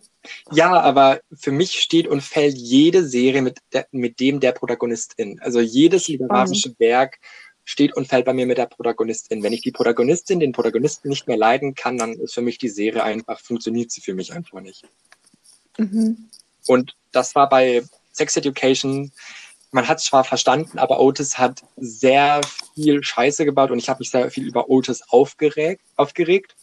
[0.51, 5.41] Ja, aber für mich steht und fällt jede Serie mit, der, mit dem der Protagonistin.
[5.41, 7.18] Also jedes literarische Werk
[7.64, 9.42] steht und fällt bei mir mit der Protagonistin.
[9.42, 12.68] Wenn ich die Protagonistin, den Protagonisten nicht mehr leiden kann, dann ist für mich die
[12.68, 14.84] Serie einfach, funktioniert sie für mich einfach nicht.
[15.78, 16.28] Mhm.
[16.66, 17.82] Und das war bei
[18.12, 19.12] Sex Education,
[19.70, 22.42] man hat es zwar verstanden, aber Otis hat sehr
[22.74, 25.82] viel Scheiße gebaut und ich habe mich sehr viel über Otis aufgeregt.
[25.96, 26.54] aufgeregt.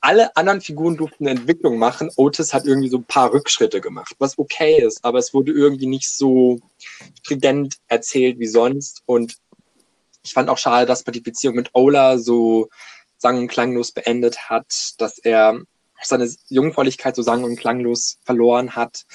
[0.00, 2.10] Alle anderen Figuren durften eine Entwicklung machen.
[2.14, 5.86] Otis hat irgendwie so ein paar Rückschritte gemacht, was okay ist, aber es wurde irgendwie
[5.86, 6.60] nicht so
[7.24, 9.02] stringent erzählt wie sonst.
[9.06, 9.36] Und
[10.26, 12.68] ich fand auch schade, dass man die Beziehung mit Ola so
[13.16, 15.60] sang- und klanglos beendet hat, dass er
[16.02, 19.06] seine Jungfräulichkeit so sang- und klanglos verloren hat.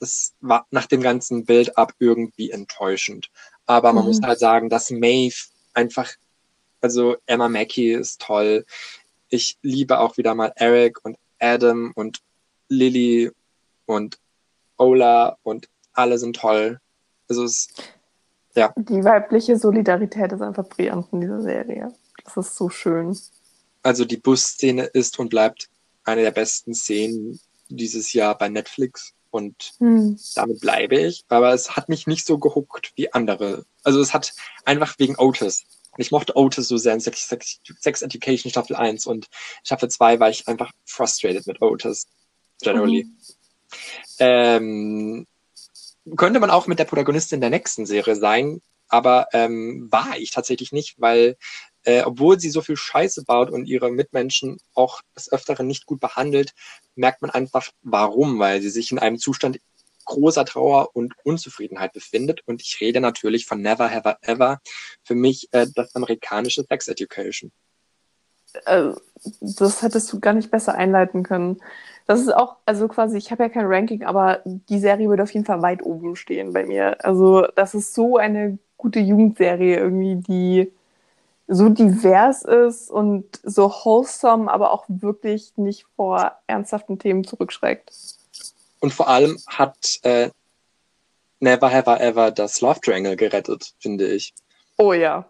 [0.00, 3.30] Das war nach dem ganzen Build-up irgendwie enttäuschend.
[3.66, 4.08] Aber man Mhm.
[4.08, 5.36] muss halt sagen, dass Maeve
[5.74, 6.10] einfach,
[6.80, 8.64] also Emma Mackey ist toll.
[9.28, 12.20] Ich liebe auch wieder mal Eric und Adam und
[12.68, 13.30] Lily
[13.84, 14.18] und
[14.78, 16.80] Ola und alle sind toll.
[17.28, 17.68] Also es,
[18.76, 21.92] Die weibliche Solidarität ist einfach brillant in dieser Serie.
[22.24, 23.16] Das ist so schön.
[23.82, 25.68] also die Busszene ist und bleibt
[26.04, 30.18] eine der besten Szenen dieses Jahr bei Netflix und Hm.
[30.34, 31.24] damit bleibe ich.
[31.28, 33.64] Aber es hat mich nicht so gehuckt wie andere.
[33.84, 34.32] Also es hat
[34.64, 35.64] einfach wegen Otis.
[35.96, 39.28] Ich mochte Otis so sehr in Sex, Sex, Sex Education Staffel 1 und
[39.64, 42.06] Staffel 2 war ich einfach frustrated mit Otis.
[42.62, 43.06] Generally.
[44.18, 45.26] Ähm,
[46.16, 50.72] könnte man auch mit der Protagonistin der nächsten Serie sein, aber ähm, war ich tatsächlich
[50.72, 51.36] nicht, weil
[51.84, 56.00] äh, obwohl sie so viel Scheiße baut und ihre Mitmenschen auch des Öfteren nicht gut
[56.00, 56.52] behandelt,
[56.94, 59.58] merkt man einfach, warum, weil sie sich in einem Zustand
[60.04, 62.40] großer Trauer und Unzufriedenheit befindet.
[62.46, 64.60] Und ich rede natürlich von Never Have Ever.
[65.04, 67.52] Für mich äh, das amerikanische Sex Education.
[68.64, 68.92] Äh,
[69.40, 71.60] das hättest du gar nicht besser einleiten können.
[72.08, 75.30] Das ist auch, also quasi, ich habe ja kein Ranking, aber die Serie würde auf
[75.34, 76.96] jeden Fall weit oben stehen bei mir.
[77.04, 80.72] Also, das ist so eine gute Jugendserie irgendwie, die
[81.48, 87.92] so divers ist und so wholesome, aber auch wirklich nicht vor ernsthaften Themen zurückschreckt.
[88.80, 90.30] Und vor allem hat äh,
[91.40, 94.32] Never Have I Ever das Love Triangle gerettet, finde ich.
[94.78, 95.28] Oh ja.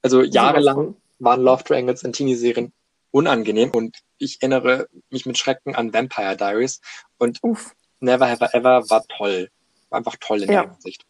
[0.00, 2.72] Also jahrelang waren Love Triangles in Teenie-Serien
[3.14, 6.80] unangenehm und ich erinnere mich mit Schrecken an Vampire Diaries
[7.18, 7.74] und Uff.
[8.00, 9.48] Never Have I Ever war toll.
[9.88, 10.62] War einfach toll in Ja.
[10.64, 11.06] der Hinsicht.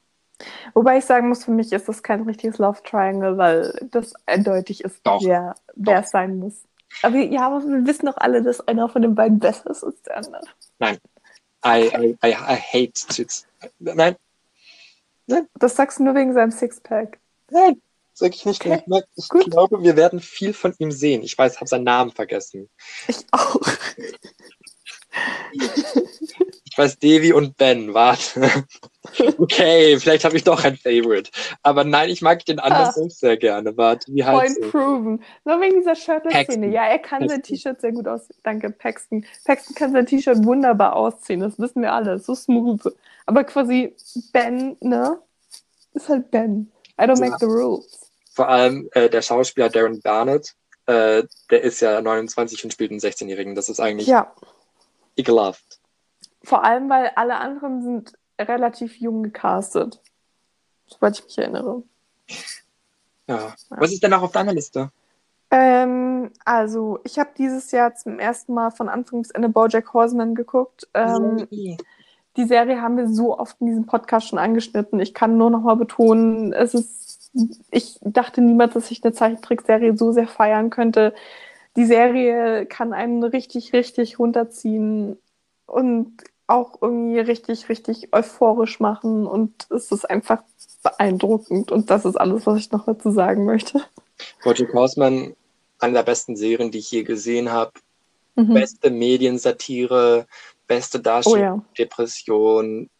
[0.74, 4.84] Wobei ich sagen muss, für mich ist das kein richtiges Love Triangle, weil das eindeutig
[4.84, 5.22] ist, Doch.
[5.24, 6.64] wer, wer es sein muss.
[7.02, 10.02] Aber ja, aber wir wissen doch alle, dass einer von den beiden besser ist als
[10.02, 10.42] der andere.
[10.82, 10.98] I,
[11.66, 13.46] I, I, I hate Tits.
[13.78, 14.16] Nein,
[15.54, 17.18] Das sagst du nur wegen seinem Sixpack.
[17.50, 17.80] nein,
[18.14, 18.64] sag ich nicht.
[18.64, 18.82] Okay,
[19.16, 19.50] Ich gut.
[19.50, 21.22] glaube, wir werden viel von ihm sehen.
[21.22, 22.70] Ich weiß, habe seinen Namen vergessen.
[23.08, 23.60] Ich auch.
[26.66, 28.50] Ich weiß Devi und Ben, warte.
[29.38, 31.30] Okay, vielleicht habe ich doch ein Favorite.
[31.62, 32.92] Aber nein, ich mag den anderen Ah.
[32.92, 33.76] so sehr gerne.
[33.76, 35.22] Warte, wie heißt Point proven.
[35.44, 36.68] Nur wegen dieser Shirtless-Szene.
[36.72, 37.56] Ja, er kann sein Paxton.
[37.56, 38.40] T-Shirt sehr gut ausziehen.
[38.42, 39.24] Danke, Paxton.
[39.44, 41.40] Paxton kann sein T-Shirt wunderbar ausziehen.
[41.40, 42.18] Das wissen wir alle.
[42.18, 42.80] So smooth.
[43.26, 43.94] Aber quasi
[44.32, 45.20] Ben, ne?
[45.92, 46.72] Ist halt Ben.
[47.00, 47.30] I don't Ja.
[47.30, 48.03] make the rules.
[48.34, 50.54] Vor allem äh, der Schauspieler Darren Barnett,
[50.86, 53.54] äh, der ist ja 29 und spielt einen 16-Jährigen.
[53.54, 54.32] Das ist eigentlich Ja,
[55.16, 55.80] ekelhaft.
[56.42, 60.00] vor allem, weil alle anderen sind relativ jung gecastet.
[60.86, 61.82] Soweit ich mich erinnere.
[63.26, 63.54] Ja.
[63.70, 64.90] Was ist denn noch auf deiner Liste?
[65.50, 70.34] Ähm, also, ich habe dieses Jahr zum ersten Mal von Anfang bis Ende Bojack Horseman
[70.34, 70.88] geguckt.
[70.94, 71.46] Ähm,
[72.36, 74.98] die Serie haben wir so oft in diesem Podcast schon angeschnitten.
[75.00, 77.23] Ich kann nur noch mal betonen, es ist,
[77.70, 81.14] ich dachte niemals, dass ich eine Zeichentrickserie so sehr feiern könnte.
[81.76, 85.18] Die Serie kann einen richtig, richtig runterziehen
[85.66, 90.42] und auch irgendwie richtig, richtig euphorisch machen und es ist einfach
[90.82, 93.82] beeindruckend und das ist alles, was ich noch dazu sagen möchte.
[94.44, 95.34] Bojack Horseman,
[95.78, 97.72] eine der besten Serien, die ich je gesehen habe.
[98.36, 98.54] Mhm.
[98.54, 100.26] Beste Mediensatire,
[100.66, 101.64] beste Oh Darstellung ja.
[101.78, 102.90] Depression,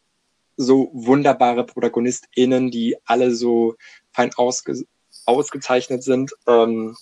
[0.57, 3.76] so wunderbare ProtagonistInnen, die alle so
[4.12, 4.84] fein ausge
[5.26, 6.32] ausgezeichnet sind.
[6.46, 6.96] Ähm,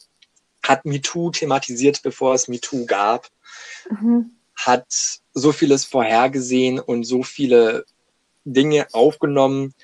[0.62, 3.28] hat MeToo thematisiert, bevor es MeToo gab.
[3.90, 4.30] Mhm.
[4.54, 4.86] Hat
[5.34, 7.84] so vieles vorhergesehen und so viele
[8.44, 9.74] Dinge aufgenommen.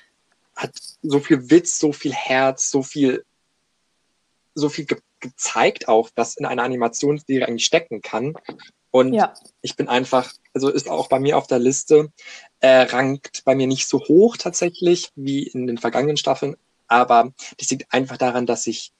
[0.55, 3.25] Hat so viel Witz, so viel Herz, so viel,
[4.55, 8.35] so viel ge gezeigt auch, was in einer Animationsserie eigentlich stecken kann.
[8.89, 9.33] Und Ja.
[9.61, 12.13] ich bin einfach, also ist auch bei mir auf der Liste,
[12.61, 16.55] äh, rankt bei mir nicht so hoch tatsächlich wie in den vergangenen Staffeln,
[16.87, 18.91] aber das liegt einfach daran, dass ich,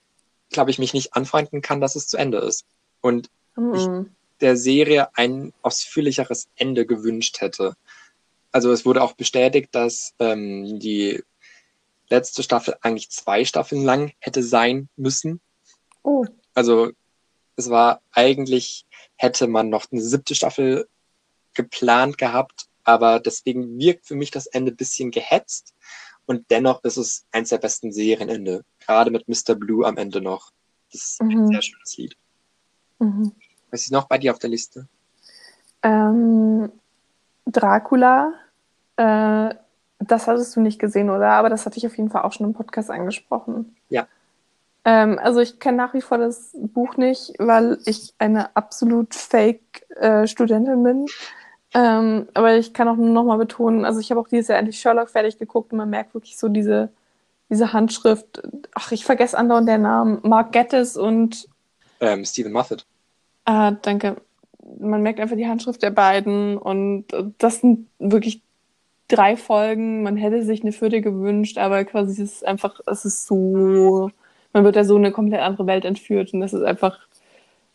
[0.50, 2.64] glaube ich, mich nicht anfreunden kann, dass es zu Ende ist.
[3.00, 4.10] Und Mhm.
[4.40, 7.74] der Serie ein ausführlicheres Ende gewünscht hätte.
[8.52, 11.22] Also es wurde auch bestätigt, dass ähm, die
[12.08, 15.40] letzte Staffel eigentlich zwei Staffeln lang hätte sein müssen.
[16.02, 16.92] Oh, Also
[17.56, 18.86] es war eigentlich,
[19.16, 20.88] hätte man noch eine siebte Staffel
[21.54, 25.74] geplant gehabt, aber deswegen wirkt für mich das Ende ein bisschen gehetzt
[26.26, 28.64] und dennoch ist es eins der besten Serienende.
[28.86, 29.54] Gerade mit Mr.
[29.54, 30.52] Blue am Ende noch.
[30.92, 31.46] Das ist ein Mhm.
[31.48, 32.16] sehr schönes Lied.
[32.98, 33.32] mhm.
[33.70, 34.86] Was ist noch bei dir auf der Liste?
[35.82, 36.70] Ähm,
[37.46, 38.32] Dracula,
[38.96, 39.54] äh,
[39.98, 41.30] das hattest du nicht gesehen, oder?
[41.32, 43.76] Aber das hatte ich auf jeden Fall auch schon im Podcast angesprochen.
[43.88, 44.06] Ja.
[44.84, 49.86] Ähm, also ich kenne nach wie vor das Buch nicht, weil ich eine absolut fake
[49.96, 51.06] äh, Studentin bin.
[51.72, 54.58] Ähm, aber ich kann auch nur noch mal betonen, also ich habe auch dieses Jahr
[54.58, 56.90] endlich Sherlock fertig geguckt und man merkt wirklich so diese,
[57.48, 58.42] diese Handschrift.
[58.74, 60.20] Ach, ich vergesse andauernd den Namen.
[60.22, 61.48] Mark Gettis und
[62.00, 62.86] Ähm, Stephen Moffat.
[63.44, 64.16] Ah, danke.
[64.78, 67.06] Man merkt einfach die Handschrift der beiden und
[67.38, 68.42] das sind wirklich
[69.08, 70.02] drei Folgen.
[70.02, 74.10] Man hätte sich eine vierte gewünscht, aber quasi es ist einfach, es ist so,
[74.52, 76.98] man wird da so in eine komplett andere Welt entführt und das ist einfach,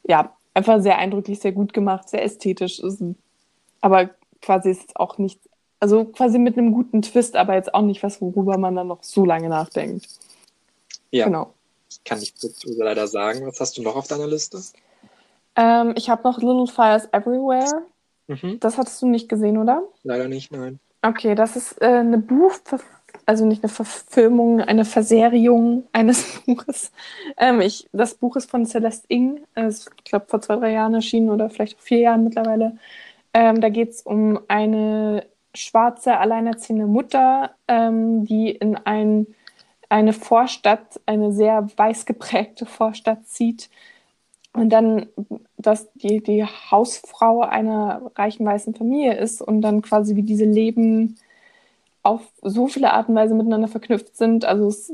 [0.03, 2.79] ja, einfach sehr eindrücklich, sehr gut gemacht, sehr ästhetisch.
[2.79, 3.15] Es ist-
[3.85, 4.09] Aber
[4.41, 5.39] quasi ist es auch nicht,
[5.79, 9.03] also quasi mit einem guten Twist, aber jetzt auch nicht was, worüber man dann noch
[9.03, 10.07] so lange nachdenkt.
[11.11, 11.53] Ja, Genau.
[11.87, 13.45] ich kann nicht dazu leider sagen.
[13.45, 14.59] Was hast du noch auf deiner Liste?
[15.55, 17.83] Ähm, ich habe noch Little Fires Everywhere.
[18.25, 18.59] Mhm.
[18.59, 19.83] Das hattest du nicht gesehen, oder?
[20.01, 20.79] Leider nicht, nein.
[21.03, 22.55] Okay, das ist äh, eine Buch,
[23.27, 26.91] also nicht eine Verfilmung, eine Verserierung eines Buches.
[27.37, 30.71] Ähm, ich, das Buch ist von Celeste Ng, äh, ist, ich glaube vor zwei, drei
[30.71, 32.79] Jahren erschienen oder vielleicht auch vier Jahren mittlerweile.
[33.35, 39.27] Ähm, da geht es um eine schwarze, alleinerziehende Mutter, ähm, die in ein,
[39.89, 43.69] eine Vorstadt, eine sehr weiß geprägte Vorstadt zieht
[44.53, 45.07] und dann,
[45.57, 51.17] dass die, die Hausfrau einer reichen weißen Familie ist und dann quasi wie diese Leben
[52.03, 54.45] auf so viele Art und Weise miteinander verknüpft sind.
[54.45, 54.93] Also es,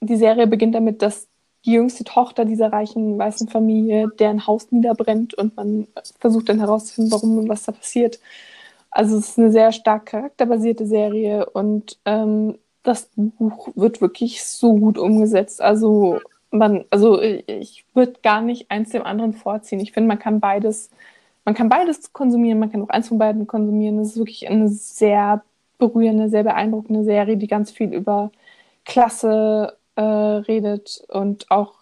[0.00, 1.28] die Serie beginnt damit, dass
[1.64, 5.86] die jüngste Tochter dieser reichen weißen Familie deren Haus niederbrennt und man
[6.18, 8.18] versucht dann herauszufinden, warum und was da passiert.
[8.90, 14.74] Also es ist eine sehr stark charakterbasierte Serie und ähm, das Buch wird wirklich so
[14.74, 15.62] gut umgesetzt.
[15.62, 16.20] Also
[16.50, 19.80] man, also ich würde gar nicht eins dem anderen vorziehen.
[19.80, 20.90] Ich finde, man kann beides,
[21.44, 23.98] man kann beides konsumieren, man kann auch eins von beiden konsumieren.
[23.98, 25.42] Es ist wirklich eine sehr
[25.78, 28.30] berührende, sehr beeindruckende Serie, die ganz viel über
[28.84, 31.74] Klasse äh, redet und auch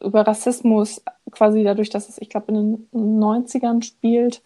[0.00, 4.42] über Rassismus, quasi dadurch, dass es, ich glaube, in den 90ern spielt,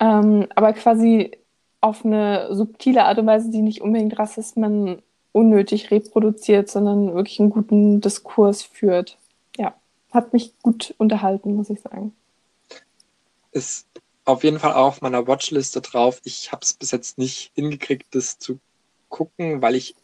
[0.00, 1.32] ähm, aber quasi
[1.80, 5.02] auf eine subtile Art und Weise, die nicht unbedingt Rassismen
[5.32, 9.18] unnötig reproduziert, sondern wirklich einen guten Diskurs führt.
[9.56, 9.74] Ja,
[10.12, 12.14] hat mich gut unterhalten, muss ich sagen.
[13.52, 13.86] Ist
[14.24, 16.20] auf jeden Fall auch auf meiner Watchliste drauf.
[16.24, 18.58] Ich habe es bis jetzt nicht hingekriegt, das zu
[19.08, 19.94] gucken, weil ich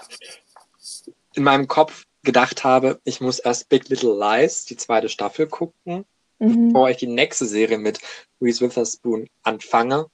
[1.34, 6.04] in meinem Kopf gedacht habe, ich muss erst Big Little Lies, die zweite Staffel, gucken,
[6.38, 6.68] mhm.
[6.68, 8.00] bevor ich die nächste Serie mit
[8.40, 10.04] Reese Witherspoon anfange.
[10.04, 10.10] Und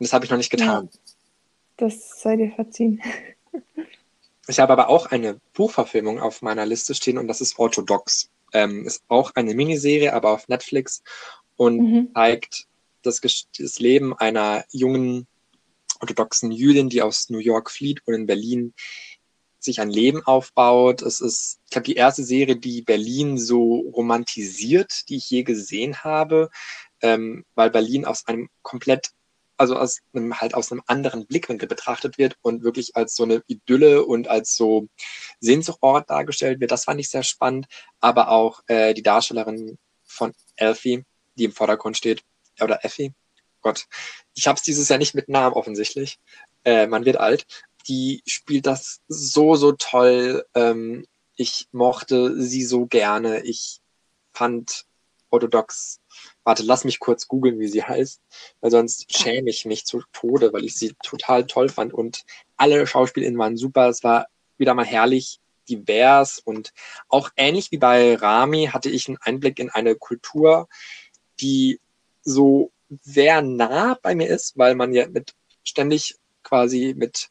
[0.00, 0.88] das habe ich noch nicht getan.
[0.92, 0.98] Ja,
[1.76, 3.00] das sei dir verziehen.
[4.48, 8.28] Ich habe aber auch eine Buchverfilmung auf meiner Liste stehen und das ist Orthodox.
[8.52, 11.04] Ähm, ist auch eine Miniserie, aber auf Netflix
[11.56, 12.10] und mhm.
[12.12, 12.66] zeigt
[13.02, 15.28] das, das Leben einer jungen
[16.00, 18.74] orthodoxen Jüdin, die aus New York flieht und in Berlin
[19.64, 21.02] sich ein Leben aufbaut.
[21.02, 26.04] Es ist, ich glaube, die erste Serie, die Berlin so romantisiert, die ich je gesehen
[26.04, 26.50] habe,
[27.00, 29.10] ähm, weil Berlin aus einem komplett,
[29.56, 33.42] also aus einem halt aus einem anderen Blickwinkel betrachtet wird und wirklich als so eine
[33.46, 34.88] Idylle und als so
[35.40, 36.70] Sehnsuchtort dargestellt wird.
[36.70, 37.66] Das fand ich sehr spannend,
[38.00, 41.04] aber auch äh, die Darstellerin von Elfie,
[41.36, 42.22] die im Vordergrund steht,
[42.60, 43.12] oder Effie.
[43.62, 43.86] Gott,
[44.34, 46.18] ich habe es dieses Jahr nicht mit Namen offensichtlich.
[46.64, 47.46] Äh, man wird alt
[47.88, 50.44] die spielt das so, so toll.
[50.54, 51.06] Ähm,
[51.36, 53.42] ich mochte sie so gerne.
[53.42, 53.80] Ich
[54.32, 54.86] fand
[55.30, 56.00] Orthodox,
[56.44, 58.20] warte, lass mich kurz googeln, wie sie heißt,
[58.60, 62.24] weil sonst schäme ich mich zu Tode, weil ich sie total toll fand und
[62.56, 63.88] alle SchauspielerInnen waren super.
[63.88, 64.26] Es war
[64.58, 66.72] wieder mal herrlich divers und
[67.08, 70.68] auch ähnlich wie bei Rami hatte ich einen Einblick in eine Kultur,
[71.40, 71.80] die
[72.22, 75.34] so sehr nah bei mir ist, weil man ja mit
[75.64, 77.30] ständig quasi mit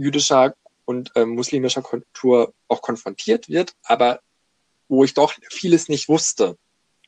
[0.00, 0.54] jüdischer
[0.84, 4.20] und äh, muslimischer Kultur auch konfrontiert wird, aber
[4.88, 6.56] wo ich doch vieles nicht wusste.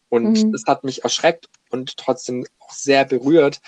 [0.08, 0.52] Und mhm.
[0.52, 3.60] das hat mich erschreckt und trotzdem auch sehr berührt,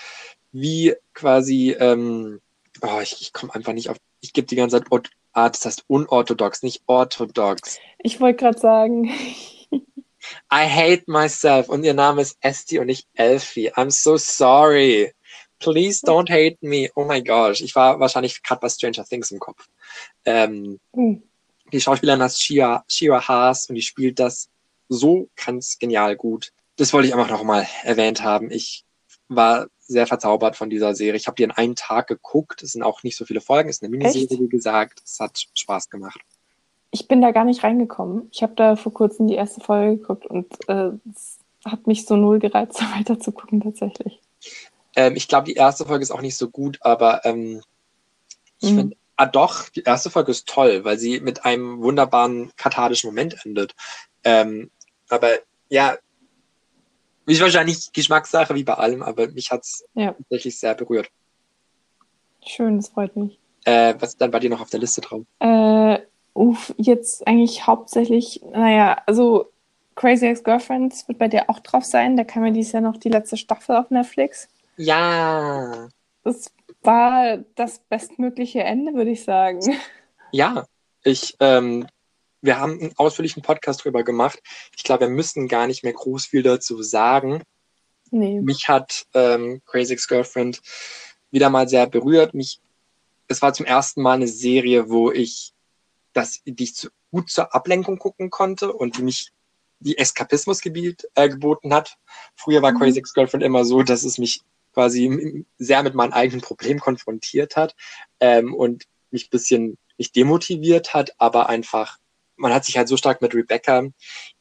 [0.51, 2.39] wie quasi, ähm,
[2.81, 5.65] oh, ich, ich komme einfach nicht auf, ich gebe die ganze Zeit, Ort, ah, das
[5.65, 7.79] heißt unorthodox, nicht orthodox.
[7.97, 9.09] Ich wollte gerade sagen.
[10.51, 13.73] I hate myself und ihr Name ist Esti und nicht Elfie.
[13.73, 15.14] I'm so sorry.
[15.59, 16.89] Please don't hate me.
[16.95, 17.61] Oh my gosh.
[17.61, 19.67] Ich war wahrscheinlich gerade bei Stranger Things im Kopf.
[20.25, 21.23] Ähm, mhm.
[21.71, 24.49] Die Schauspielerin heißt Shia, Shira Haas und die spielt das
[24.89, 26.51] so ganz genial gut.
[26.77, 28.51] Das wollte ich einfach nochmal erwähnt haben.
[28.51, 28.83] Ich
[29.27, 31.15] war sehr verzaubert von dieser Serie.
[31.15, 32.63] Ich habe die in einem Tag geguckt.
[32.63, 33.69] Es sind auch nicht so viele Folgen.
[33.69, 34.39] Es ist eine Miniserie, Echt?
[34.39, 35.01] wie gesagt.
[35.03, 36.19] Es hat Spaß gemacht.
[36.91, 38.29] Ich bin da gar nicht reingekommen.
[38.31, 42.15] Ich habe da vor kurzem die erste Folge geguckt und äh, es hat mich so
[42.15, 44.21] null gereizt, weiter zu gucken tatsächlich.
[44.95, 47.61] Ähm, ich glaube, die erste Folge ist auch nicht so gut, aber ähm,
[48.59, 48.77] ich mhm.
[48.77, 53.45] finde, ah doch, die erste Folge ist toll, weil sie mit einem wunderbaren kathartischen Moment
[53.45, 53.75] endet.
[54.23, 54.71] Ähm,
[55.09, 55.29] aber
[55.69, 55.97] ja,
[57.25, 60.13] ist wahrscheinlich Geschmackssache wie bei allem, aber mich hat's ja.
[60.13, 61.09] tatsächlich sehr berührt.
[62.45, 63.39] Schön, das freut mich.
[63.65, 65.23] Äh, was ist dann bei dir noch auf der Liste drauf?
[65.39, 65.99] Äh,
[66.33, 69.51] uff, jetzt eigentlich hauptsächlich, naja, also
[69.95, 72.17] Crazy Ex-Girlfriends wird bei dir auch drauf sein.
[72.17, 74.49] Da kam ja dieses Jahr noch die letzte Staffel auf Netflix.
[74.77, 75.89] Ja.
[76.23, 79.59] Das war das bestmögliche Ende, würde ich sagen.
[80.31, 80.65] Ja,
[81.03, 81.87] ich, ähm,
[82.41, 84.41] wir haben einen ausführlichen Podcast drüber gemacht.
[84.75, 87.43] Ich glaube, wir müssen gar nicht mehr groß viel dazu sagen.
[88.11, 88.39] Nee.
[88.41, 90.61] Mich hat ähm, Crazy Ex-Girlfriend
[91.31, 92.33] wieder mal sehr berührt.
[92.33, 92.59] Mich,
[93.27, 95.53] es war zum ersten Mal eine Serie, wo ich
[96.13, 99.31] das, die ich zu, gut zur Ablenkung gucken konnte und die mich
[99.79, 101.97] die Eskapismus gebiet, äh, geboten hat.
[102.35, 102.79] Früher war mhm.
[102.79, 104.41] Crazy Ex-Girlfriend immer so, dass es mich
[104.75, 107.75] quasi sehr mit meinen eigenen Problemen konfrontiert hat
[108.19, 111.97] ähm, und mich bisschen nicht demotiviert hat, aber einfach,
[112.35, 113.87] man hat sich halt so stark mit Rebecca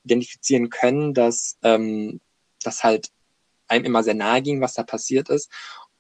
[0.03, 2.21] identifizieren können, dass ähm,
[2.65, 3.11] das halt
[3.69, 5.51] einem immer sehr nahe ging, was da passiert ist.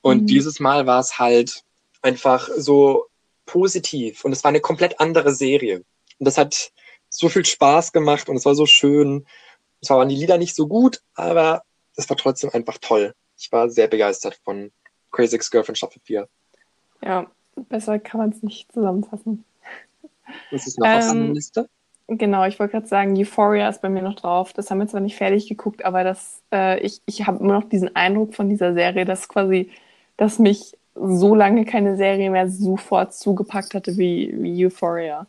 [0.01, 0.27] Und mhm.
[0.27, 1.62] dieses Mal war es halt
[2.02, 3.06] einfach so
[3.47, 5.85] positiv und es war eine komplett andere Serie.
[6.19, 6.73] Und das hat
[7.09, 9.27] so viel Spaß gemacht und es war so schön.
[9.81, 11.62] Zwar waren die Lieder nicht so gut, aber
[11.94, 14.70] es war trotzdem einfach toll ich war sehr begeistert von
[15.11, 16.28] Crazy Ex-Girlfriend Staffel 4.
[17.02, 17.31] Ja,
[17.69, 19.44] besser kann man es nicht zusammenfassen.
[20.51, 21.69] Was ist noch ähm, auf deiner Liste?
[22.06, 24.52] Genau, ich wollte gerade sagen, Euphoria ist bei mir noch drauf.
[24.52, 27.69] Das haben wir zwar nicht fertig geguckt, aber das, äh, ich, ich habe immer noch
[27.69, 29.70] diesen Eindruck von dieser Serie, dass quasi
[30.16, 35.27] dass mich so lange keine Serie mehr sofort zugepackt hatte wie, wie Euphoria.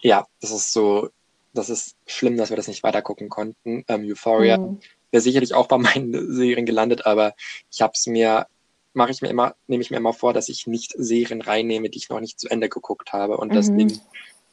[0.00, 1.10] Ja, das ist so,
[1.52, 3.84] das ist schlimm, dass wir das nicht weitergucken konnten.
[3.88, 4.80] Ähm, Euphoria mhm.
[5.16, 7.34] Wäre sicherlich auch bei meinen Serien gelandet, aber
[7.72, 8.46] ich habe es mir,
[8.92, 11.98] mache ich mir immer, nehme ich mir immer vor, dass ich nicht Serien reinnehme, die
[11.98, 13.54] ich noch nicht zu Ende geguckt habe und mhm.
[13.54, 14.00] deswegen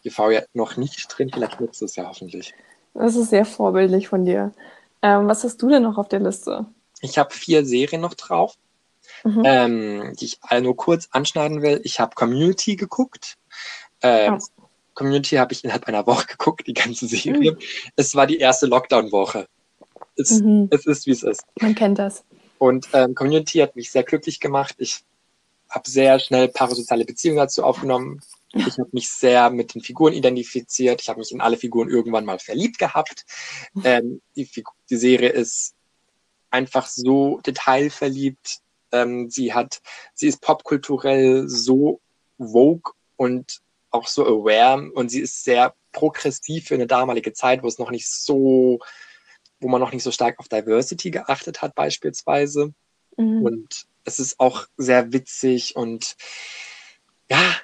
[0.06, 1.30] Euphoria noch nicht drin.
[1.34, 2.54] Vielleicht nutzt es ja hoffentlich.
[2.94, 4.54] Das ist sehr vorbildlich von dir.
[5.02, 6.66] Ähm, was hast du denn noch auf der Liste?
[7.02, 8.56] Ich habe vier Serien noch drauf,
[9.24, 9.44] mhm.
[9.46, 11.82] ähm, die ich nur kurz anschneiden will.
[11.84, 13.38] Ich habe Community geguckt.
[14.02, 14.64] Ähm, oh.
[14.94, 17.54] Community habe ich innerhalb einer Woche geguckt, die ganze Serie.
[17.54, 17.58] Mhm.
[17.96, 19.48] Es war die erste Lockdown-Woche.
[20.16, 20.68] Es, mhm.
[20.72, 21.44] es, ist, wie es ist.
[21.60, 22.24] Man kennt das.
[22.58, 24.76] Und ähm, Community hat mich sehr glücklich gemacht.
[24.78, 25.04] Ich
[25.70, 28.22] habe sehr schnell parasoziale Beziehungen dazu aufgenommen.
[28.54, 31.02] Ich habe mich sehr mit den Figuren identifiziert.
[31.02, 33.26] Ich habe mich in alle Figuren irgendwann mal verliebt gehabt.
[33.84, 34.48] Ähm, die,
[34.90, 35.74] die, Serie ist
[36.52, 38.60] einfach so detailverliebt.
[38.92, 39.82] Ähm, sie hat,
[40.14, 42.00] sie ist popkulturell so
[42.38, 47.68] vogue und auch so aware und sie ist sehr progressiv für eine damalige Zeit, wo
[47.68, 48.80] es noch nicht so,
[49.64, 52.74] wo man noch nicht so stark auf Diversity geachtet hat beispielsweise.
[53.18, 53.42] Mhm.
[53.44, 56.16] Und es ist auch sehr witzig und
[57.30, 57.56] ja,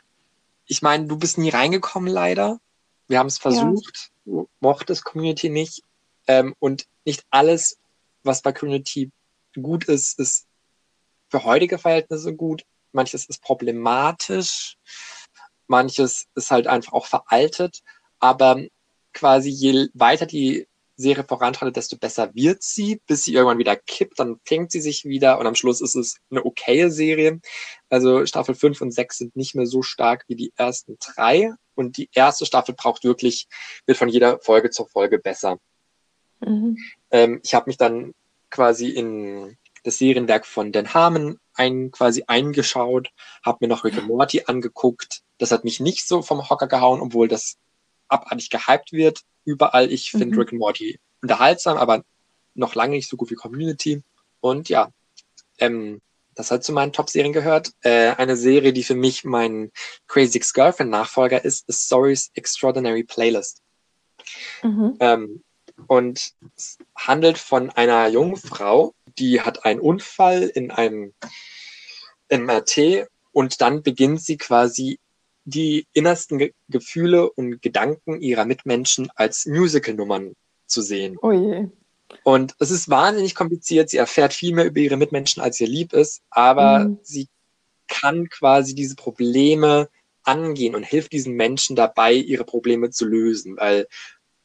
[0.66, 2.60] ich meine, du bist nie reingekommen leider.
[3.08, 4.44] Wir haben es versucht, ja.
[4.60, 5.84] mochtest Community nicht.
[6.28, 7.78] Ähm, und nicht alles,
[8.24, 9.12] was bei Community
[9.60, 10.46] gut ist, ist
[11.30, 12.64] für heutige Verhältnisse gut.
[12.92, 14.78] Manches ist problematisch.
[15.68, 17.82] Manches ist halt einfach auch veraltet.
[18.20, 18.62] Aber
[19.14, 20.68] quasi je weiter die
[21.02, 25.06] Serie voranschreitet, desto besser wird sie, bis sie irgendwann wieder kippt, dann fängt sie sich
[25.06, 27.40] wieder und am Schluss ist es eine okaye Serie.
[27.90, 31.98] Also Staffel 5 und 6 sind nicht mehr so stark wie die ersten drei und
[31.98, 33.48] die erste Staffel braucht wirklich,
[33.86, 35.58] wird von jeder Folge zur Folge besser.
[36.42, 36.78] Mhm.
[37.12, 38.14] Ähm, ich habe mich dann
[38.50, 43.10] quasi in das Serienwerk von Dan Harmon ein, quasi eingeschaut,
[43.44, 45.22] habe mir noch Rick and Morty angeguckt.
[45.38, 47.58] Das hat mich nicht so vom Hocker gehauen, obwohl das
[48.10, 49.92] abartig gehypt wird überall.
[49.92, 50.40] Ich finde mhm.
[50.40, 52.04] Rick and Morty unterhaltsam, aber
[52.54, 54.04] noch lange nicht so gut wie Community.
[54.42, 54.92] Und ja,
[55.60, 56.02] ähm,
[56.36, 57.72] das hat zu meinen Top-Serien gehört.
[57.82, 59.72] Äh, eine Serie, die für mich mein
[60.08, 63.62] Crazy Ex-Girlfriend-Nachfolger ist, ist Stories Extraordinary Playlist.
[64.64, 64.96] Mhm.
[65.00, 65.44] Ähm,
[65.88, 71.14] und es handelt von einer jungen Frau, die hat einen Unfall in einem
[72.30, 75.00] MRT und dann beginnt sie quasi
[75.46, 80.34] die innersten Ge Gefühle und Gedanken ihrer Mitmenschen als Musical-Nummern
[80.66, 81.18] zu sehen.
[81.22, 81.68] Oh je.
[82.24, 83.90] Und es ist wahnsinnig kompliziert.
[83.90, 87.00] Sie erfährt viel mehr über ihre Mitmenschen, als ihr lieb ist, aber mhm.
[87.04, 87.28] sie
[87.88, 89.90] kann quasi diese Probleme
[90.24, 93.58] angehen und hilft diesen Menschen dabei, ihre Probleme zu lösen.
[93.58, 93.88] Weil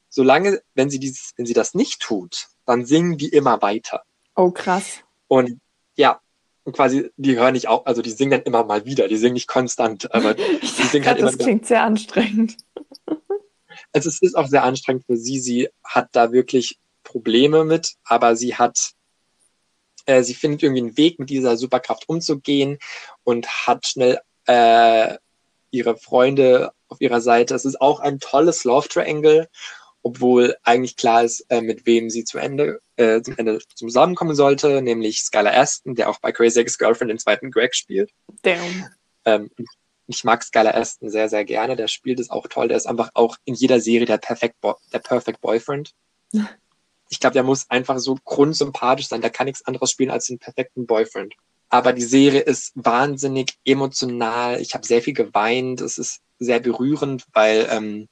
[0.08, 4.02] solange, wenn sie dieses, wenn sie das nicht tut, dann singen die immer weiter.
[4.34, 5.00] Oh, krass.
[5.28, 5.60] Und
[5.96, 6.20] ja,
[6.72, 9.48] quasi, die hören nicht auch, also die singen dann immer mal wieder, die singen nicht
[9.48, 12.56] konstant, aber die singen halt immer Das klingt sehr anstrengend.
[13.92, 15.38] Also es ist auch sehr anstrengend für sie.
[15.38, 18.92] Sie hat da wirklich Probleme mit, aber sie hat,
[20.06, 22.78] äh, sie findet irgendwie einen Weg, mit dieser Superkraft umzugehen
[23.22, 25.16] und hat schnell äh,
[25.70, 27.54] ihre Freunde auf ihrer Seite.
[27.54, 29.48] Es ist auch ein tolles Love Triangle
[30.04, 34.82] obwohl eigentlich klar ist, äh, mit wem sie zum Ende, äh, zum Ende zusammenkommen sollte,
[34.82, 38.10] nämlich Skylar Aston, der auch bei Crazy Ex-Girlfriend den zweiten Greg spielt.
[38.42, 38.90] Damn.
[39.24, 39.50] Ähm,
[40.06, 41.74] ich mag Skylar Aston sehr, sehr gerne.
[41.74, 42.68] Der spielt es auch toll.
[42.68, 45.92] Der ist einfach auch in jeder Serie der Perfect, Bo der Perfect Boyfriend.
[47.10, 49.20] Ich glaube, der muss einfach so grundsympathisch sein.
[49.20, 51.34] Der kann nichts anderes spielen als den perfekten Boyfriend.
[51.68, 54.60] Aber die Serie ist wahnsinnig emotional.
[54.60, 55.82] Ich habe sehr viel geweint.
[55.82, 58.08] Es ist sehr berührend, weil ähm,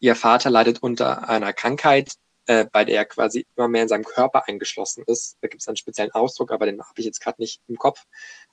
[0.00, 2.12] ihr Vater leidet unter einer Krankheit,
[2.46, 5.36] äh, bei der er quasi immer mehr in seinem Körper eingeschlossen ist.
[5.40, 8.04] Da gibt es einen speziellen Ausdruck, aber den habe ich jetzt gerade nicht im Kopf.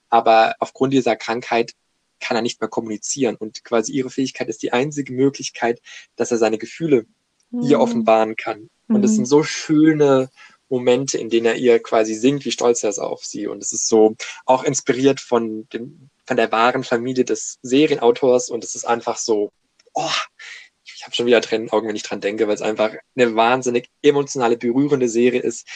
[0.10, 1.74] Aber aufgrund dieser Krankheit
[2.20, 5.82] kann er nicht mehr kommunizieren und quasi ihre Fähigkeit ist die einzige Möglichkeit,
[6.16, 7.06] dass er seine Gefühle
[7.52, 7.62] mhm.
[7.64, 8.70] ihr offenbaren kann.
[8.88, 9.16] Und es mhm.
[9.16, 10.30] sind so schöne
[10.70, 13.48] Momente, in denen er ihr quasi singt, wie stolz er ist auf sie.
[13.48, 14.16] Und es ist so
[14.46, 19.52] auch inspiriert von dem, von der wahren Familie des Serienautors und es ist einfach so,
[19.94, 20.10] oh,
[21.06, 23.36] ich habe schon wieder Tränen in Augen, wenn ich dran denke, weil es einfach eine
[23.36, 25.68] wahnsinnig emotionale, berührende Serie ist.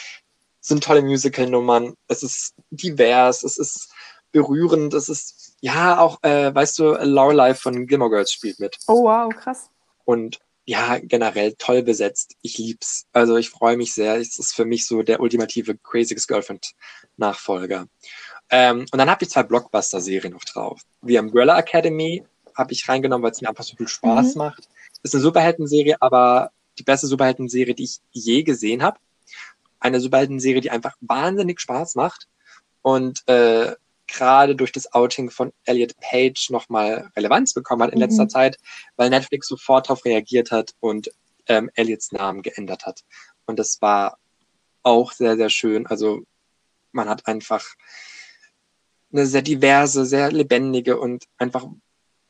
[0.60, 3.92] Es sind tolle Musical-Nummern, es ist divers, es ist
[4.32, 8.76] berührend, es ist, ja, auch, äh, weißt du, Lorelei von Gilmore Girls spielt mit.
[8.88, 9.70] Oh, wow, krass.
[10.04, 12.34] Und ja, generell toll besetzt.
[12.42, 13.06] Ich lieb's.
[13.12, 14.16] Also ich freue mich sehr.
[14.16, 17.86] Es ist für mich so der ultimative Crazy Girlfriend-Nachfolger.
[18.50, 20.80] Ähm, und dann habe ich zwei Blockbuster-Serien noch drauf.
[21.02, 22.24] The Umbrella Academy
[22.56, 24.38] habe ich reingenommen, weil es mir einfach so viel Spaß mhm.
[24.38, 24.68] macht
[25.02, 28.98] ist eine Superhelden-Serie, aber die beste Superhelden-Serie, die ich je gesehen habe.
[29.78, 32.28] Eine Superhelden-Serie, die einfach wahnsinnig Spaß macht.
[32.82, 33.74] und äh,
[34.06, 38.02] gerade durch das Outing von Elliot Page nochmal Relevanz bekommen hat in mhm.
[38.02, 38.58] letzter Zeit,
[38.96, 41.10] weil Netflix sofort darauf reagiert hat und
[41.46, 43.02] ähm, Elliots Namen geändert hat.
[43.46, 44.18] Und das war
[44.82, 45.86] auch sehr, sehr schön.
[45.86, 46.22] Also
[46.92, 47.64] man hat einfach
[49.12, 51.66] eine sehr diverse, sehr lebendige und einfach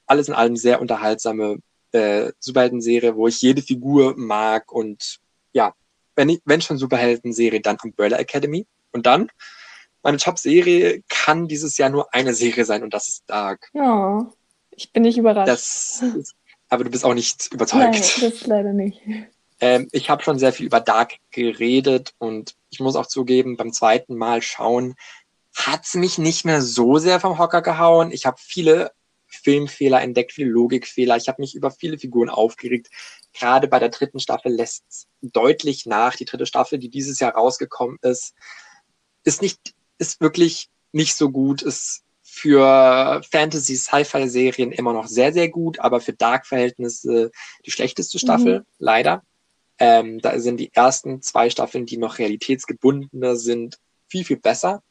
[0.07, 1.59] alles in allem sehr unterhaltsame
[1.93, 5.21] äh, Superhelden-Serie, wo ich jede Figur mag und
[5.53, 5.75] ja,
[6.17, 8.67] wenn, ich, wenn schon Superhelden-Serie, dann Umbrella Academy.
[8.93, 9.31] Und dann,
[10.03, 13.69] meine Top-Serie kann dieses Jahr nur eine Serie sein und das ist Dark.
[13.73, 14.31] Ja,
[14.71, 15.49] ich bin nicht überrascht.
[15.49, 16.03] Das,
[16.69, 17.93] aber du bist auch nicht überzeugt.
[17.93, 19.01] Nein, das leider nicht.
[19.61, 23.73] Ähm, ich habe schon sehr viel über Dark geredet und ich muss auch zugeben, beim
[23.73, 24.95] zweiten Mal schauen,
[25.55, 28.13] hat's mich nicht mehr so sehr vom Hocker gehauen.
[28.13, 28.93] Ich habe viele
[29.31, 31.17] Filmfehler entdeckt, viele Logikfehler.
[31.17, 32.89] Ich habe mich über viele Figuren aufgeregt.
[33.33, 36.17] Gerade bei der dritten Staffel lässt deutlich nach.
[36.17, 38.35] Die dritte Staffel, die dieses Jahr rausgekommen ist,
[39.25, 41.63] ist nicht, ist wirklich nicht so gut.
[41.63, 47.31] Ist für Fantasy, Sci-Fi-Serien immer noch sehr, sehr gut, aber für Dark-Verhältnisse
[47.67, 48.65] die schlechteste Staffel, mhm.
[48.79, 49.23] leider.
[49.79, 54.83] Ähm, da sind die ersten zwei Staffeln, die noch realitätsgebundener sind, viel, viel besser.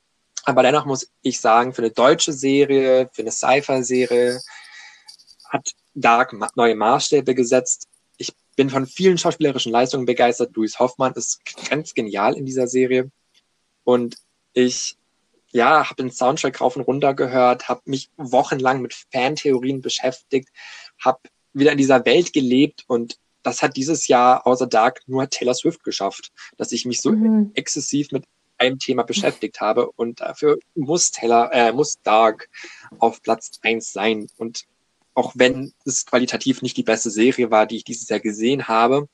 [0.45, 4.39] Aber dennoch muss ich sagen, für eine deutsche Serie, für eine Sci-Fi-Serie
[5.49, 7.87] hat Dark neue Maßstäbe gesetzt.
[8.17, 10.55] Ich bin von vielen schauspielerischen Leistungen begeistert.
[10.55, 13.11] Louis Hoffmann ist ganz genial in dieser Serie.
[13.83, 14.17] Und
[14.53, 14.97] ich
[15.51, 20.49] ja, habe den Soundtrack rauf und runter gehört, habe mich wochenlang mit Fantheorien beschäftigt,
[21.03, 21.19] habe
[21.53, 25.83] wieder in dieser Welt gelebt und das hat dieses Jahr außer Dark nur Taylor Swift
[25.83, 27.51] geschafft, dass ich mich so mhm.
[27.55, 28.25] exzessiv mit
[28.59, 32.49] einem Thema beschäftigt habe und dafür muss Taylor, äh, muss Dark
[32.99, 34.65] auf Platz eins sein und
[35.13, 39.07] auch wenn es qualitativ nicht die beste Serie war, die ich dieses Jahr gesehen habe,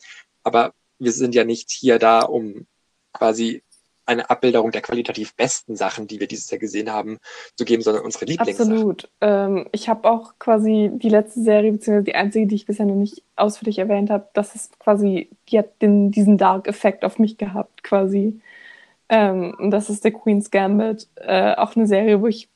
[0.43, 2.67] aber wir sind ja nicht hier da, um
[3.13, 3.63] quasi
[4.05, 7.17] eine Abbilderung der qualitativ besten Sachen, die wir dieses Jahr gesehen haben,
[7.55, 8.71] zu geben, sondern unsere Lieblingssachen.
[8.71, 9.09] Absolut.
[9.21, 12.95] Ähm, ich habe auch quasi die letzte Serie, beziehungsweise die einzige, die ich bisher noch
[12.95, 17.83] nicht ausführlich erwähnt habe, das ist quasi, die hat den, diesen Dark-Effekt auf mich gehabt,
[17.83, 18.39] quasi.
[19.09, 21.07] Ähm, und das ist The Queen's Gambit.
[21.15, 22.49] Äh, auch eine Serie, wo ich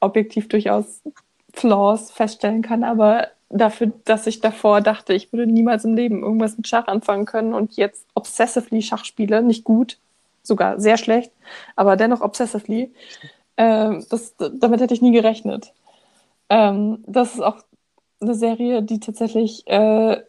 [0.00, 1.02] objektiv durchaus
[1.52, 6.56] Flaws feststellen kann, aber dafür, dass ich davor dachte, ich würde niemals im Leben irgendwas
[6.56, 9.98] mit Schach anfangen können und jetzt obsessively Schach spiele, nicht gut,
[10.42, 11.32] sogar sehr schlecht,
[11.76, 12.92] aber dennoch obsessively.
[13.56, 15.72] Ähm, das, damit hätte ich nie gerechnet.
[16.48, 17.56] Ähm, das ist auch
[18.20, 20.22] eine Serie, die tatsächlich äh,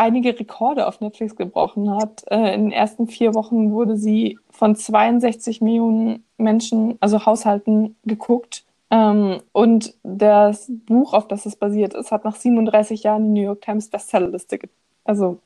[0.00, 2.24] einige Rekorde auf Netflix gebrochen hat.
[2.30, 8.64] Äh, in den ersten vier Wochen wurde sie von 62 Millionen Menschen, also Haushalten, geguckt.
[8.90, 13.46] Ähm, und das Buch, auf das es basiert ist, hat nach 37 Jahren die New
[13.46, 14.58] York Times Bestsellerliste,
[15.04, 15.38] also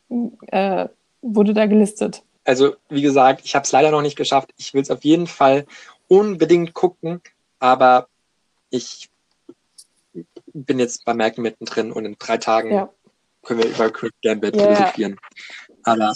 [0.46, 0.88] äh,
[1.20, 2.22] wurde da gelistet.
[2.44, 4.54] Also, wie gesagt, ich habe es leider noch nicht geschafft.
[4.56, 5.66] Ich will es auf jeden Fall
[6.08, 7.20] unbedingt gucken,
[7.58, 8.06] aber
[8.70, 9.10] ich
[10.52, 12.90] bin jetzt bei Merken mittendrin und in drei Tagen ja.
[13.44, 14.74] Können wir über Chris Gambit yeah.
[14.74, 15.16] philosophieren.
[15.84, 16.14] Aber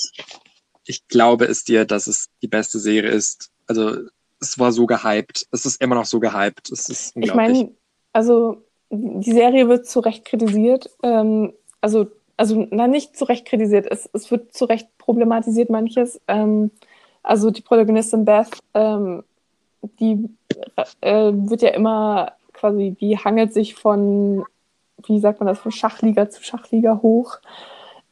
[0.87, 3.51] ich glaube es dir, dass es die beste Serie ist.
[3.67, 3.97] Also
[4.41, 5.47] es war so gehypt.
[5.53, 6.71] Es ist immer noch so gehypt.
[6.71, 7.73] Es ist ich meine,
[8.13, 10.91] also die Serie wird zu Recht kritisiert.
[11.03, 16.21] Ähm, also also na, nicht zu Recht kritisiert, es, es wird zu Recht problematisiert manches.
[16.29, 16.71] Ähm,
[17.23, 19.25] also die Protagonistin Beth, ähm,
[20.01, 20.31] die
[21.01, 24.45] äh, wird ja immer quasi, die hangelt sich von,
[25.07, 27.39] wie sagt man das, von Schachliga zu Schachliga hoch.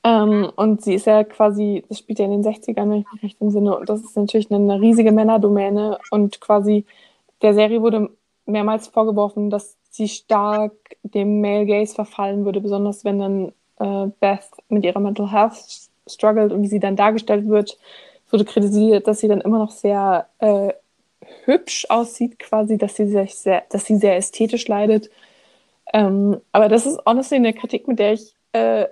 [0.05, 3.23] Ähm, und sie ist ja quasi, das spielt ja in den 60ern, wenn ich mich
[3.23, 6.85] recht im Sinne, und das ist natürlich eine riesige Männerdomäne und quasi
[7.43, 8.11] der Serie wurde
[8.47, 10.73] mehrmals vorgeworfen, dass sie stark
[11.03, 16.53] dem Male Gaze verfallen würde, besonders wenn dann äh, Beth mit ihrer Mental Health struggelt
[16.53, 17.79] und wie sie dann dargestellt wird,
[18.31, 20.73] wurde kritisiert, dass sie dann immer noch sehr äh,
[21.45, 25.11] hübsch aussieht, quasi, dass sie sich sehr, dass sie sehr ästhetisch leidet.
[25.97, 28.85] Ähm, aber das ist honestly eine Kritik, mit der ich äh,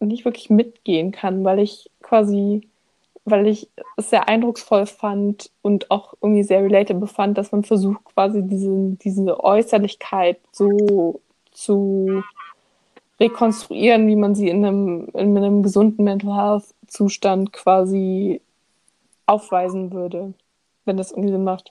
[0.00, 2.66] nicht wirklich mitgehen kann, weil ich quasi,
[3.26, 3.68] weil ich
[3.98, 8.96] es sehr eindrucksvoll fand und auch irgendwie sehr relatable fand, dass man versucht, quasi diese,
[9.02, 11.20] diese Äußerlichkeit so
[11.52, 12.22] zu
[13.20, 18.40] rekonstruieren, wie man sie in einem, in einem gesunden Mental Health Zustand quasi
[19.26, 20.32] aufweisen würde,
[20.86, 21.70] wenn das irgendwie Sinn macht.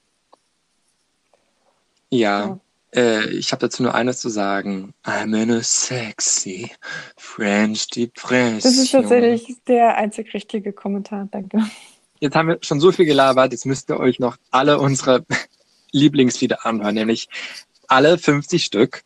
[2.11, 2.59] Ja, ja.
[2.95, 4.93] Äh, ich habe dazu nur eines zu sagen.
[5.03, 6.71] I'm in a sexy
[7.17, 8.61] French Depression.
[8.61, 11.59] Das ist tatsächlich der einzig richtige Kommentar, danke.
[12.19, 15.25] Jetzt haben wir schon so viel gelabert, jetzt müsst ihr euch noch alle unsere
[15.91, 17.27] Lieblingslieder anhören, nämlich
[17.87, 19.03] alle 50 Stück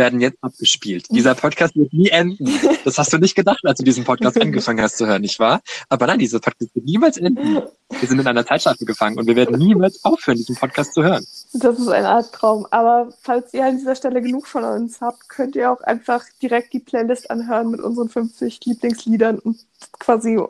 [0.00, 1.06] werden jetzt abgespielt.
[1.10, 2.46] Dieser Podcast wird nie enden.
[2.82, 5.60] Das hast du nicht gedacht, als du diesen Podcast angefangen hast zu hören, nicht wahr?
[5.90, 7.62] Aber nein, dieser Podcast wird niemals enden.
[7.90, 11.24] Wir sind in einer Zeitschleife gefangen und wir werden niemals aufhören, diesen Podcast zu hören.
[11.52, 12.66] Das ist ein Albtraum.
[12.70, 16.72] Aber falls ihr an dieser Stelle genug von uns habt, könnt ihr auch einfach direkt
[16.72, 19.58] die Playlist anhören mit unseren 50 Lieblingsliedern und
[19.98, 20.40] quasi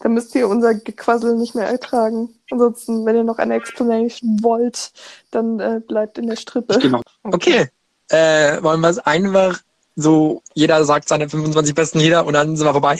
[0.00, 2.30] dann müsst ihr unser Gequassel nicht mehr ertragen.
[2.50, 4.92] Ansonsten, wenn ihr noch eine Explanation wollt,
[5.30, 6.74] dann äh, bleibt in der Strippe.
[6.74, 7.68] Okay, okay.
[8.12, 9.60] Äh, wollen wir es einfach
[9.96, 12.98] so, jeder sagt seine 25 besten Lieder und dann sind wir vorbei.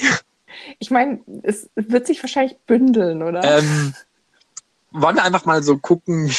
[0.78, 3.42] Ich meine, es wird sich wahrscheinlich bündeln, oder?
[3.58, 3.94] Ähm,
[4.90, 6.32] wollen wir einfach mal so gucken,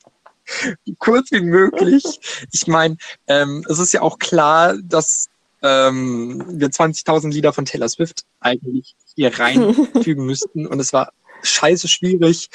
[0.98, 2.04] kurz wie möglich.
[2.52, 2.96] Ich meine,
[3.26, 5.28] ähm, es ist ja auch klar, dass
[5.62, 11.88] ähm, wir 20.000 Lieder von Taylor Swift eigentlich hier reinfügen müssten und es war scheiße
[11.88, 12.50] schwierig.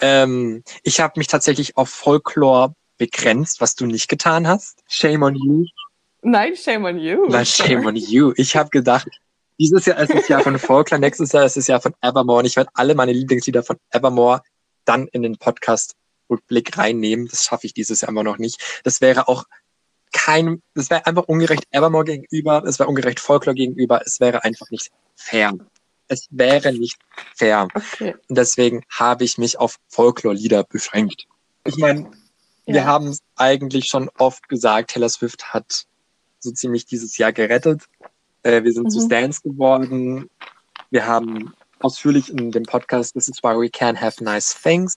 [0.00, 4.82] Ähm, ich habe mich tatsächlich auf Folklore begrenzt, was du nicht getan hast.
[4.88, 5.66] Shame on you.
[6.22, 7.26] Nein, shame on you.
[7.28, 8.32] Nein, shame on you.
[8.36, 9.08] Ich habe gedacht,
[9.58, 12.46] dieses Jahr ist das Jahr von Folklore, nächstes Jahr ist das Jahr von Evermore und
[12.46, 14.42] ich werde alle meine Lieblingslieder von Evermore
[14.84, 15.94] dann in den Podcast
[16.28, 17.28] Rückblick reinnehmen.
[17.28, 18.80] Das schaffe ich dieses Jahr immer noch nicht.
[18.84, 19.44] Das wäre auch
[20.12, 24.70] kein, das wäre einfach ungerecht Evermore gegenüber, es wäre ungerecht Folklore gegenüber, es wäre einfach
[24.70, 25.54] nicht fair.
[26.08, 26.98] Es wäre nicht
[27.34, 27.68] fair.
[27.74, 28.14] Okay.
[28.28, 31.26] Und deswegen habe ich mich auf Folklore-Lieder beschränkt.
[31.64, 32.10] Ich meine,
[32.66, 32.74] ja.
[32.74, 35.86] wir haben es eigentlich schon oft gesagt, Taylor Swift hat
[36.38, 37.82] so ziemlich dieses Jahr gerettet.
[38.42, 38.90] Äh, wir sind mhm.
[38.90, 40.30] zu Stans geworden.
[40.90, 44.96] Wir haben ausführlich in dem Podcast This is why we can have nice things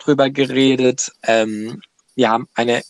[0.00, 1.12] drüber geredet.
[1.22, 1.80] Ähm,
[2.14, 2.82] wir haben eine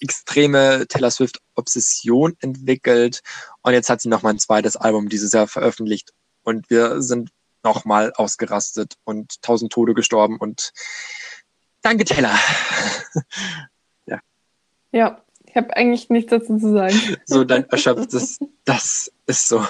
[0.00, 3.22] extreme Taylor Swift Obsession entwickelt
[3.62, 6.12] und jetzt hat sie noch mal ein zweites Album dieses Jahr veröffentlicht
[6.42, 7.30] und wir sind
[7.62, 10.72] noch mal ausgerastet und tausend Tode gestorben und
[11.84, 12.34] danke Taylor.
[14.06, 14.18] ja.
[14.92, 16.98] Ja, ich habe eigentlich nichts dazu zu sagen.
[17.26, 19.64] So dein erschöpftes, das ist so.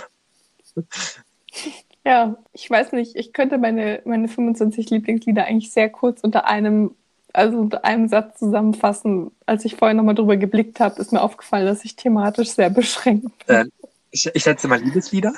[2.04, 6.94] Ja, ich weiß nicht, ich könnte meine, meine 25 Lieblingslieder eigentlich sehr kurz unter einem
[7.34, 9.32] also mit einem Satz zusammenfassen.
[9.44, 13.46] Als ich vorher nochmal drüber geblickt habe, ist mir aufgefallen, dass ich thematisch sehr beschränkt
[13.46, 13.56] bin.
[13.56, 13.64] Äh,
[14.10, 15.34] ich, ich schätze mal Liebeslieder.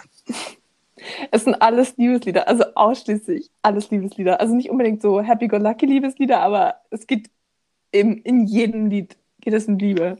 [1.30, 4.40] Es sind alles Liebeslieder, also ausschließlich alles Liebeslieder.
[4.40, 7.30] Also nicht unbedingt so Happy-Go-Lucky Liebeslieder, aber es geht
[7.92, 10.18] im, in jedem Lied geht es um Liebe.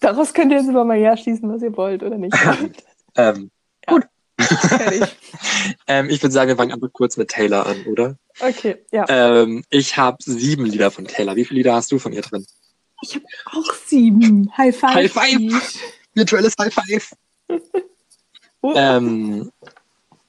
[0.00, 2.36] Daraus könnt ihr jetzt über mal ja schließen, was ihr wollt oder nicht.
[3.16, 3.50] ähm,
[3.86, 3.92] ja.
[3.94, 4.06] Gut.
[5.88, 8.16] ähm, ich würde sagen, wir fangen einfach kurz mit Taylor an, oder?
[8.40, 9.04] Okay, ja.
[9.08, 11.34] Ähm, ich habe sieben Lieder von Taylor.
[11.34, 12.46] Wie viele Lieder hast du von ihr drin?
[13.02, 14.50] Ich habe auch sieben.
[14.56, 14.94] High Five.
[14.94, 15.78] High Five.
[16.14, 17.12] Virtuelles High Five.
[18.62, 18.72] oh.
[18.74, 19.52] ähm,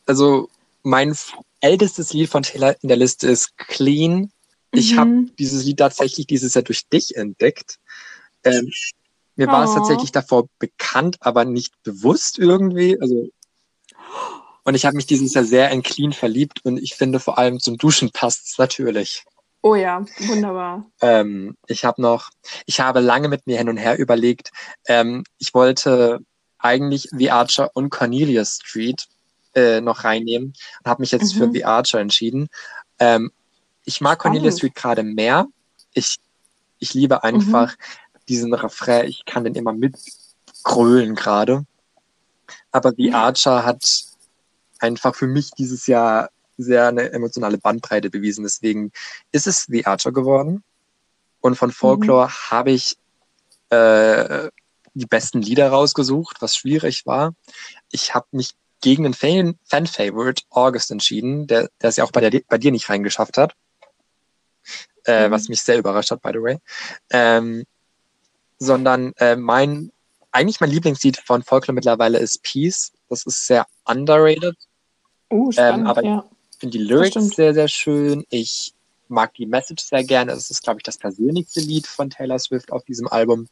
[0.05, 0.49] also
[0.83, 1.15] mein
[1.61, 4.31] ältestes Lied von Taylor in der Liste ist Clean.
[4.71, 4.99] Ich mhm.
[4.99, 7.79] habe dieses Lied tatsächlich dieses Jahr durch dich entdeckt.
[8.43, 8.71] Ähm,
[9.35, 9.51] mir oh.
[9.51, 12.99] war es tatsächlich davor bekannt, aber nicht bewusst irgendwie.
[12.99, 13.29] Also
[14.63, 17.59] und ich habe mich dieses Jahr sehr in Clean verliebt und ich finde vor allem
[17.59, 19.23] zum Duschen passt es natürlich.
[19.61, 20.85] Oh ja, wunderbar.
[21.01, 22.29] Ähm, ich habe noch,
[22.65, 24.51] ich habe lange mit mir hin und her überlegt.
[24.87, 26.19] Ähm, ich wollte
[26.59, 29.07] eigentlich The Archer und Cornelia Street
[29.55, 30.53] äh, noch reinnehmen
[30.83, 31.39] und habe mich jetzt mhm.
[31.39, 32.49] für The Archer entschieden.
[32.99, 33.31] Ähm,
[33.85, 34.37] ich mag Spannend.
[34.37, 35.47] Cornelia Street gerade mehr.
[35.93, 36.17] Ich,
[36.77, 38.19] ich liebe einfach mhm.
[38.27, 39.07] diesen Refrain.
[39.07, 41.65] Ich kann den immer mitgrölen gerade.
[42.71, 43.83] Aber The Archer hat
[44.79, 48.43] einfach für mich dieses Jahr sehr eine emotionale Bandbreite bewiesen.
[48.43, 48.91] Deswegen
[49.31, 50.63] ist es The Archer geworden.
[51.41, 52.51] Und von Folklore mhm.
[52.51, 52.97] habe ich
[53.69, 54.49] äh,
[54.93, 57.33] die besten Lieder rausgesucht, was schwierig war.
[57.91, 58.51] Ich habe mich
[58.81, 62.89] gegen den Fan-Favorite August entschieden, der, der es ja auch bei, der, bei dir nicht
[62.89, 63.53] reingeschafft hat.
[65.05, 65.31] Äh, mhm.
[65.31, 66.57] Was mich sehr überrascht hat, by the way.
[67.09, 67.65] Ähm,
[68.57, 69.91] sondern äh, mein,
[70.31, 72.91] eigentlich mein Lieblingslied von Folklore mittlerweile ist Peace.
[73.09, 74.55] Das ist sehr underrated.
[75.31, 76.25] Uh, ähm, spannend, ähm, aber ja.
[76.51, 78.25] ich finde die Lyrics sehr, sehr schön.
[78.29, 78.73] Ich
[79.07, 80.31] mag die Message sehr gerne.
[80.33, 83.47] Es ist, glaube ich, das persönlichste Lied von Taylor Swift auf diesem Album.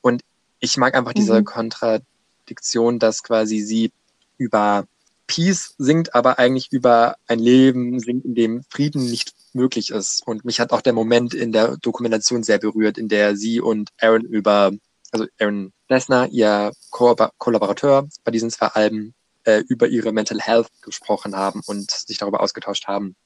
[0.00, 0.22] Und
[0.60, 1.44] ich mag einfach diese mhm.
[1.44, 3.92] Kontradiktion, dass quasi sie
[4.36, 4.86] über
[5.26, 10.26] Peace singt, aber eigentlich über ein Leben singt, in dem Frieden nicht möglich ist.
[10.26, 13.90] Und mich hat auch der Moment in der Dokumentation sehr berührt, in der sie und
[14.00, 14.72] Aaron über,
[15.12, 19.14] also Aaron Lesnar, ihr Ko Kollaborateur bei diesen zwei Alben,
[19.44, 23.16] äh, über ihre Mental Health gesprochen haben und sich darüber ausgetauscht haben.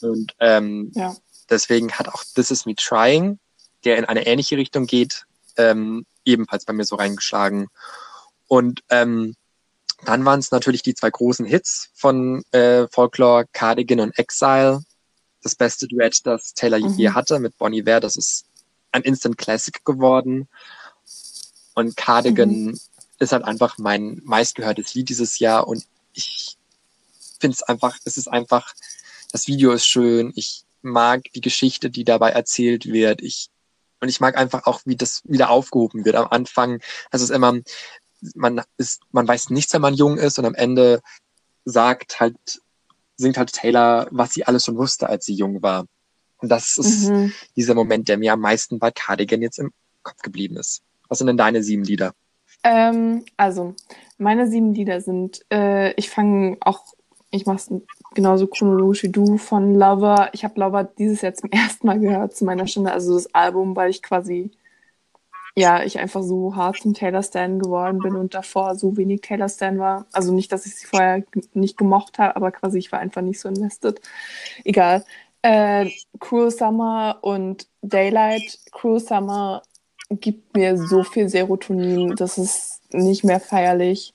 [0.00, 1.16] Und ähm, ja.
[1.48, 3.38] deswegen hat auch This Is Me Trying,
[3.84, 5.26] der in eine ähnliche Richtung geht,
[5.56, 7.68] ähm, ebenfalls bei mir so reingeschlagen.
[8.48, 9.34] Und ähm,
[10.04, 14.82] dann waren es natürlich die zwei großen Hits von äh, Folklore, Cardigan und Exile.
[15.42, 16.94] Das beste Duett, das Taylor mhm.
[16.94, 18.00] je hatte mit Bonnie Ware.
[18.00, 18.44] Das ist
[18.92, 20.48] ein Instant Classic geworden.
[21.74, 22.80] Und Cardigan mhm.
[23.18, 26.56] ist halt einfach mein meistgehörtes Lied dieses Jahr und ich
[27.38, 28.74] finde es einfach, es ist einfach,
[29.30, 33.50] das Video ist schön, ich mag die Geschichte, die dabei erzählt wird, ich
[34.00, 36.16] und ich mag einfach auch, wie das wieder aufgehoben wird.
[36.16, 37.54] Am Anfang, also es ist immer,
[38.34, 41.00] man ist, man weiß nichts, wenn man jung ist und am Ende
[41.64, 42.36] sagt halt,
[43.16, 45.86] singt halt Taylor, was sie alles schon wusste, als sie jung war.
[46.38, 47.32] Und das ist mhm.
[47.56, 50.82] dieser Moment, der mir am meisten bei Cardigan jetzt im Kopf geblieben ist.
[51.08, 52.12] Was sind denn deine sieben Lieder?
[52.62, 53.74] Ähm, also,
[54.18, 56.84] meine sieben Lieder sind, äh, ich fange auch,
[57.30, 57.70] ich mache es
[58.16, 60.30] genauso chronologisch wie du, von Lover.
[60.32, 63.76] Ich habe Lover dieses Jahr zum ersten Mal gehört, zu meiner Stunde, also das Album,
[63.76, 64.50] weil ich quasi,
[65.54, 69.48] ja, ich einfach so hart zum Taylor Stan geworden bin und davor so wenig Taylor
[69.48, 70.06] Stan war.
[70.12, 71.22] Also nicht, dass ich sie vorher
[71.54, 74.00] nicht gemocht habe, aber quasi ich war einfach nicht so invested.
[74.64, 75.04] Egal.
[75.42, 78.58] Äh, Cruel Summer und Daylight.
[78.72, 79.62] Cruel Summer
[80.10, 84.14] gibt mir so viel Serotonin, das ist nicht mehr feierlich.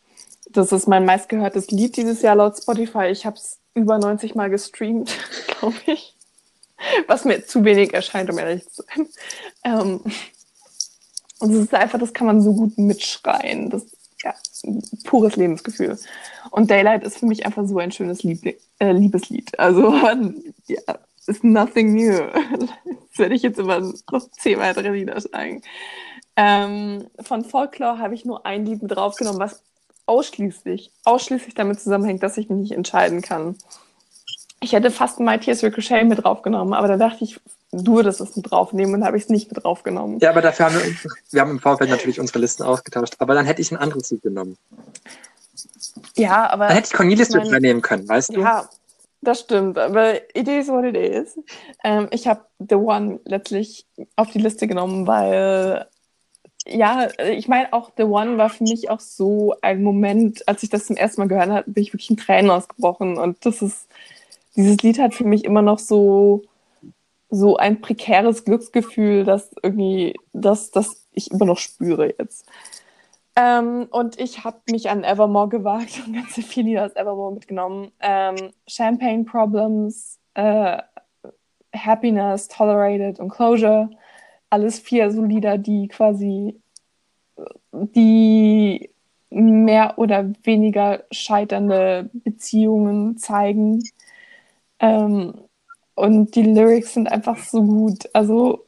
[0.49, 3.06] Das ist mein meistgehörtes Lied dieses Jahr laut Spotify.
[3.06, 5.18] Ich habe es über 90 Mal gestreamt,
[5.48, 6.15] glaube ich.
[7.07, 9.07] Was mir zu wenig erscheint, um ehrlich zu sein.
[9.64, 10.02] Ähm,
[11.39, 13.69] und es ist einfach, das kann man so gut mitschreien.
[13.69, 13.85] Das
[14.23, 14.34] ja,
[15.03, 15.98] pures Lebensgefühl.
[16.52, 19.57] Und Daylight ist für mich einfach so ein schönes Liebli äh, Liebeslied.
[19.60, 19.93] Also,
[20.68, 20.80] ja,
[21.27, 22.18] ist nothing new.
[23.10, 25.61] Das werde ich jetzt immer noch zehn weitere Lieder sagen.
[26.35, 29.64] Ähm, von Folklore habe ich nur ein Lied mit draufgenommen, was
[30.06, 33.56] ausschließlich, ausschließlich damit zusammenhängt, dass ich mich nicht entscheiden kann.
[34.60, 37.40] Ich hätte fast My Tears Ricochet mit draufgenommen, aber da dachte ich,
[37.72, 40.19] du würdest es mit draufnehmen und habe ich es nicht mit draufgenommen.
[40.19, 40.95] Ja, aber dafür haben wir,
[41.32, 44.22] wir haben im Vorfeld natürlich unsere Listen ausgetauscht, aber dann hätte ich ein anderes Lied
[44.22, 44.57] genommen.
[46.15, 46.68] Ja, aber.
[46.68, 48.41] Dann hätte ich Cornelis mit übernehmen können, weißt du?
[48.41, 48.69] Ja,
[49.22, 51.40] das stimmt, aber it is what it is.
[51.84, 55.88] Ähm, ich habe The One letztlich auf die Liste genommen, weil,
[56.67, 60.69] ja, ich meine, auch The One war für mich auch so ein Moment, als ich
[60.69, 63.17] das zum ersten Mal gehört habe, bin ich wirklich in Tränen ausgebrochen.
[63.17, 63.88] Und das ist,
[64.55, 66.43] dieses Lied hat für mich immer noch so,
[67.29, 72.45] so ein prekäres Glücksgefühl, das irgendwie, das, das ich immer noch spüre jetzt.
[73.35, 77.91] Ähm, und ich habe mich an Evermore gewagt und ganz viele Lieder aus Evermore mitgenommen.
[78.01, 80.77] Ähm, Champagne Problems, äh,
[81.73, 83.89] Happiness, Tolerated und Closure.
[84.52, 86.61] Alles vier so Lieder, die quasi
[87.72, 88.90] die
[89.30, 93.82] mehr oder weniger scheiternde Beziehungen zeigen.
[94.80, 95.34] Ähm,
[95.95, 98.10] und die Lyrics sind einfach so gut.
[98.14, 98.65] Also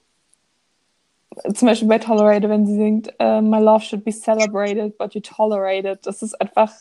[1.53, 5.21] zum Beispiel bei Tolerated, wenn sie singt, uh, My love should be celebrated, but you
[5.21, 6.05] tolerate it.
[6.05, 6.71] Das ist einfach,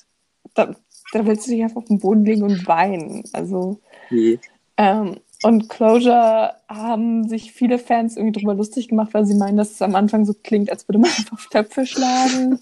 [0.54, 0.74] da,
[1.12, 3.24] da willst du dich einfach auf den Boden legen und weinen.
[3.32, 3.80] Also,
[4.10, 4.38] mhm.
[4.76, 9.72] ähm, und Closure haben sich viele Fans irgendwie drüber lustig gemacht, weil sie meinen, dass
[9.72, 12.60] es am Anfang so klingt, als würde man einfach auf Töpfe schlagen.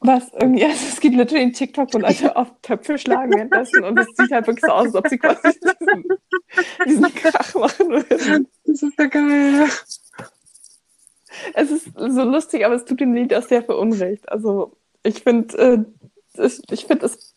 [0.00, 3.98] Was irgendwie, also es gibt natürlich einen TikTok, wo Leute auf Töpfe schlagen währenddessen und
[3.98, 6.04] es sieht halt wirklich so aus, als ob sie quasi diesen,
[6.86, 8.48] diesen Krach machen würden.
[8.64, 9.68] Das ist ja geil
[11.54, 14.30] es ist so lustig, aber es tut dem Lied auch sehr für Unrecht.
[14.30, 15.86] Also ich finde,
[16.36, 17.34] äh, ich finde, es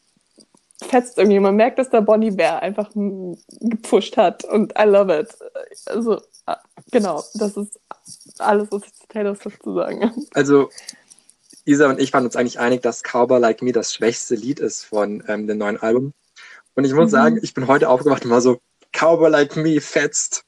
[0.81, 1.39] fetzt irgendwie.
[1.39, 5.29] Man merkt, dass da Bonnie Bear einfach gepusht hat und I love it.
[5.85, 6.59] Also ah,
[6.91, 7.79] genau, das ist
[8.39, 10.15] alles, was ich zu Taylor Swift zu sagen habe.
[10.33, 10.69] Also
[11.65, 14.83] Isa und ich waren uns eigentlich einig, dass Cowboy Like Me das schwächste Lied ist
[14.83, 16.13] von ähm, dem neuen Album.
[16.75, 17.11] Und ich muss mhm.
[17.11, 18.59] sagen, ich bin heute aufgewacht und war so,
[18.91, 20.45] Cowboy Like Me fetzt.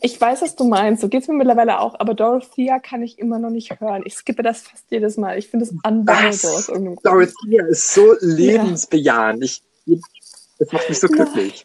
[0.00, 1.00] Ich weiß, was du meinst.
[1.02, 1.98] So geht es mir mittlerweile auch.
[1.98, 4.02] Aber Dorothea kann ich immer noch nicht hören.
[4.04, 5.38] Ich skippe das fast jedes Mal.
[5.38, 5.74] Ich finde es
[6.96, 7.06] Grund.
[7.06, 9.44] Dorothea ist so lebensbejahend.
[9.44, 9.62] Ich,
[10.58, 11.64] das macht mich so glücklich.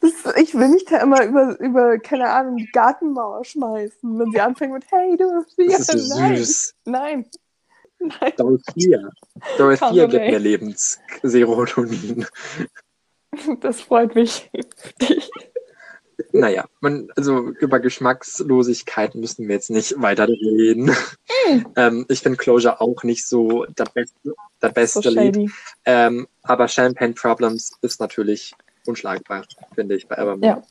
[0.00, 4.40] Das, ich will mich da immer über, über, keine Ahnung, die Gartenmauer schmeißen, wenn sie
[4.40, 5.78] anfängt mit Hey Dorothea.
[5.78, 6.36] Das ist nein.
[6.36, 6.74] süß.
[6.86, 7.26] Nein.
[7.98, 8.32] Nein.
[8.36, 9.10] Dorothea.
[9.58, 12.26] Dorothea gibt mir Lebensserotonin.
[13.60, 14.50] Das freut mich.
[16.32, 20.94] Naja, man, also über Geschmackslosigkeit müssen wir jetzt nicht weiter reden.
[21.50, 21.66] Mm.
[21.76, 25.50] ähm, ich finde Closure auch nicht so der beste, der beste so Lied.
[25.84, 28.54] Ähm, aber Champagne Problems ist natürlich
[28.86, 29.44] unschlagbar,
[29.74, 30.46] finde ich, bei Evermore.
[30.46, 30.62] Ja.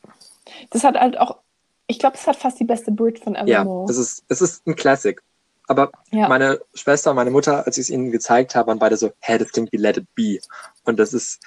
[0.69, 1.40] Das hat halt auch,
[1.88, 3.86] ich glaube, es hat fast die beste Bridge von Evermore.
[3.88, 5.22] Ja, es ist, es ist ein Classic.
[5.68, 6.27] Aber ja.
[6.27, 9.38] meine Schwester und meine Mutter, als ich es ihnen gezeigt habe, waren beide so, hä,
[9.38, 10.40] das klingt wie Let It Be.
[10.84, 11.40] Und das ist,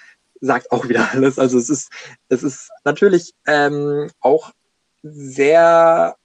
[0.42, 1.38] sagt auch wieder alles.
[1.38, 1.90] Also es ist,
[2.28, 4.50] es ist natürlich ähm, auch
[5.02, 6.16] sehr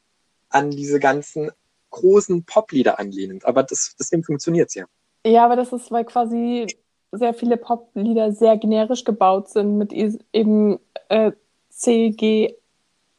[0.50, 1.52] an diese ganzen
[1.92, 4.86] großen Poplieder anlehnend, aber das, deswegen funktioniert es ja.
[5.26, 6.68] Ja, aber das ist, weil quasi
[7.12, 10.80] sehr viele Poplieder sehr generisch gebaut sind mit eben
[11.10, 11.32] äh,
[11.70, 12.56] C, G,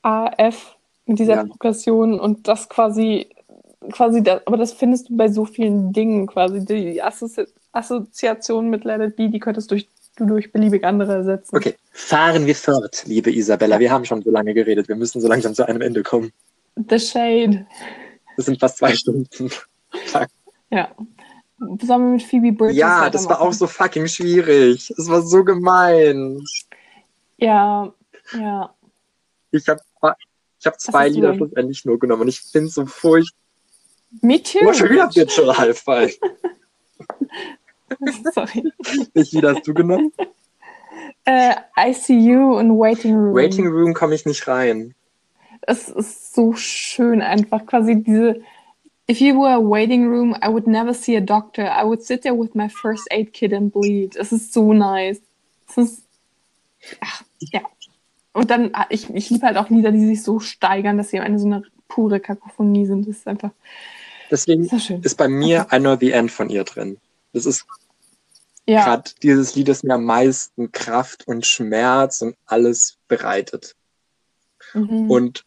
[0.02, 0.76] A, F,
[1.06, 1.44] mit dieser ja.
[1.44, 3.28] Progression und das quasi
[3.92, 6.64] quasi, das, aber das findest du bei so vielen Dingen quasi.
[6.64, 9.88] Die Assozi Assoziation mit Let It Be, die könntest durch,
[10.20, 11.56] du durch beliebig andere ersetzen.
[11.56, 13.78] Okay, fahren wir fort, liebe Isabella.
[13.78, 14.88] Wir haben schon so lange geredet.
[14.88, 16.32] Wir müssen so langsam zu einem Ende kommen.
[16.88, 17.66] The Shade.
[18.36, 19.50] Das sind fast zwei Stunden.
[20.70, 20.90] ja.
[21.58, 24.92] Wir mit Phoebe Bridges Ja, das war auch so fucking schwierig.
[24.96, 26.40] Das war so gemein.
[27.36, 27.92] Ja,
[28.32, 28.74] ja.
[29.50, 29.80] Ich habe
[30.60, 33.38] ich hab zwei Lieder schlussendlich nur genommen und ich finde es so furchtbar.
[34.22, 34.58] Me too.
[34.64, 36.14] Oh, schon wieder Digital Hi-Fi.
[38.34, 38.72] Sorry.
[39.14, 40.12] Welches Lied hast du genommen?
[41.24, 43.34] Äh, ICU und Waiting Room.
[43.34, 44.94] Waiting Room komme ich nicht rein.
[45.62, 48.40] Es ist so schön einfach, quasi diese
[49.10, 51.64] If you were a waiting room, I would never see a doctor.
[51.64, 54.16] I would sit there with my first aid kit and bleed.
[54.16, 55.22] Es ist so nice.
[55.66, 56.02] Es ist,
[57.00, 57.62] ach, ja.
[58.34, 61.18] Und dann, ah, ich, ich liebe halt auch Lieder, die sich so steigern, dass sie
[61.18, 63.08] am Ende so eine pure Kakophonie sind.
[63.08, 63.50] Das ist einfach.
[64.30, 65.66] Deswegen ist, ist bei mir.
[65.72, 66.98] I Know the End von ihr drin.
[67.32, 67.66] Das ist
[68.66, 68.84] ja.
[68.84, 73.74] gerade dieses Lied, das mir am meisten Kraft und Schmerz und alles bereitet.
[74.74, 75.10] Mhm.
[75.10, 75.44] Und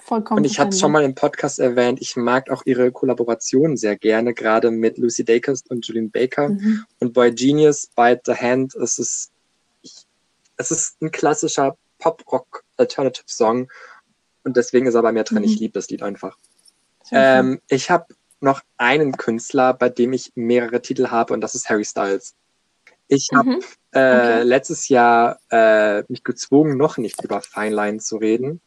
[0.00, 3.76] Vollkommen und ich hatte es schon mal im Podcast erwähnt, ich mag auch ihre Kollaboration
[3.76, 6.48] sehr gerne, gerade mit Lucy Dacus und Julian Baker.
[6.48, 6.84] Mhm.
[7.00, 9.30] Und Boy Genius, Bite the Hand, es ist,
[9.82, 9.92] ich,
[10.56, 13.70] es ist ein klassischer Pop-Rock-Alternative-Song.
[14.44, 15.38] Und deswegen ist er bei mir drin.
[15.38, 15.44] Mhm.
[15.44, 16.36] Ich liebe das Lied einfach.
[17.10, 18.06] Ähm, ich habe
[18.44, 22.34] noch einen Künstler, bei dem ich mehrere Titel habe, und das ist Harry Styles.
[23.08, 23.60] Ich habe mhm.
[23.92, 24.42] äh, okay.
[24.44, 28.60] letztes Jahr äh, mich gezwungen, noch nicht über Fine Line zu reden.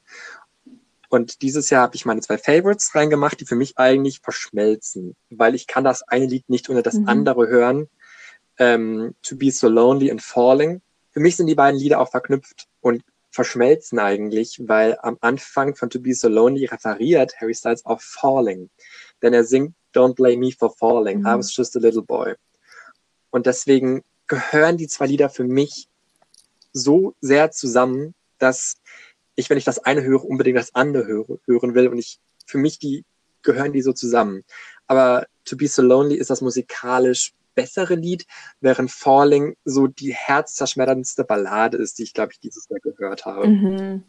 [1.10, 5.56] Und dieses Jahr habe ich meine zwei Favorites reingemacht, die für mich eigentlich verschmelzen, weil
[5.56, 7.08] ich kann das eine Lied nicht ohne das mhm.
[7.08, 7.90] andere hören.
[8.60, 10.82] Ähm, to Be So Lonely and Falling.
[11.12, 15.90] Für mich sind die beiden Lieder auch verknüpft und verschmelzen eigentlich, weil am Anfang von
[15.90, 18.70] To Be So Lonely referiert Harry Styles auf Falling.
[19.22, 21.20] Denn er singt Don't Blame Me for Falling.
[21.20, 21.28] Mhm.
[21.28, 22.36] I was just a little boy.
[23.30, 25.88] Und deswegen gehören die zwei Lieder für mich
[26.74, 28.76] so sehr zusammen, dass
[29.36, 31.88] ich, wenn ich das eine höre, unbedingt das andere höre, hören will.
[31.88, 33.06] Und ich, für mich, die
[33.42, 34.44] gehören die so zusammen.
[34.88, 38.28] Aber To Be So Lonely ist das musikalisch bessere Lied,
[38.62, 43.48] während Falling so die herzzerschmetterndste Ballade ist, die ich, glaube ich, dieses Jahr gehört habe.
[43.48, 44.04] Mhm.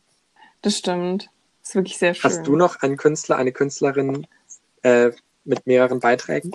[0.60, 1.30] Das stimmt.
[1.62, 2.30] Das ist wirklich sehr schön.
[2.30, 4.26] Hast du noch einen Künstler, eine Künstlerin
[4.82, 5.10] äh,
[5.44, 6.52] mit mehreren Beiträgen?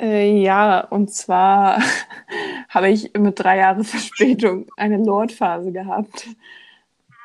[0.00, 1.80] Äh, ja, und zwar
[2.68, 6.28] habe ich mit drei Jahren Verspätung eine Lord-Phase gehabt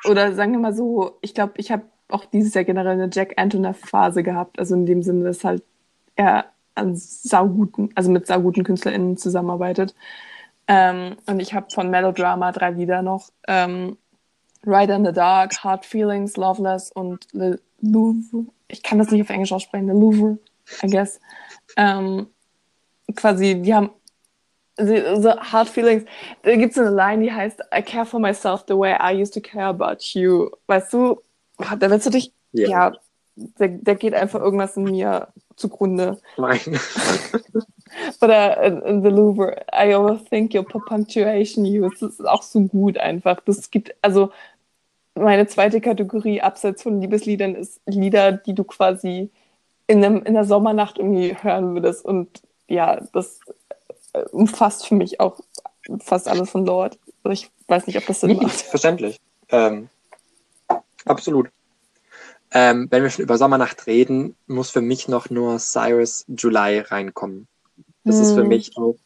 [0.08, 3.34] oder sagen wir mal so, ich glaube, ich habe auch dieses Jahr generell eine Jack
[3.36, 4.58] Antonoff-Phase gehabt.
[4.58, 5.62] Also in dem Sinne, dass halt
[6.14, 9.94] er an sauguten, also mit sauguten KünstlerInnen zusammenarbeitet.
[10.68, 13.30] Ähm, und ich habe von Melodrama drei Lieder noch.
[13.48, 13.96] Ähm,
[14.66, 18.46] Ride in the Dark, Hard Feelings, Loveless und Le Louvre.
[18.68, 20.38] Ich kann das nicht auf Englisch aussprechen, Le Louvre,
[20.82, 21.20] I guess.
[21.76, 22.26] Ähm,
[23.14, 23.90] quasi, die haben
[24.76, 26.04] so Hard Feelings.
[26.42, 29.34] Da gibt es eine Line, die heißt I care for myself the way I used
[29.34, 30.50] to care about you.
[30.66, 31.20] Weißt du,
[31.58, 32.68] da willst du dich, yeah.
[32.68, 32.92] ja,
[33.36, 36.20] der, der geht einfach irgendwas in mir zugrunde.
[36.36, 36.60] Nein.
[38.20, 41.96] Oder in, in, The Louvre, I overthink your punctuation use.
[42.00, 43.40] Das ist auch so gut einfach.
[43.44, 44.30] Das gibt, also
[45.16, 49.30] meine zweite Kategorie abseits von Liebesliedern ist Lieder, die du quasi
[49.86, 52.04] in, einem, in der Sommernacht irgendwie hören würdest.
[52.04, 53.40] Und ja, das
[54.32, 55.40] umfasst für mich auch
[56.00, 56.98] fast alles von Lord.
[57.22, 58.52] Also ich weiß nicht, ob das Sinn macht.
[58.62, 59.20] Verständlich.
[59.48, 59.88] Ähm,
[61.04, 61.48] absolut.
[62.52, 67.48] Ähm, wenn wir schon über Sommernacht reden, muss für mich noch nur Cyrus July reinkommen.
[68.04, 68.22] Das hm.
[68.22, 68.48] ist für hm.
[68.48, 68.96] mich auch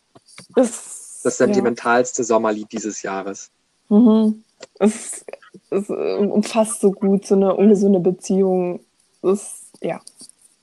[0.55, 2.27] das, das sentimentalste ja.
[2.27, 3.51] Sommerlied dieses Jahres.
[3.89, 4.45] Mhm.
[4.79, 5.25] Es,
[5.71, 8.81] es, umfasst so gut so eine ungesunde Beziehung.
[9.23, 10.01] Es, ja,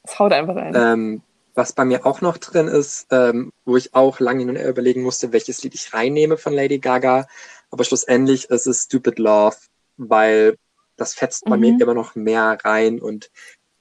[0.03, 0.73] es haut einfach rein.
[0.75, 1.21] Ähm,
[1.55, 4.69] was bei mir auch noch drin ist, ähm, wo ich auch lange hin und her
[4.69, 7.27] überlegen musste, welches Lied ich reinnehme von Lady Gaga.
[7.71, 9.57] Aber schlussendlich ist es Stupid Love,
[9.97, 10.57] weil
[10.97, 11.49] das fetzt mhm.
[11.49, 11.81] bei mir mhm.
[11.81, 13.31] immer noch mehr rein und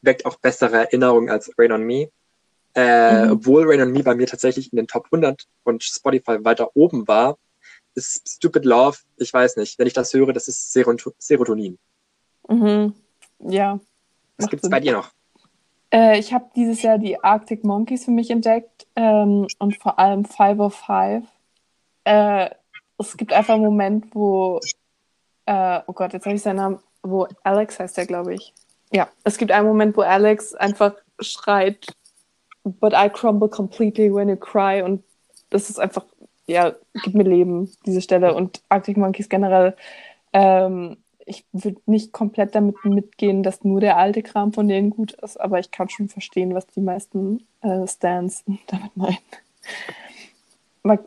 [0.01, 2.09] weckt auch bessere Erinnerungen als Rain on Me.
[2.75, 3.33] Äh, mhm.
[3.33, 7.07] Obwohl Rain on Me bei mir tatsächlich in den Top 100 und Spotify weiter oben
[7.09, 7.37] war,
[7.97, 11.79] ist Stupid Love, ich weiß nicht, wenn ich das höre, das ist Serotonin.
[12.49, 12.95] Mhm.
[13.41, 13.81] Ja.
[14.39, 14.71] Was gibt's Sinn.
[14.71, 15.11] bei dir noch?
[15.93, 20.25] Äh, ich habe dieses Jahr die Arctic Monkeys für mich entdeckt ähm, und vor allem
[20.25, 21.27] 505.
[22.05, 22.51] Äh,
[22.99, 24.61] es gibt einfach einen Moment, wo,
[25.47, 28.55] äh, oh Gott, jetzt habe ich seinen Namen, wo Alex heißt der, glaube ich.
[28.93, 31.87] Ja, es gibt einen Moment, wo Alex einfach schreit,
[32.65, 35.03] but I crumble completely when you cry und
[35.51, 36.05] das ist einfach,
[36.47, 39.77] ja, gibt mir Leben, diese Stelle und Arctic Monkeys generell.
[40.33, 45.13] Ähm, ich würde nicht komplett damit mitgehen, dass nur der alte Kram von denen gut
[45.13, 49.19] ist, aber ich kann schon verstehen, was die meisten äh, Stands damit meinen.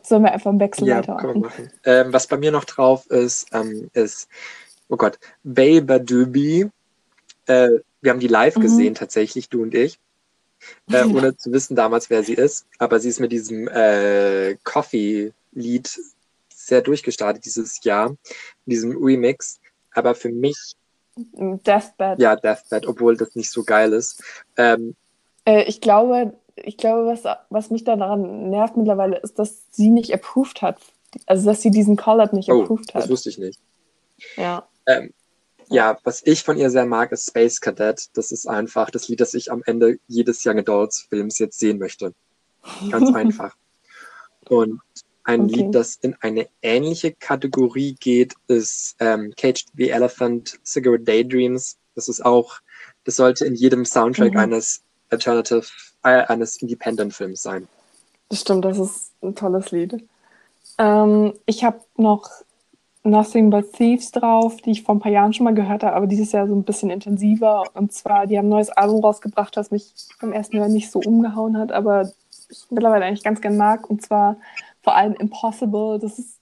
[0.02, 1.40] Sollen wir einfach einen Wechsel Ja, weitermachen?
[1.40, 1.70] machen.
[1.84, 4.28] Ähm, was bei mir noch drauf ist, ähm, ist,
[4.90, 6.68] oh Gott, Baby
[7.46, 7.68] äh,
[8.02, 8.60] Wir haben die live Mhm.
[8.60, 9.98] gesehen, tatsächlich, du und ich.
[10.90, 12.66] Äh, ohne zu wissen damals, wer sie ist.
[12.78, 16.00] Aber sie ist mit diesem äh, Coffee-Lied
[16.48, 18.18] sehr durchgestartet dieses Jahr, mit
[18.66, 19.60] diesem Remix.
[19.92, 20.76] Aber für mich,
[21.16, 22.20] Deathbed.
[22.20, 24.22] ja, Deathbed, obwohl das nicht so geil ist.
[24.56, 24.94] Ähm,
[25.44, 30.12] Äh, ich glaube, ich glaube, was, was mich daran nervt mittlerweile, ist, dass sie nicht
[30.12, 30.78] approved hat.
[31.26, 33.10] Also, dass sie diesen Call-Up nicht oh, approved das hat.
[33.10, 33.58] wusste ich nicht.
[34.36, 34.68] Ja.
[34.86, 35.12] Ähm,
[35.70, 38.08] ja, was ich von ihr sehr mag, ist Space Cadet.
[38.16, 41.78] Das ist einfach das Lied, das ich am Ende jedes Young Adults Films jetzt sehen
[41.78, 42.12] möchte.
[42.90, 43.56] Ganz einfach.
[44.48, 44.80] Und
[45.24, 45.54] ein Okay.
[45.54, 51.76] Lied, das in eine ähnliche Kategorie geht, ist ähm, Caged the Elephant, Cigarette Daydreams.
[51.94, 52.58] Das ist auch,
[53.04, 54.38] das sollte in jedem Soundtrack Mhm.
[54.38, 55.66] eines Alternative,
[56.02, 57.68] äh, eines Independent Films sein.
[58.28, 60.04] Das stimmt, das ist ein tolles Lied.
[60.78, 62.30] Ähm, ich habe noch
[63.02, 66.06] Nothing But Thieves drauf, die ich vor ein paar Jahren schon mal gehört habe, aber
[66.06, 67.64] dieses Jahr so ein bisschen intensiver.
[67.74, 71.00] Und zwar, die haben ein neues Album rausgebracht, das mich beim ersten Mal nicht so
[71.00, 72.12] umgehauen hat, aber
[72.50, 73.88] ich mittlerweile eigentlich ganz gern mag.
[73.88, 74.36] Und zwar
[74.82, 75.98] vor allem Impossible.
[75.98, 76.38] Das ist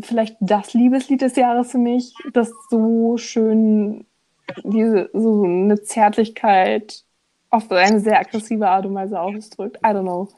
[0.00, 4.06] vielleicht das Liebeslied des Jahres für mich, das so schön
[4.62, 7.02] diese, so eine Zärtlichkeit
[7.50, 9.78] auf eine sehr aggressive Art und Weise ausdrückt.
[9.78, 10.28] I don't know.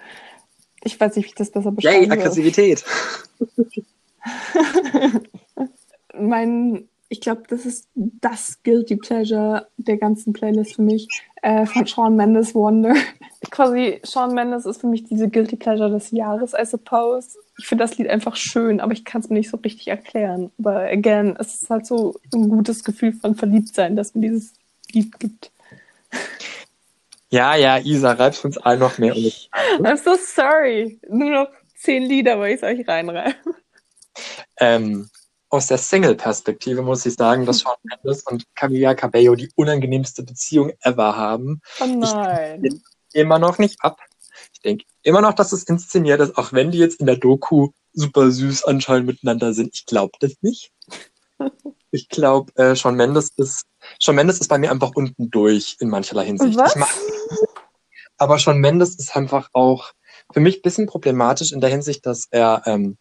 [0.82, 2.10] Ich weiß nicht, wie ich das besser beschreiben Yay.
[2.10, 2.84] Aggressivität!
[6.18, 11.08] mein, ich glaube, das ist das Guilty Pleasure der ganzen Playlist für mich,
[11.42, 12.94] äh, von Shawn Mendes Wonder.
[13.50, 17.36] Quasi, Shawn Mendes ist für mich diese Guilty Pleasure des Jahres, I suppose.
[17.58, 20.50] Ich finde das Lied einfach schön, aber ich kann es mir nicht so richtig erklären.
[20.58, 24.54] Aber again, es ist halt so ein gutes Gefühl von Verliebtsein, dass mir dieses
[24.92, 25.50] Lied gibt.
[27.30, 29.24] Ja, ja, Isa, reibst uns allen noch mehr um.
[29.84, 31.00] I'm so sorry.
[31.08, 33.34] Nur noch zehn Lieder, weil ich es euch reinreibe.
[34.58, 35.10] Ähm,
[35.48, 40.72] aus der Single-Perspektive muss ich sagen, dass Shawn Mendes und Camila Cabello die unangenehmste Beziehung
[40.80, 41.60] ever haben.
[41.80, 42.82] Oh nein.
[43.12, 44.00] Immer noch nicht ab.
[44.52, 47.70] Ich denke immer noch, dass es inszeniert ist, auch wenn die jetzt in der Doku
[47.92, 49.70] super süß anscheinend miteinander sind.
[49.74, 50.72] Ich glaube das nicht.
[51.90, 53.66] Ich glaube, äh, Shawn Mendes ist
[54.00, 56.58] Shawn Mendes ist bei mir einfach unten durch in mancherlei Hinsicht.
[56.58, 56.74] Was?
[56.74, 56.88] Ich mag,
[58.16, 59.92] aber Shawn Mendes ist einfach auch
[60.32, 62.98] für mich ein bisschen problematisch in der Hinsicht, dass er ähm,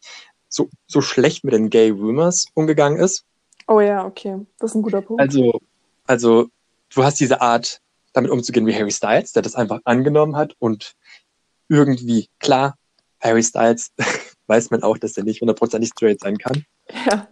[0.53, 3.25] so, so schlecht mit den Gay Rumors umgegangen ist.
[3.67, 4.39] Oh ja, okay.
[4.59, 5.21] Das ist ein guter Punkt.
[5.21, 5.59] Also,
[6.05, 6.47] also
[6.93, 7.81] du hast diese Art,
[8.13, 10.93] damit umzugehen wie Harry Styles, der das einfach angenommen hat und
[11.69, 12.75] irgendwie, klar,
[13.19, 13.91] Harry Styles
[14.47, 16.65] weiß man auch, dass er nicht hundertprozentig straight sein kann.
[17.05, 17.27] ja.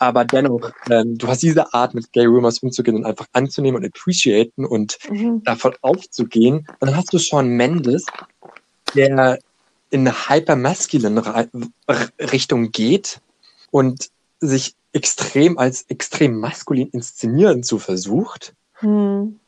[0.00, 3.86] Aber dennoch, ähm, du hast diese Art, mit Gay Rumors umzugehen und einfach anzunehmen und
[3.88, 5.42] appreciaten und Mhm.
[5.42, 6.58] davon aufzugehen.
[6.78, 8.06] Und dann hast du Shawn Mendes,
[8.94, 9.40] der
[9.90, 11.48] in eine hypermasculine
[12.20, 13.20] Richtung geht
[13.70, 14.10] und
[14.40, 18.54] sich extrem als extrem maskulin inszenieren zu versucht.
[18.74, 19.40] Hm.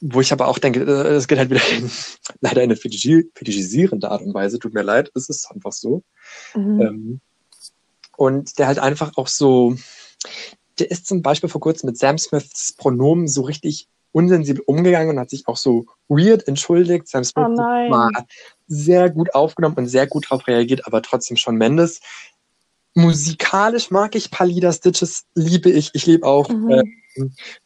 [0.00, 1.90] Wo ich aber auch denke, äh, es geht halt wieder in,
[2.40, 4.58] leider in eine fetischisierende Art und Weise.
[4.58, 6.02] Tut mir leid, es ist einfach so.
[6.54, 6.80] Mhm.
[6.80, 7.20] Ähm,
[8.16, 9.76] und der halt einfach auch so,
[10.78, 15.18] der ist zum Beispiel vor kurzem mit Sam Smiths Pronomen so richtig unsensibel umgegangen und
[15.18, 17.08] hat sich auch so weird entschuldigt.
[17.08, 18.10] Sam Smith Oh war
[18.66, 22.00] sehr gut aufgenommen und sehr gut darauf reagiert, aber trotzdem schon Mendes.
[22.94, 25.90] Musikalisch mag ich Lieder, Stitches liebe ich.
[25.94, 26.70] Ich liebe auch Mhm.
[26.70, 26.84] äh,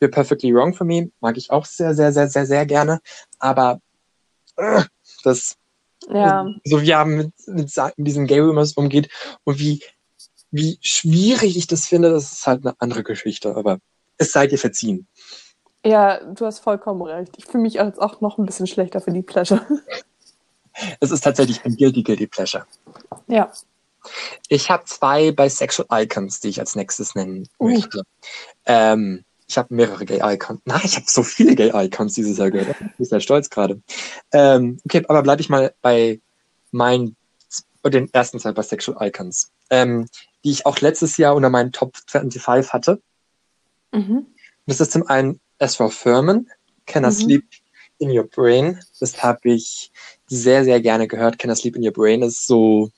[0.01, 3.01] You're Perfectly Wrong for Me, mag ich auch sehr, sehr, sehr, sehr, sehr gerne.
[3.39, 3.81] Aber
[4.57, 4.83] äh,
[5.25, 5.57] das
[6.09, 6.47] ja.
[6.65, 9.09] so wie er mit, mit mit diesen Gay Rumors umgeht
[9.45, 9.83] und wie,
[10.51, 13.79] wie schwierig ich das finde, das ist halt eine andere Geschichte, aber
[14.16, 15.07] es sei dir verziehen.
[15.85, 17.33] Ja, du hast vollkommen recht.
[17.37, 19.65] Ich fühle mich jetzt auch noch ein bisschen schlechter für die Pleasure.
[21.01, 22.67] Es ist tatsächlich ein guilty, guilty pleasure.
[23.27, 23.51] ja.
[24.49, 27.69] Ich habe zwei Bisexual Icons, die ich als nächstes nennen Uh.
[27.71, 28.03] möchte.
[28.65, 30.61] Ähm, ich habe mehrere Gay Icons.
[30.65, 32.77] Na, ich habe so viele Gay Icons dieses Jahr gehört.
[32.81, 33.83] Ich bin sehr stolz gerade.
[34.33, 36.21] Ähm, okay, aber bleibe ich mal bei
[36.71, 37.17] meinen
[37.85, 40.09] den ersten zwei Bisexual Icons, ähm,
[40.45, 43.03] die ich auch letztes Jahr unter meinen Top 25 hatte.
[43.93, 44.27] Mhm.
[44.67, 46.47] Das ist zum einen Ezra Furman,
[46.87, 47.13] Can I Mhm.
[47.13, 47.45] Sleep
[47.99, 48.81] in Your Brain.
[49.01, 49.91] Das habe ich
[50.27, 51.39] sehr, sehr gerne gehört.
[51.39, 52.91] Can I Sleep in Your Brain ist so,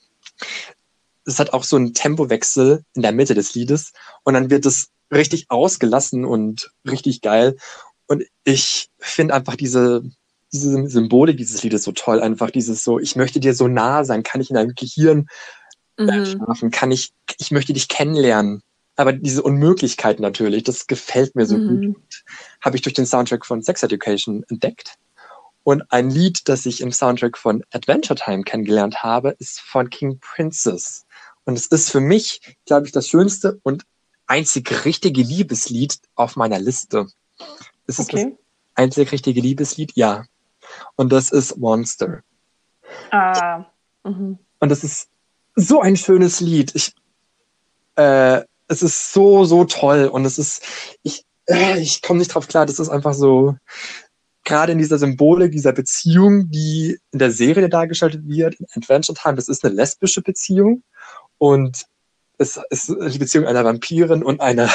[1.25, 4.89] es hat auch so einen Tempowechsel in der Mitte des Liedes und dann wird es
[5.13, 7.57] richtig ausgelassen und richtig geil.
[8.07, 10.03] Und ich finde einfach diese,
[10.51, 12.21] diese Symbolik dieses Liedes so toll.
[12.21, 15.27] Einfach dieses so, ich möchte dir so nah sein, kann ich in deinem Gehirn
[15.97, 16.25] Mhm.
[16.25, 18.61] schlafen, kann ich, ich möchte dich kennenlernen.
[18.97, 21.93] aber diese Unmöglichkeit natürlich, das gefällt mir so Mhm.
[21.93, 22.10] gut.
[22.61, 24.97] Habe ich durch den Soundtrack von Sex Education entdeckt.
[25.63, 30.19] Und ein Lied, das ich im Soundtrack von Adventure Time kennengelernt habe, ist von King
[30.19, 31.05] Princess.
[31.43, 33.85] Und es ist für mich, glaube ich, das schönste und
[34.27, 37.07] einzig richtige Liebeslied auf meiner Liste.
[37.87, 38.37] Ist es das Okay.
[38.75, 39.91] einzig richtige Liebeslied?
[39.95, 40.25] Ja.
[40.95, 42.23] Und das ist Monster.
[43.11, 43.65] Ah.
[44.03, 44.39] Mhm.
[44.59, 45.09] Und das ist
[45.55, 46.73] so ein schönes Lied.
[46.75, 46.93] Ich,
[47.95, 50.07] äh, es ist so, so toll.
[50.07, 50.63] Und es ist,
[51.03, 52.65] ich, äh, ich komme nicht drauf klar.
[52.65, 53.55] Das ist einfach so,
[54.43, 59.35] gerade in dieser Symbolik dieser Beziehung, die in der Serie dargestellt wird, in Adventure Time,
[59.35, 60.83] das ist eine lesbische Beziehung.
[61.37, 61.85] Und
[62.37, 64.69] es ist die Beziehung einer Vampirin und einer,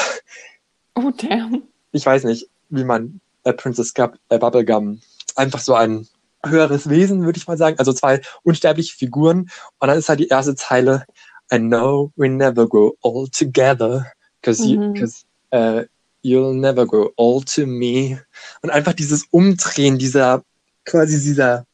[0.95, 1.63] Oh, damn.
[1.91, 5.01] ich weiß nicht, wie man äh, Princess Gub, äh, Bubblegum,
[5.35, 6.07] einfach so ein
[6.45, 7.77] höheres Wesen, würde ich mal sagen.
[7.79, 9.49] Also zwei unsterbliche Figuren.
[9.79, 11.05] Und dann ist halt die erste Zeile,
[11.51, 14.05] I know we never grow old together,
[14.41, 14.93] cause, you, Mhm.
[14.95, 15.23] cause
[15.53, 15.83] uh,
[16.23, 18.19] you'll never grow old to me.
[18.61, 20.43] Und einfach dieses Umdrehen dieser,
[20.85, 21.65] quasi dieser,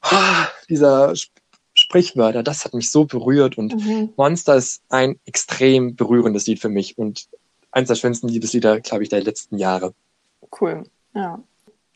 [0.00, 1.30] ah, dieser Sp
[1.78, 4.08] Sprichwörter, das hat mich so berührt und Mhm.
[4.16, 7.28] Monster ist ein extrem berührendes Lied für mich und
[7.70, 9.92] eines der schönsten Liebeslieder, glaube ich, der letzten Jahre.
[10.58, 10.84] Cool.
[11.14, 11.38] Ja.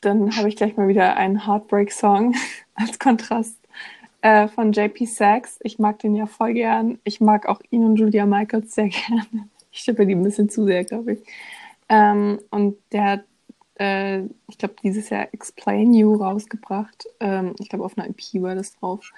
[0.01, 2.35] Dann habe ich gleich mal wieder einen Heartbreak-Song
[2.75, 3.57] als Kontrast
[4.21, 5.57] äh, von JP Sachs.
[5.61, 6.99] Ich mag den ja voll gern.
[7.03, 9.49] Ich mag auch ihn und Julia Michaels sehr gerne.
[9.71, 11.19] Ich schippe die ein bisschen zu sehr, glaube ich.
[11.91, 13.23] Ähm, und der hat,
[13.77, 17.05] äh, ich glaube, dieses Jahr Explain You rausgebracht.
[17.19, 19.11] Ähm, ich glaube, auf einer EP war das drauf.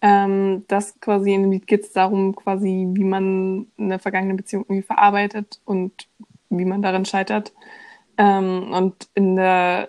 [0.00, 4.64] Ähm, das quasi in dem Lied geht es darum, quasi, wie man eine vergangene Beziehung
[4.64, 6.08] irgendwie verarbeitet und
[6.48, 7.52] wie man darin scheitert.
[8.16, 9.88] Ähm, und in der,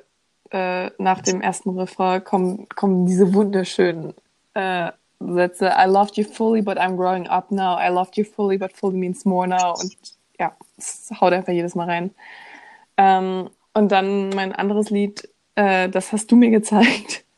[0.49, 4.15] äh, nach dem ersten Refrain kommen, kommen diese wunderschönen
[4.55, 5.72] äh, Sätze.
[5.77, 7.77] I loved you fully, but I'm growing up now.
[7.77, 9.76] I loved you fully, but fully means more now.
[9.80, 9.95] Und
[10.44, 12.11] ja, es haut einfach jedes Mal rein.
[12.98, 17.24] Ähm, und dann mein anderes Lied, äh, das hast du mir gezeigt.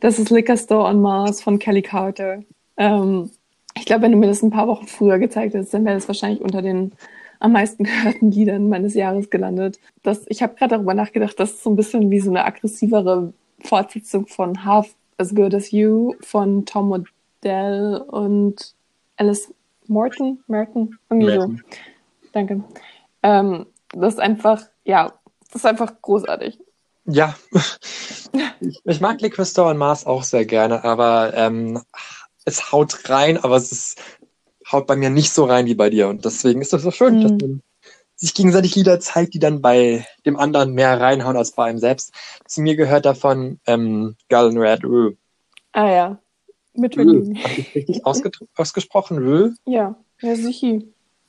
[0.00, 2.42] Das ist Liquor Store on Mars von Kelly Carter.
[2.78, 3.30] Ähm,
[3.76, 6.08] ich glaube, wenn du mir das ein paar Wochen früher gezeigt hättest, dann wäre das
[6.08, 6.92] wahrscheinlich unter den
[7.40, 9.78] am meisten gehörten Liedern meines Jahres gelandet.
[10.02, 13.34] Das, ich habe gerade darüber nachgedacht, das ist so ein bisschen wie so eine aggressivere
[13.62, 18.74] Fortsetzung von Half as Good as You von Tom Modell und
[19.18, 19.52] Alice
[19.86, 21.62] Morton, Merton, irgendwie Merton.
[21.70, 21.76] so.
[22.32, 22.64] Danke.
[23.22, 25.12] Ähm, das ist einfach, ja,
[25.46, 26.58] das ist einfach großartig.
[27.06, 27.34] Ja,
[28.84, 31.82] ich, mag Liquor Store und Mars auch sehr gerne, aber ähm,
[32.44, 34.00] es haut rein, aber es ist,
[34.70, 36.08] haut bei mir nicht so rein wie bei dir.
[36.08, 37.22] Und deswegen ist es so schön, Mhm.
[37.22, 37.62] dass man
[38.14, 42.12] sich gegenseitig Lieder zeigt, die dann bei dem anderen mehr reinhauen als bei einem selbst.
[42.46, 45.16] Zu mir gehört davon ähm, Girl in Red Rue.
[45.72, 46.18] Ah ja,
[46.74, 47.04] mit Rue.
[47.04, 47.42] Vergnügen.
[47.42, 49.18] Hab ich richtig ausge ausgesprochen?
[49.18, 49.54] Rue?
[49.64, 50.80] Ja, ja, sicher.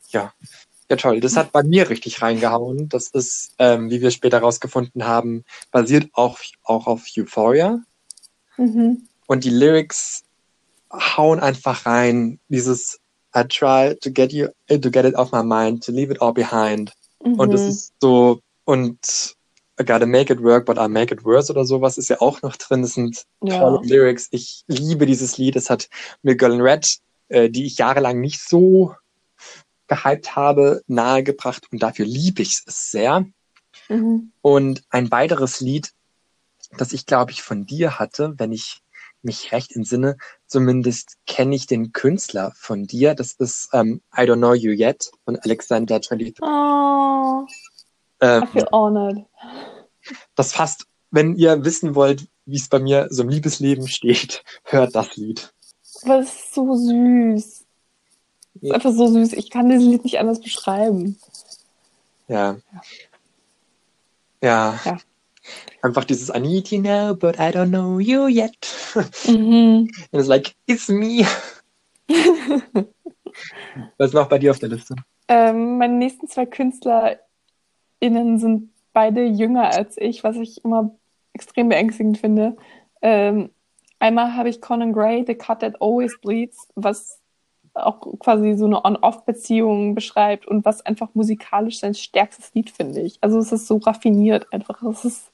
[0.09, 0.33] Ja.
[0.91, 1.21] Ja, toll.
[1.21, 2.89] Das hat bei mir richtig reingehauen.
[2.89, 7.79] Das ist, ähm, wie wir später rausgefunden haben, basiert auch, auch auf Euphoria.
[8.57, 9.07] Mhm.
[9.25, 10.23] Und die Lyrics
[10.91, 12.41] hauen einfach rein.
[12.49, 12.99] Dieses
[13.33, 16.33] I try to get you to get it off my mind, to leave it all
[16.33, 16.91] behind.
[17.23, 17.39] Mhm.
[17.39, 19.37] Und es ist so, und
[19.79, 22.41] I gotta make it work, but I make it worse oder sowas ist ja auch
[22.41, 22.81] noch drin.
[22.81, 23.59] Das sind Ja.
[23.59, 24.27] tolle Lyrics.
[24.31, 25.55] Ich liebe dieses Lied.
[25.55, 25.87] Es hat
[26.21, 26.97] mir Girl in Red,
[27.29, 28.93] äh, die ich jahrelang nicht so
[29.91, 33.25] gehypt habe, nahegebracht und dafür liebe ich es sehr.
[33.89, 34.31] Mhm.
[34.41, 35.91] Und ein weiteres Lied,
[36.77, 38.81] das ich glaube ich von dir hatte, wenn ich
[39.21, 43.13] mich recht entsinne, zumindest kenne ich den Künstler von dir.
[43.15, 46.37] Das ist ähm, I Don't Know You Yet von Alexander 23.
[46.41, 47.45] Oh,
[48.21, 49.25] Ähm, I feel honored.
[50.35, 54.95] das fasst, wenn ihr wissen wollt, wie es bei mir so im Liebesleben steht, hört
[54.95, 55.53] das Lied.
[55.83, 57.60] Ist so süß.
[58.55, 59.33] Es ist einfach so süß.
[59.33, 61.17] Ich kann dieses Lied nicht anders beschreiben.
[62.27, 62.57] Ja.
[64.41, 64.79] Ja.
[64.83, 64.97] Ja.
[65.81, 68.55] Einfach dieses I need you now, but I don't know you yet.
[69.27, 69.89] Mhm.
[70.11, 71.25] And it's like, it's me.
[73.97, 74.95] Was ist noch bei dir auf der Liste?
[75.27, 77.19] Ähm, meine nächsten zwei KünstlerInnen
[78.37, 80.95] sind beide jünger als ich, was ich immer
[81.33, 82.57] extrem beängstigend finde.
[83.01, 83.51] Ähm,
[83.99, 87.20] einmal habe ich Conan Gray, The Cut That Always Bleeds, was
[87.85, 93.17] auch quasi so eine On-Off-Beziehung beschreibt und was einfach musikalisch sein stärkstes Lied, finde ich.
[93.21, 94.81] Also es ist so raffiniert einfach.
[94.83, 95.31] Es ist,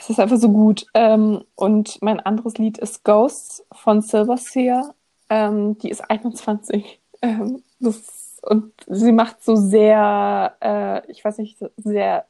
[0.00, 0.86] es ist einfach so gut.
[0.94, 4.94] Ähm, und mein anderes Lied ist Ghosts von Silverseer.
[5.30, 7.00] Ähm, die ist 21.
[7.22, 12.26] Ähm, das, und sie macht so sehr, äh, ich weiß nicht, sehr,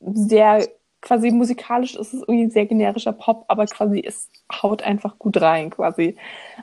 [0.00, 0.68] sehr
[1.00, 5.40] quasi musikalisch ist es irgendwie ein sehr generischer Pop, aber quasi es haut einfach gut
[5.40, 6.16] rein quasi.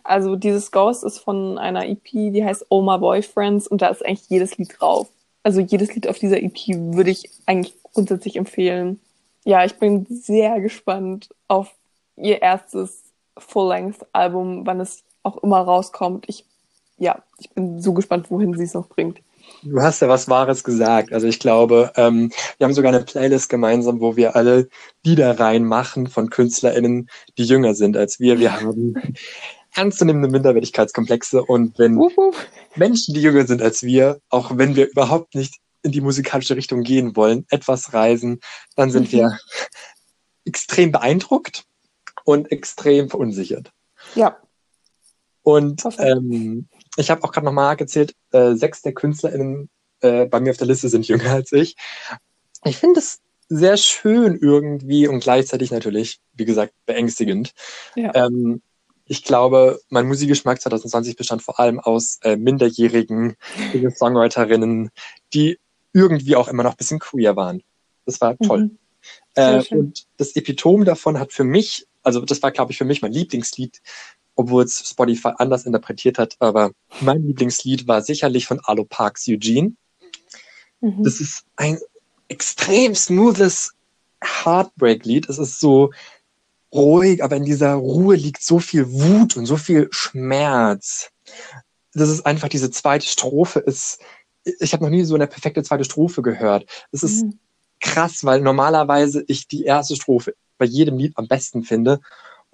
[0.04, 4.06] Also dieses Ghost ist von einer EP, die heißt Oh My Boyfriends und da ist
[4.06, 5.08] eigentlich jedes Lied drauf.
[5.44, 9.00] also jedes Lied auf dieser EP würde ich eigentlich grundsätzlich empfehlen.
[9.44, 11.72] Ja, ich bin sehr gespannt auf
[12.18, 13.04] ihr erstes
[13.38, 16.26] Full-Length-Album, wann es auch immer rauskommt.
[16.28, 16.46] Ich,
[16.98, 19.20] ja, ich bin so gespannt, wohin sie es noch bringt.
[19.64, 21.12] Du hast ja was Wahres gesagt.
[21.14, 24.70] Also ich glaube, ähm, wir haben sogar eine Playlist gemeinsam, wo wir alle
[25.04, 28.40] Lieder reinmachen von KünstlerInnen, die jünger sind als wir.
[28.40, 28.96] Wir haben
[29.74, 32.48] ernstzunehmende Minderwertigkeitskomplexe und wenn Wuff, wuff.
[32.76, 36.84] Menschen, die jünger sind als wir, auch wenn wir überhaupt nicht in die musikalische Richtung
[36.84, 38.40] gehen wollen, etwas reisen,
[38.76, 39.18] dann sind Mhm.
[39.18, 39.40] wir
[40.46, 41.66] extrem beeindruckt
[42.24, 43.72] und extrem verunsichert.
[44.16, 44.38] Ja,
[45.44, 46.68] Und ähm,
[46.98, 49.70] ich habe auch gerade nochmal nachgezählt, äh, sechs der KünstlerInnen
[50.02, 51.76] äh, bei mir auf der Liste sind jünger als ich.
[52.64, 57.54] Ich finde es sehr schön irgendwie und gleichzeitig natürlich, wie gesagt, beängstigend.
[57.96, 58.14] ja.
[58.16, 58.62] Ähm,
[59.08, 63.36] ich glaube, mein Musikgeschmack 2020 bestand vor allem aus äh, minderjährigen
[63.96, 64.90] Songwriterinnen,
[65.32, 65.60] die
[65.94, 67.62] irgendwie auch immer noch ein bisschen queer waren.
[68.06, 68.64] Das war toll.
[68.64, 68.78] Mhm.
[69.36, 73.04] Äh, und das Epitom davon hat für mich, also das war, glaube ich, für mich
[73.04, 73.80] mein Lieblingslied,
[74.36, 76.72] obwohl es Spotify anders interpretiert hat, aber
[77.02, 79.74] mein Lieblingslied war sicherlich von Arlo Parks Eugene.
[80.82, 81.04] Mhm.
[81.04, 81.80] Das ist ein
[82.28, 83.74] extrem smoothes
[84.24, 85.30] Heartbreak-Lied.
[85.30, 85.92] Es ist so
[86.74, 91.10] ruhig, aber in dieser Ruhe liegt so viel Wut und so viel Schmerz.
[91.94, 94.00] Das ist einfach diese zweite Strophe ist,
[94.44, 96.66] ich habe noch nie so eine perfekte zweite Strophe gehört.
[96.92, 97.40] Es ist Mhm.
[97.80, 102.00] krass, weil normalerweise ich die erste Strophe bei jedem Lied am besten finde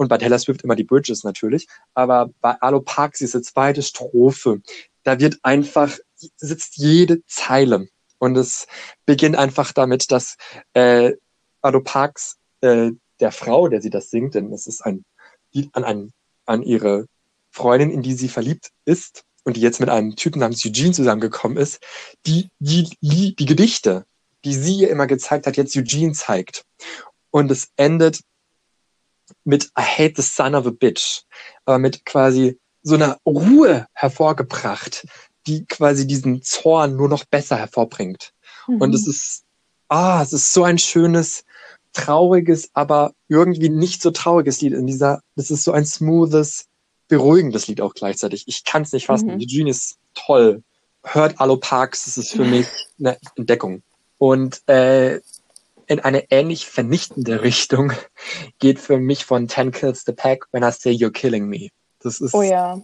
[0.02, 4.60] und bei Taylor Swift immer die Bridges natürlich, aber bei Arlo Parks diese zweite Strophe,
[5.04, 5.96] da wird einfach
[6.38, 7.88] sitzt jede Zeile
[8.18, 8.66] und es
[9.06, 10.38] beginnt einfach damit, dass
[10.74, 11.14] äh,
[11.62, 15.06] Arlo Parks äh, der Frau, der sie das singt, denn es ist ein
[15.52, 16.14] Lied an ein,
[16.48, 17.06] an ihre
[17.52, 21.58] Freundin, in die sie verliebt ist und die jetzt mit einem Typen namens Eugene zusammengekommen
[21.58, 21.80] ist,
[22.26, 24.06] die die, die, die Gedichte,
[24.46, 26.66] die sie ihr immer gezeigt hat, jetzt Eugene zeigt.
[27.30, 28.22] Und es endet
[29.44, 31.24] mit I hate the son of a bitch,
[31.66, 35.06] aber mit quasi so einer Ruhe hervorgebracht,
[35.48, 38.34] die quasi diesen Zorn nur noch besser hervorbringt.
[38.68, 38.94] Und Mhm.
[38.94, 39.44] es ist,
[39.88, 41.44] ah, es ist so ein schönes,
[41.94, 46.68] trauriges, aber irgendwie nicht so trauriges Lied in dieser, das ist so ein smoothes,
[47.08, 48.46] beruhigendes Lied auch gleichzeitig.
[48.48, 49.28] Ich kann es nicht fassen.
[49.36, 49.42] Mhm.
[49.42, 50.64] Eugene ist toll.
[51.04, 52.68] Hört Allo Parks, das ist für mich
[53.00, 53.84] eine Entdeckung.
[54.18, 55.20] Und äh,
[55.92, 57.92] in eine ähnlich vernichtende Richtung
[58.60, 61.68] geht für mich von Ten Kills the Pack When I Say You're Killing Me.
[62.00, 62.82] Das ist, Oh ja.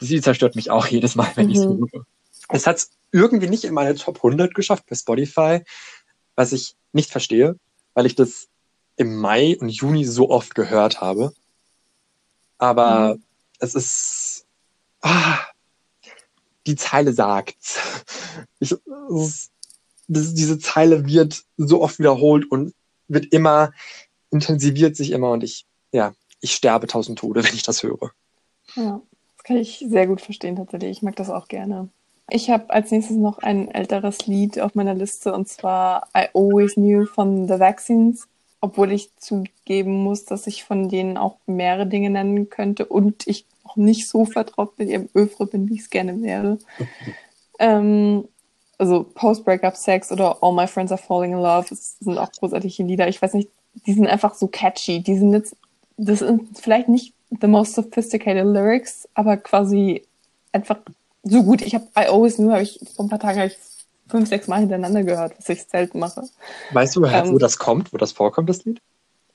[0.00, 1.88] das Lied zerstört mich auch jedes Mal, wenn ich es Mhm.
[1.92, 2.04] höre.
[2.48, 5.60] Es hat es irgendwie nicht in meine Top 100 geschafft bei Spotify,
[6.34, 7.54] was ich nicht verstehe,
[7.94, 8.48] weil ich das
[8.96, 11.32] im Mai und Juni so oft gehört habe.
[12.58, 13.22] Aber Mhm.
[13.60, 14.46] es ist,
[15.02, 15.38] ah,
[16.66, 17.78] die Zeile sagt's.
[18.58, 19.50] Ich, es ist,
[20.10, 22.74] das, diese Zeile wird so oft wiederholt und
[23.08, 23.72] wird immer,
[24.30, 28.10] intensiviert sich immer und ich, ja, ich sterbe tausend Tode, wenn ich das höre.
[28.74, 29.00] Ja,
[29.36, 30.98] das kann ich sehr gut verstehen tatsächlich.
[30.98, 31.88] Ich mag das auch gerne.
[32.28, 36.74] Ich habe als nächstes noch ein älteres Lied auf meiner Liste und zwar I Always
[36.74, 38.28] Knew von The Vaccines,
[38.60, 43.46] obwohl ich zugeben muss, dass ich von denen auch mehrere Dinge nennen könnte und ich
[43.64, 46.58] auch nicht so vertraut mit ihrem Öfre bin, wie ich es gerne wäre.
[47.58, 48.28] ähm,
[48.80, 52.82] also Post-Breakup Sex oder All My Friends Are Falling in Love, das sind auch großartige
[52.82, 53.08] Lieder.
[53.08, 53.50] Ich weiß nicht,
[53.86, 55.00] die sind einfach so catchy.
[55.00, 55.54] Die sind jetzt,
[55.96, 60.02] das sind vielleicht nicht the most sophisticated lyrics, aber quasi
[60.52, 60.78] einfach
[61.22, 61.62] so gut.
[61.62, 63.58] Ich habe I Always Knew, habe ich vor ein paar Tagen hab ich
[64.08, 66.24] fünf, sechs Mal hintereinander gehört, was ich selten mache.
[66.72, 68.80] Weißt du, Ähm, wo das kommt, wo das vorkommt, das Lied?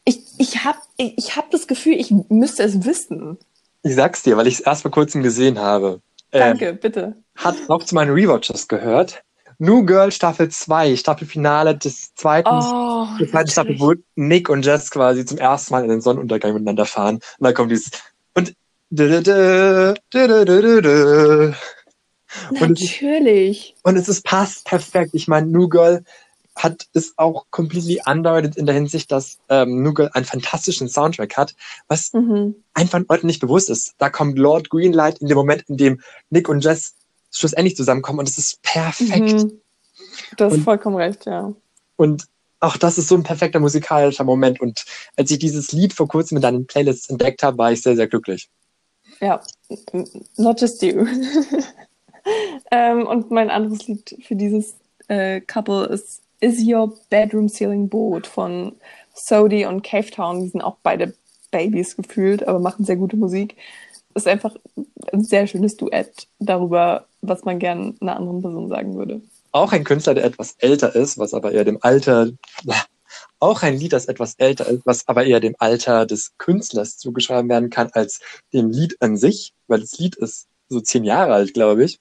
[0.04, 3.38] Ich, ich habe ich, ich hab das Gefühl, ich müsste es wissen.
[3.84, 6.02] Ich sag's dir, weil ich es erst vor kurzem gesehen habe.
[6.32, 7.16] Ähm, Danke, bitte.
[7.36, 9.24] hat auch zu meinen Rewatches gehört.
[9.58, 14.92] New Girl Staffel 2, Staffelfinale des zweiten, Oh, der zweiten Staffel, wo Nick und Jess
[14.92, 17.16] quasi zum ersten Mal in den Sonnenuntergang miteinander fahren.
[17.16, 17.92] Und dann kommt dieses
[18.36, 18.56] und
[22.52, 23.76] es, natürlich.
[23.84, 25.12] und es ist passt perfekt.
[25.14, 26.04] Ich meine, New Girl
[26.56, 31.36] hat ist auch completely undeuted in der Hinsicht, dass ähm, New Girl einen fantastischen Soundtrack
[31.38, 31.56] hat,
[31.88, 32.56] was Mhm.
[32.74, 33.94] einfach Leuten nicht bewusst ist.
[33.98, 36.96] Da kommt Lord Greenlight in dem Moment, in dem Nick und Jess
[37.38, 39.44] schlussendlich zusammenkommen und es ist perfekt.
[39.44, 39.62] Mhm.
[40.38, 41.54] Du hast Und- vollkommen recht, ja.
[41.98, 42.28] Und
[42.60, 44.60] auch das ist so ein perfekter musikalischer Moment.
[44.60, 44.86] Und
[45.16, 48.08] als ich dieses Lied vor kurzem in deinen Playlists entdeckt habe, war ich sehr, sehr
[48.08, 48.50] glücklich.
[49.22, 49.42] Ja,
[50.38, 51.06] not just you.
[52.72, 54.76] ähm, und mein anderes Lied für dieses
[55.08, 58.74] äh, Couple ist Is Your Bedroom Ceiling Boat von
[59.14, 60.42] Sodi und Cave Town.
[60.42, 61.14] Die sind auch beide
[61.52, 63.56] Babys gefühlt, aber machen sehr gute Musik.
[64.14, 64.56] Ist einfach
[65.12, 69.22] ein sehr schönes Duett darüber, was man gern einer anderen Person sagen würde.
[69.52, 72.30] auch ein Künstler, der etwas älter ist, was aber eher dem Alter,
[73.40, 77.50] auch ein Lied, das etwas älter ist, was aber eher dem Alter des Künstlers zugeschrieben
[77.50, 78.20] werden kann als
[78.54, 82.00] dem Lied an sich, weil das Lied ist so zehn Jahre alt, glaube ich,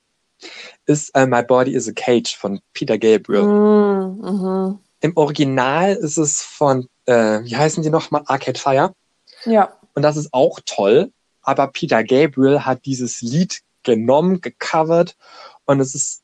[0.87, 3.45] ist uh, My Body is a Cage von Peter Gabriel.
[3.45, 4.79] Mm, mhm.
[5.01, 8.95] Im Original ist es von, äh, wie heißen die nochmal, Arcade Fire.
[9.45, 9.77] Ja.
[9.95, 15.17] Und das ist auch toll, aber Peter Gabriel hat dieses Lied genommen, gecovert
[15.65, 16.23] und es ist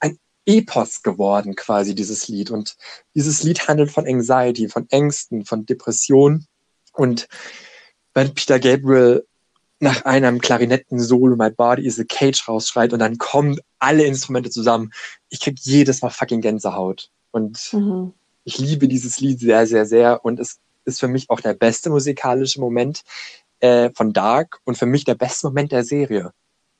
[0.00, 2.50] ein Epos geworden, quasi dieses Lied.
[2.50, 2.76] Und
[3.14, 6.46] dieses Lied handelt von Anxiety, von Ängsten, von Depressionen.
[6.92, 7.28] Und
[8.14, 9.26] wenn Peter Gabriel
[9.78, 14.92] nach einem Klarinetten-Solo My Body is a Cage rausschreit und dann kommen alle Instrumente zusammen,
[15.28, 17.10] ich krieg jedes Mal fucking Gänsehaut.
[17.30, 18.14] Und Mhm.
[18.44, 20.24] ich liebe dieses Lied sehr, sehr, sehr.
[20.24, 23.02] Und es ist für mich auch der beste musikalische Moment
[23.60, 26.32] äh, von Dark und für mich der beste Moment der Serie.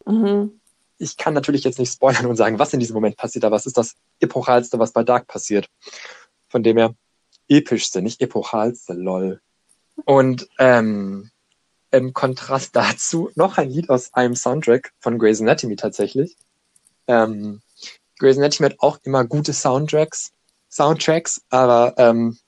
[0.05, 0.61] Mhm.
[0.99, 3.67] Ich kann natürlich jetzt nicht spoilern und sagen, was in diesem Moment passiert, aber was
[3.67, 5.69] ist das Epochalste, was bei Dark passiert.
[6.49, 6.95] Von dem her
[7.49, 9.41] epischste, nicht epochalste, lol.
[10.05, 11.31] Und ähm,
[11.91, 16.37] im Kontrast dazu noch ein Lied aus einem Soundtrack von Grey's Anatomy tatsächlich.
[17.07, 17.61] Ähm,
[18.19, 20.33] Grey's Anatomy hat auch immer gute Soundtracks,
[20.71, 22.39] Soundtracks, aber ähm,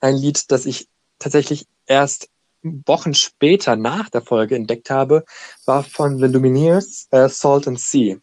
[0.00, 0.88] ein Lied, das ich
[1.18, 2.28] tatsächlich erst
[2.86, 5.24] Wochen später nach der Folge entdeckt habe,
[5.66, 8.16] war von The Lumineers äh, Salt and Sea.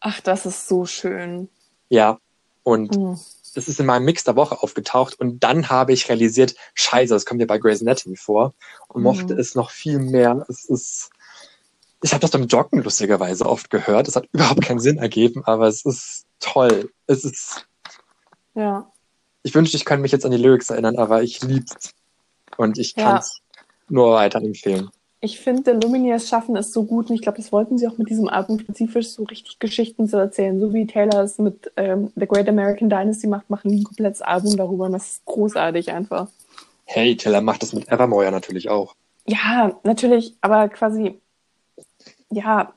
[0.00, 1.48] Ach, das ist so schön.
[1.88, 2.18] Ja,
[2.62, 3.18] und Mhm.
[3.54, 7.26] das ist in meinem Mix der Woche aufgetaucht und dann habe ich realisiert, scheiße, das
[7.26, 8.54] kommt ja bei Grey's Anatomy vor
[8.88, 9.08] und Mhm.
[9.08, 10.44] mochte es noch viel mehr.
[10.48, 11.10] Es ist,
[12.02, 14.08] ich habe das beim Joggen lustigerweise oft gehört.
[14.08, 16.90] Es hat überhaupt keinen Sinn ergeben, aber es ist toll.
[17.06, 17.66] Es ist,
[18.54, 18.90] Ja.
[19.42, 21.92] ich wünschte, ich könnte mich jetzt an die Lyrics erinnern, aber ich lieb's
[22.56, 23.22] und ich Ja.
[23.92, 24.90] Nur weiterempfehlen.
[25.20, 27.96] Ich finde, The Lumineers schaffen es so gut und ich glaube, das wollten sie auch
[27.96, 30.58] mit diesem Album spezifisch so richtig Geschichten zu erzählen.
[30.58, 34.20] So wie Taylor es mit ähm, The Great American Dynasty macht, machen die ein komplettes
[34.20, 36.26] Album darüber und das ist großartig einfach.
[36.86, 38.96] Hey, Taylor macht das mit Evermore ja natürlich auch.
[39.24, 41.20] Ja, natürlich, aber quasi,
[42.30, 42.72] ja,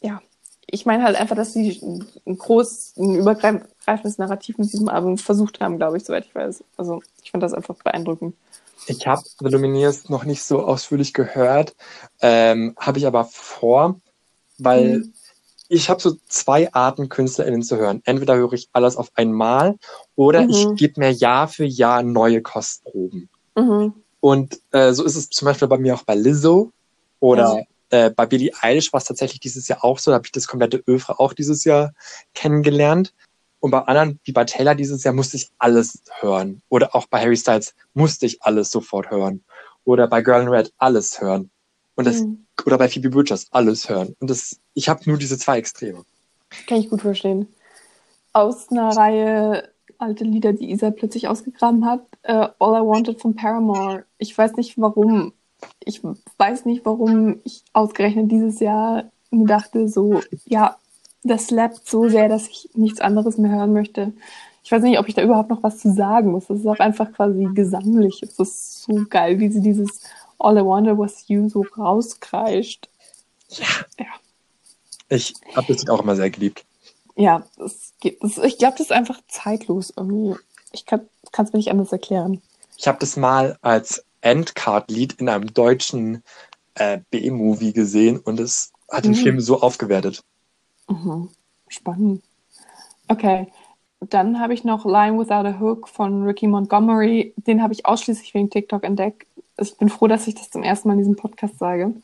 [0.00, 0.22] ja.
[0.66, 1.80] Ich meine halt einfach, dass sie
[2.24, 6.62] ein groß, ein übergreifendes Narrativ mit diesem Album versucht haben, glaube ich, soweit ich weiß.
[6.76, 8.36] Also ich fand das einfach beeindruckend.
[8.86, 11.74] Ich habe The Lumineers noch nicht so ausführlich gehört,
[12.20, 14.00] ähm, habe ich aber vor,
[14.58, 15.14] weil Mhm.
[15.68, 18.02] ich habe so zwei Arten KünstlerInnen zu hören.
[18.04, 19.76] Entweder höre ich alles auf einmal
[20.16, 20.50] oder Mhm.
[20.50, 23.28] ich gebe mir Jahr für Jahr neue Kostproben.
[23.56, 23.94] Mhm.
[24.20, 26.72] Und äh, so ist es zum Beispiel bei mir auch bei Lizzo
[27.20, 30.10] oder äh, bei Billie Eilish war es tatsächlich dieses Jahr auch so.
[30.10, 31.92] Da habe ich das komplette Övre auch dieses Jahr
[32.34, 33.14] kennengelernt.
[33.60, 36.62] Und bei anderen, wie bei Taylor dieses Jahr, musste ich alles hören.
[36.70, 39.44] Oder auch bei Harry Styles musste ich alles sofort hören.
[39.84, 41.50] Oder bei Girl in Red alles hören.
[41.94, 42.46] Und das, Mhm.
[42.64, 44.16] oder bei Phoebe Bridgers alles hören.
[44.20, 46.04] Und das, ich habe nur diese zwei Extreme.
[46.66, 47.46] Kann ich gut verstehen.
[48.32, 53.34] Aus einer Reihe alte Lieder, die Isa plötzlich ausgegraben hat, äh, All I Wanted von
[53.34, 54.04] Paramore.
[54.18, 55.34] Ich weiß nicht warum.
[55.84, 56.00] Ich
[56.38, 60.78] weiß nicht, warum ich ausgerechnet dieses Jahr mir dachte, so, ja,
[61.22, 64.12] das slappt so sehr, dass ich nichts anderes mehr hören möchte.
[64.62, 66.50] Ich weiß nicht, ob ich da überhaupt noch was zu sagen muss.
[66.50, 68.22] Es ist auch einfach quasi gesanglich.
[68.22, 70.00] Es ist so geil, wie sie dieses
[70.38, 72.88] All I Wanted Was You so rauskreischt.
[73.50, 73.66] Ja.
[73.98, 74.06] Ja.
[75.08, 76.64] Ich habe das Lied auch immer sehr geliebt.
[77.16, 80.36] Ja, das geht, das, ich glaube, das ist einfach zeitlos irgendwie.
[80.72, 81.00] Ich kann
[81.32, 82.40] es mir nicht anders erklären.
[82.78, 86.22] Ich habe das mal als Endcard-Lied in einem deutschen
[86.76, 89.16] äh, B-Movie gesehen und es hat den Mhm.
[89.16, 90.22] Film so aufgewertet.
[90.90, 91.30] Mhm.
[91.68, 92.22] Spannend.
[93.08, 93.46] Okay,
[94.00, 97.34] dann habe ich noch Line Without a Hook von Ricky Montgomery.
[97.36, 99.26] Den habe ich ausschließlich wegen TikTok entdeckt.
[99.58, 101.94] Ich bin froh, dass ich das zum ersten Mal in diesem Podcast sage.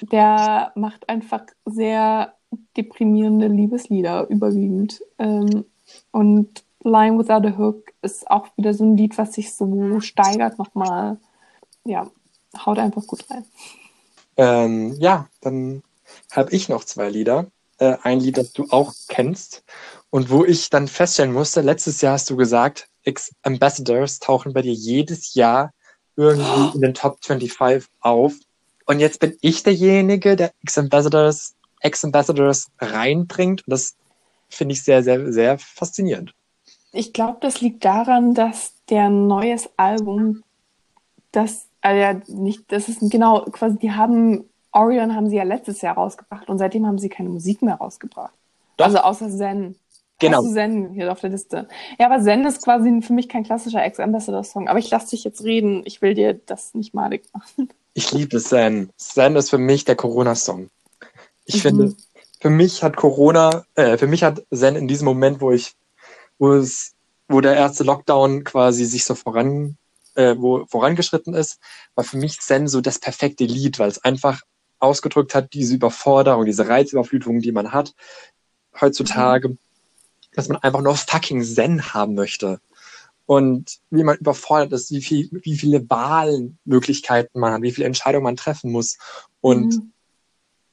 [0.00, 2.34] Der macht einfach sehr
[2.76, 5.02] deprimierende Liebeslieder überwiegend.
[5.18, 5.64] Ähm,
[6.12, 10.58] und Line Without a Hook ist auch wieder so ein Lied, was sich so steigert
[10.58, 11.18] nochmal.
[11.84, 12.08] Ja,
[12.64, 13.44] haut einfach gut rein.
[14.36, 15.82] Ähm, ja, dann
[16.30, 17.46] habe ich noch zwei Lieder.
[17.78, 19.64] Äh, ein Lied, das du auch kennst
[20.10, 24.72] und wo ich dann feststellen musste, letztes Jahr hast du gesagt, X-Ambassadors tauchen bei dir
[24.72, 25.72] jedes Jahr
[26.16, 28.34] irgendwie in den Top 25 auf.
[28.86, 33.66] Und jetzt bin ich derjenige, der X-Ambassadors, X-Ambassadors reinbringt.
[33.66, 33.94] Und das
[34.48, 36.34] finde ich sehr, sehr, sehr faszinierend.
[36.92, 40.42] Ich glaube, das liegt daran, dass der neues Album,
[41.32, 45.94] das, ja, nicht, das ist genau, quasi, die haben, Orion haben sie ja letztes Jahr
[45.94, 48.34] rausgebracht und seitdem haben sie keine Musik mehr rausgebracht.
[48.76, 48.86] Doch.
[48.86, 49.76] Also außer Zen.
[50.20, 50.42] Genau.
[50.42, 51.68] Du Zen hier auf der Liste?
[51.98, 54.68] Ja, aber Zen ist quasi für mich kein klassischer Ex-Ambassador-Song.
[54.68, 55.82] Aber ich lasse dich jetzt reden.
[55.84, 57.68] Ich will dir das nicht malig machen.
[57.94, 58.90] Ich liebe Zen.
[58.96, 60.70] Zen ist für mich der Corona-Song.
[61.44, 61.60] Ich Mhm.
[61.60, 61.96] finde,
[62.40, 65.74] für mich hat Corona, äh, für mich hat Zen in diesem Moment, wo ich,
[66.38, 66.94] wo es,
[67.28, 69.76] wo der erste Lockdown quasi sich so voran,
[70.14, 71.58] äh, wo vorangeschritten ist,
[71.94, 74.42] war für mich Zen so das perfekte Lied, weil es einfach
[74.78, 77.94] ausgedrückt hat, diese Überforderung, diese Reizüberflutung, die man hat
[78.80, 79.58] heutzutage, mhm.
[80.32, 82.60] dass man einfach nur fucking Zen haben möchte.
[83.26, 88.24] Und wie man überfordert ist, wie, viel, wie viele Wahlmöglichkeiten man hat, wie viele Entscheidungen
[88.24, 88.96] man treffen muss.
[89.40, 89.92] Und mhm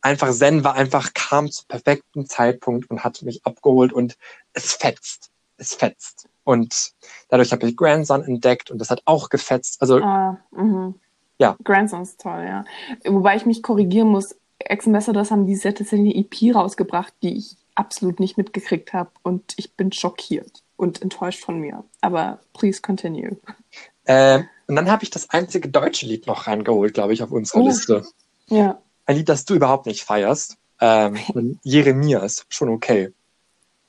[0.06, 4.18] einfach Zen war einfach, kam zum perfekten Zeitpunkt und hat mich abgeholt und
[4.53, 5.32] es fetzt.
[5.57, 6.30] Es fetzt.
[6.44, 6.94] Und
[7.30, 9.82] dadurch habe ich Grandson entdeckt und das hat auch gefetzt.
[9.82, 10.94] Also, ah, mh.
[11.40, 11.57] Ja.
[11.64, 12.66] Grandson ist toll, ja.
[13.06, 17.38] Wobei ich mich korrigieren muss, Ex Ambassadors haben dieses Jahr tatsächlich eine EP rausgebracht, die
[17.38, 21.84] ich absolut nicht mitgekriegt habe und ich bin schockiert und enttäuscht von mir.
[22.02, 23.38] Aber please continue.
[24.06, 27.62] Äh, und dann habe ich das einzige deutsche Lied noch reingeholt, glaube ich, auf unserer
[27.62, 27.68] oh.
[27.68, 28.06] Liste.
[28.48, 30.57] Ja ein Lied, das du überhaupt nicht feierst.
[30.80, 31.18] Ähm,
[31.64, 33.14] Jeremias, schon okay.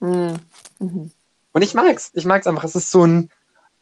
[0.01, 0.37] Mhm.
[0.79, 1.11] Mhm.
[1.53, 2.11] Und ich mag's.
[2.15, 2.65] Ich mag's einfach.
[2.65, 3.31] Es ist so ein,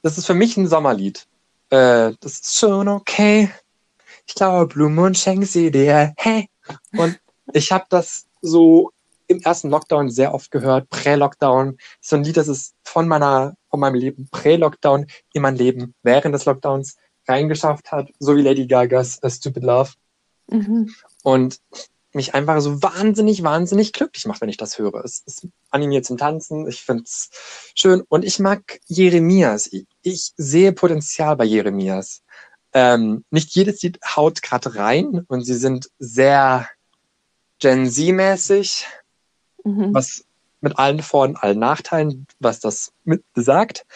[0.03, 1.27] das ist für mich ein Sommerlied.
[1.71, 3.51] Äh, das ist schon okay.
[4.27, 6.13] Ich glaube, Blue Moon schenkt sie dir.
[6.17, 6.49] Hey.
[6.97, 7.19] Und
[7.53, 8.91] ich habe das so
[9.27, 11.79] im ersten Lockdown sehr oft gehört, Prä-Lockdown.
[12.01, 16.35] So ein Lied, das ist von meiner, von meinem Leben Prä-Lockdown in mein Leben während
[16.35, 16.97] des Lockdowns
[17.27, 19.93] reingeschafft hat, so wie Lady Gagas A Stupid Love.
[20.49, 21.59] Mhm und
[22.15, 25.05] mich einfach so wahnsinnig, wahnsinnig glücklich macht, wenn ich das höre.
[25.05, 27.31] Es ist animiert zum Tanzen, ich find's
[27.75, 29.67] schön und ich mag Jeremias.
[29.73, 32.23] Ich, ich sehe Potenzial bei Jeremias.
[32.73, 36.69] Ähm, nicht jedes Lied haut gerade rein und sie sind sehr
[37.61, 38.87] Gen Z-mäßig,
[39.65, 39.95] mhm.
[39.95, 40.25] was
[40.61, 43.87] mit allen Vor- und allen Nachteilen, was das mit besagt.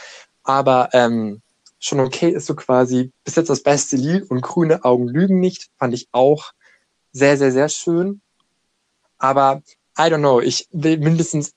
[0.45, 1.43] Aber ähm,
[1.79, 5.71] schon okay ist so quasi bis jetzt das beste Lied und grüne Augen lügen nicht,
[5.79, 6.53] fand ich auch
[7.19, 8.21] sehr, sehr, sehr schön.
[9.19, 9.63] Aber
[9.99, 11.53] I don't know, ich will mindestens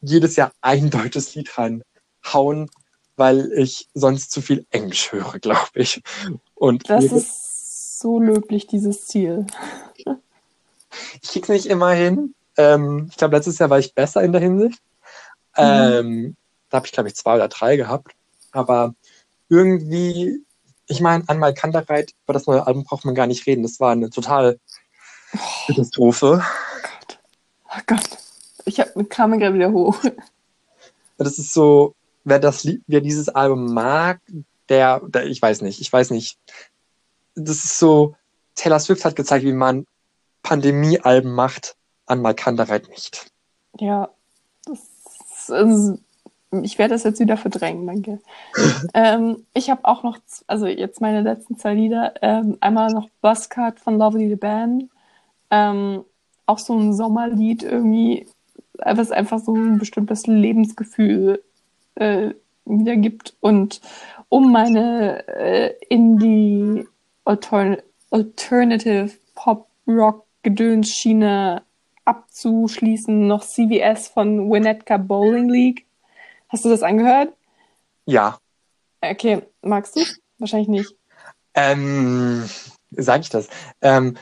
[0.00, 2.70] jedes Jahr ein deutsches Lied reinhauen,
[3.16, 6.02] weil ich sonst zu viel Englisch höre, glaube ich.
[6.54, 9.46] Und das ist so löblich, dieses Ziel.
[11.20, 12.34] ich krieg's nicht immer hin.
[12.56, 14.80] Ähm, ich glaube, letztes Jahr war ich besser in der Hinsicht.
[15.56, 15.64] Mhm.
[15.64, 16.36] Ähm,
[16.70, 18.12] da habe ich, glaube ich, zwei oder drei gehabt.
[18.50, 18.94] Aber
[19.48, 20.42] irgendwie,
[20.86, 23.62] ich meine, an Malkantereit über das neue Album braucht man gar nicht reden.
[23.62, 24.58] Das war eine total
[25.66, 26.42] Katastrophe.
[26.42, 27.18] Oh Gott.
[27.70, 28.18] Oh Gott.
[28.64, 29.96] Ich hab, kam mir gerade wieder hoch.
[31.18, 31.94] Das ist so,
[32.24, 34.20] wer das wer dieses Album mag,
[34.68, 36.38] der, der, ich weiß nicht, ich weiß nicht.
[37.34, 38.14] Das ist so,
[38.54, 39.86] Taylor Swift hat gezeigt, wie man
[40.42, 41.76] Pandemie-Alben macht,
[42.06, 43.26] an Malkandereit nicht.
[43.78, 44.10] Ja,
[44.66, 45.98] das ist,
[46.62, 48.20] ich werde das jetzt wieder verdrängen, danke.
[48.94, 53.80] ähm, ich habe auch noch, also jetzt meine letzten zwei Lieder, ähm, einmal noch Buzzcard
[53.80, 54.90] von Lovely the Band
[55.52, 56.04] ähm,
[56.46, 58.26] auch so ein Sommerlied irgendwie,
[58.72, 61.44] was einfach so ein bestimmtes Lebensgefühl
[61.94, 62.30] äh,
[62.64, 63.36] wiedergibt.
[63.40, 63.80] Und
[64.28, 66.88] um meine äh, Indie
[67.24, 67.76] Altern
[68.10, 71.62] Alternative Pop Rock Gedönsschiene
[72.04, 75.86] abzuschließen, noch CVS von Winnetka Bowling League.
[76.48, 77.32] Hast du das angehört?
[78.06, 78.38] Ja.
[79.00, 80.00] Okay, magst du?
[80.38, 80.94] Wahrscheinlich nicht.
[81.54, 82.48] Ähm,
[82.90, 83.48] sag ich das.
[83.80, 84.16] Ähm,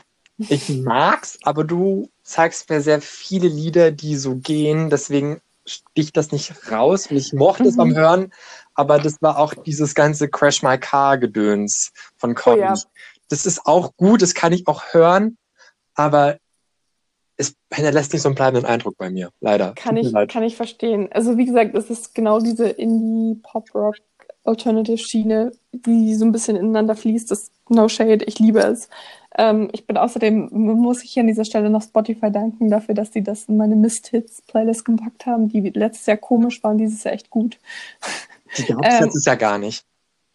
[0.49, 6.31] ich mag's, aber du zeigst mir sehr viele Lieder, die so gehen, deswegen sticht das
[6.31, 7.07] nicht raus.
[7.07, 7.69] Und ich mochte mhm.
[7.69, 7.95] es beim mhm.
[7.95, 8.33] Hören,
[8.73, 12.61] aber das war auch dieses ganze Crash My Car Gedöns von Conny.
[12.61, 12.75] Oh, ja.
[13.29, 15.37] Das ist auch gut, das kann ich auch hören,
[15.95, 16.37] aber
[17.37, 19.73] es hinterlässt nicht so einen bleibenden Eindruck bei mir, leider.
[19.75, 21.09] Kann ich, kann ich verstehen.
[21.11, 23.95] Also wie gesagt, es ist genau diese Indie-Pop-Rock
[24.43, 27.29] Alternative Schiene, die so ein bisschen ineinander fließt.
[27.29, 28.89] Das No Shade, ich liebe es.
[29.37, 33.11] Ähm, ich bin außerdem, muss ich hier an dieser Stelle noch Spotify danken dafür, dass
[33.11, 37.29] die das in meine Mist-Hits-Playlist gepackt haben, die letztes Jahr komisch waren, dieses Jahr echt
[37.29, 37.57] gut.
[38.57, 39.85] Die gab es ähm, letztes Jahr gar nicht.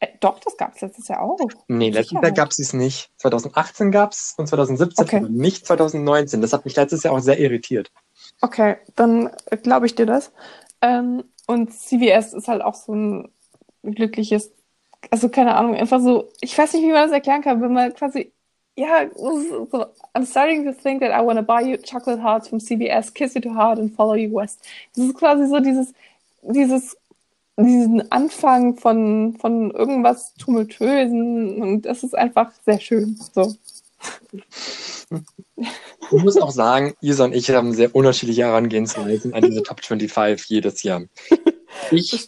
[0.00, 1.38] Äh, doch, das gab es letztes Jahr auch.
[1.68, 3.10] Nee, letztes Jahr gab es es nicht.
[3.18, 5.16] 2018 gab es und 2017, okay.
[5.16, 6.40] aber nicht 2019.
[6.40, 7.90] Das hat mich letztes Jahr auch sehr irritiert.
[8.40, 9.30] Okay, dann
[9.62, 10.32] glaube ich dir das.
[10.80, 13.28] Ähm, und CVS ist halt auch so ein
[13.82, 14.52] glückliches,
[15.10, 17.94] also keine Ahnung, einfach so, ich weiß nicht, wie man das erklären kann, wenn man
[17.94, 18.32] quasi
[18.76, 22.58] ja, so, I'm starting to think that I want to buy you chocolate hearts from
[22.58, 24.60] CVS, kiss you to heart and follow you west.
[24.94, 25.94] Das ist quasi so dieses,
[26.42, 26.96] dieses,
[27.56, 33.54] diesen Anfang von, von irgendwas Tumultösen und das ist einfach sehr schön, so.
[36.10, 40.48] Ich muss auch sagen, Isa und ich haben sehr unterschiedliche Herangehensweisen an diese Top 25
[40.48, 41.02] jedes Jahr.
[41.90, 42.26] Ich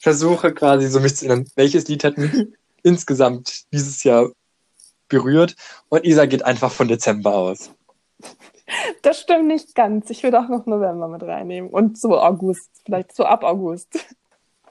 [0.00, 2.30] versuche quasi so mich zu erinnern, welches Lied hat mich
[2.82, 4.30] insgesamt dieses Jahr
[5.12, 5.54] berührt
[5.90, 7.70] und Isa geht einfach von Dezember aus.
[9.02, 10.08] Das stimmt nicht ganz.
[10.10, 11.70] Ich würde auch noch November mit reinnehmen.
[11.70, 13.98] Und so August, vielleicht so ab August.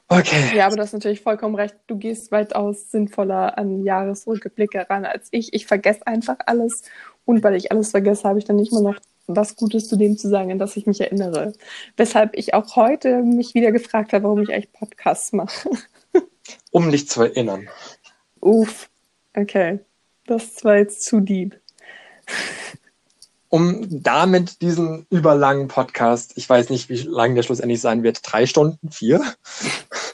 [0.08, 0.58] Okay.
[0.58, 1.76] Ja, aber du hast natürlich vollkommen recht.
[1.88, 5.54] Du gehst weitaus sinnvoller an Jahresrückblicke ran als ich.
[5.54, 6.84] Ich vergesse einfach alles.
[7.24, 8.98] Und weil ich alles vergesse, habe ich dann nicht mal noch
[9.28, 11.54] was Gutes zu dem zu sagen, an das ich mich erinnere.
[11.96, 15.70] Weshalb ich auch heute mich wieder gefragt habe, warum ich eigentlich Podcasts mache.
[16.72, 17.70] Um dich zu erinnern.
[18.42, 18.90] Uff.
[19.36, 19.80] Okay.
[20.26, 21.60] Das war jetzt zu deep.
[23.50, 28.46] Um damit diesen überlangen Podcast, ich weiß nicht, wie lang der schlussendlich sein wird, drei
[28.46, 29.22] Stunden, vier?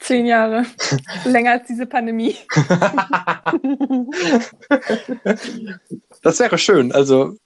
[0.00, 0.64] Zehn Jahre.
[1.24, 2.36] Länger als diese Pandemie.
[6.22, 6.90] das wäre schön.
[6.90, 7.36] Also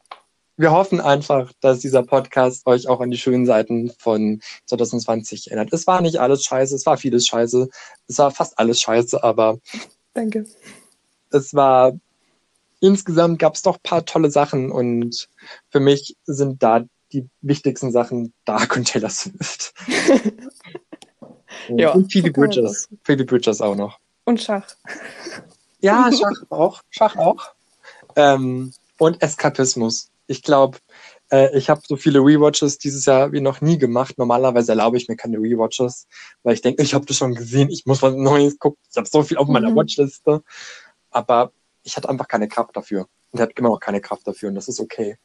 [0.57, 5.73] wir hoffen einfach, dass dieser Podcast euch auch an die schönen Seiten von 2020 erinnert.
[5.73, 7.69] Es war nicht alles scheiße, es war vieles scheiße,
[8.07, 9.59] es war fast alles scheiße, aber
[10.15, 10.47] Danke.
[11.31, 11.93] es war
[12.83, 15.29] insgesamt gab es doch ein paar tolle Sachen und
[15.71, 19.73] für mich sind da die wichtigsten Sachen Dark und Taylor Swift.
[21.69, 22.89] Ja, und Phoebe Bridges.
[23.05, 23.99] Phoebe Bridges auch noch.
[24.25, 24.67] Und Schach.
[25.81, 26.81] Ja, Schach auch.
[26.91, 27.51] Schach auch.
[28.17, 30.11] Ähm, und Eskapismus.
[30.27, 30.79] Ich glaube,
[31.31, 34.17] äh, ich habe so viele Rewatches dieses Jahr wie noch nie gemacht.
[34.19, 36.07] Normalerweise erlaube ich mir keine Rewatches,
[36.43, 38.79] weil ich denke, ich habe das schon gesehen, ich muss was Neues gucken.
[38.91, 39.77] Ich habe so viel auf meiner Mhm.
[39.77, 40.43] Watchliste.
[41.11, 41.53] Aber
[41.83, 43.07] ich hatte einfach keine Kraft dafür.
[43.31, 44.51] Und habe immer noch keine Kraft dafür.
[44.51, 45.17] Und das ist okay.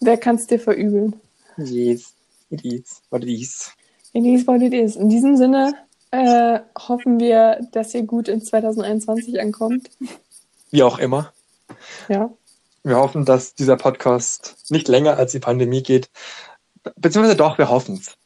[0.00, 1.20] Wer kann es dir verübeln?
[1.58, 2.14] Yes.
[2.50, 3.70] It is what it is.
[4.12, 4.96] It is what it is.
[4.96, 5.74] In diesem Sinne
[6.10, 9.90] äh, hoffen wir, dass ihr gut in 2021 ankommt.
[10.70, 11.32] Wie auch immer.
[12.08, 12.30] Ja.
[12.84, 16.10] Wir hoffen, dass dieser Podcast nicht länger als die Pandemie geht.
[16.82, 18.16] Be- Beziehungsweise doch, wir hoffen es.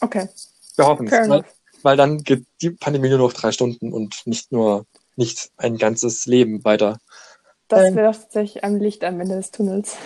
[0.00, 0.28] Okay.
[0.76, 1.28] Wir hoffen es.
[1.28, 1.44] Weil,
[1.82, 4.86] weil dann geht die Pandemie nur noch drei Stunden und nicht nur
[5.16, 6.98] nicht ein ganzes Leben weiter.
[7.68, 7.96] Das Ähm.
[7.96, 9.96] wäre doch tatsächlich ein Licht am Ende des Tunnels.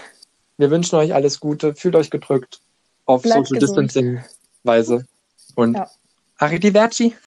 [0.58, 2.60] Wir wünschen euch alles Gute, fühlt euch gedrückt
[3.04, 3.90] auf Bleibt Social gesund.
[3.90, 4.24] Distancing
[4.62, 5.06] Weise
[5.54, 5.90] und Ja.
[6.38, 7.14] Arrivederci.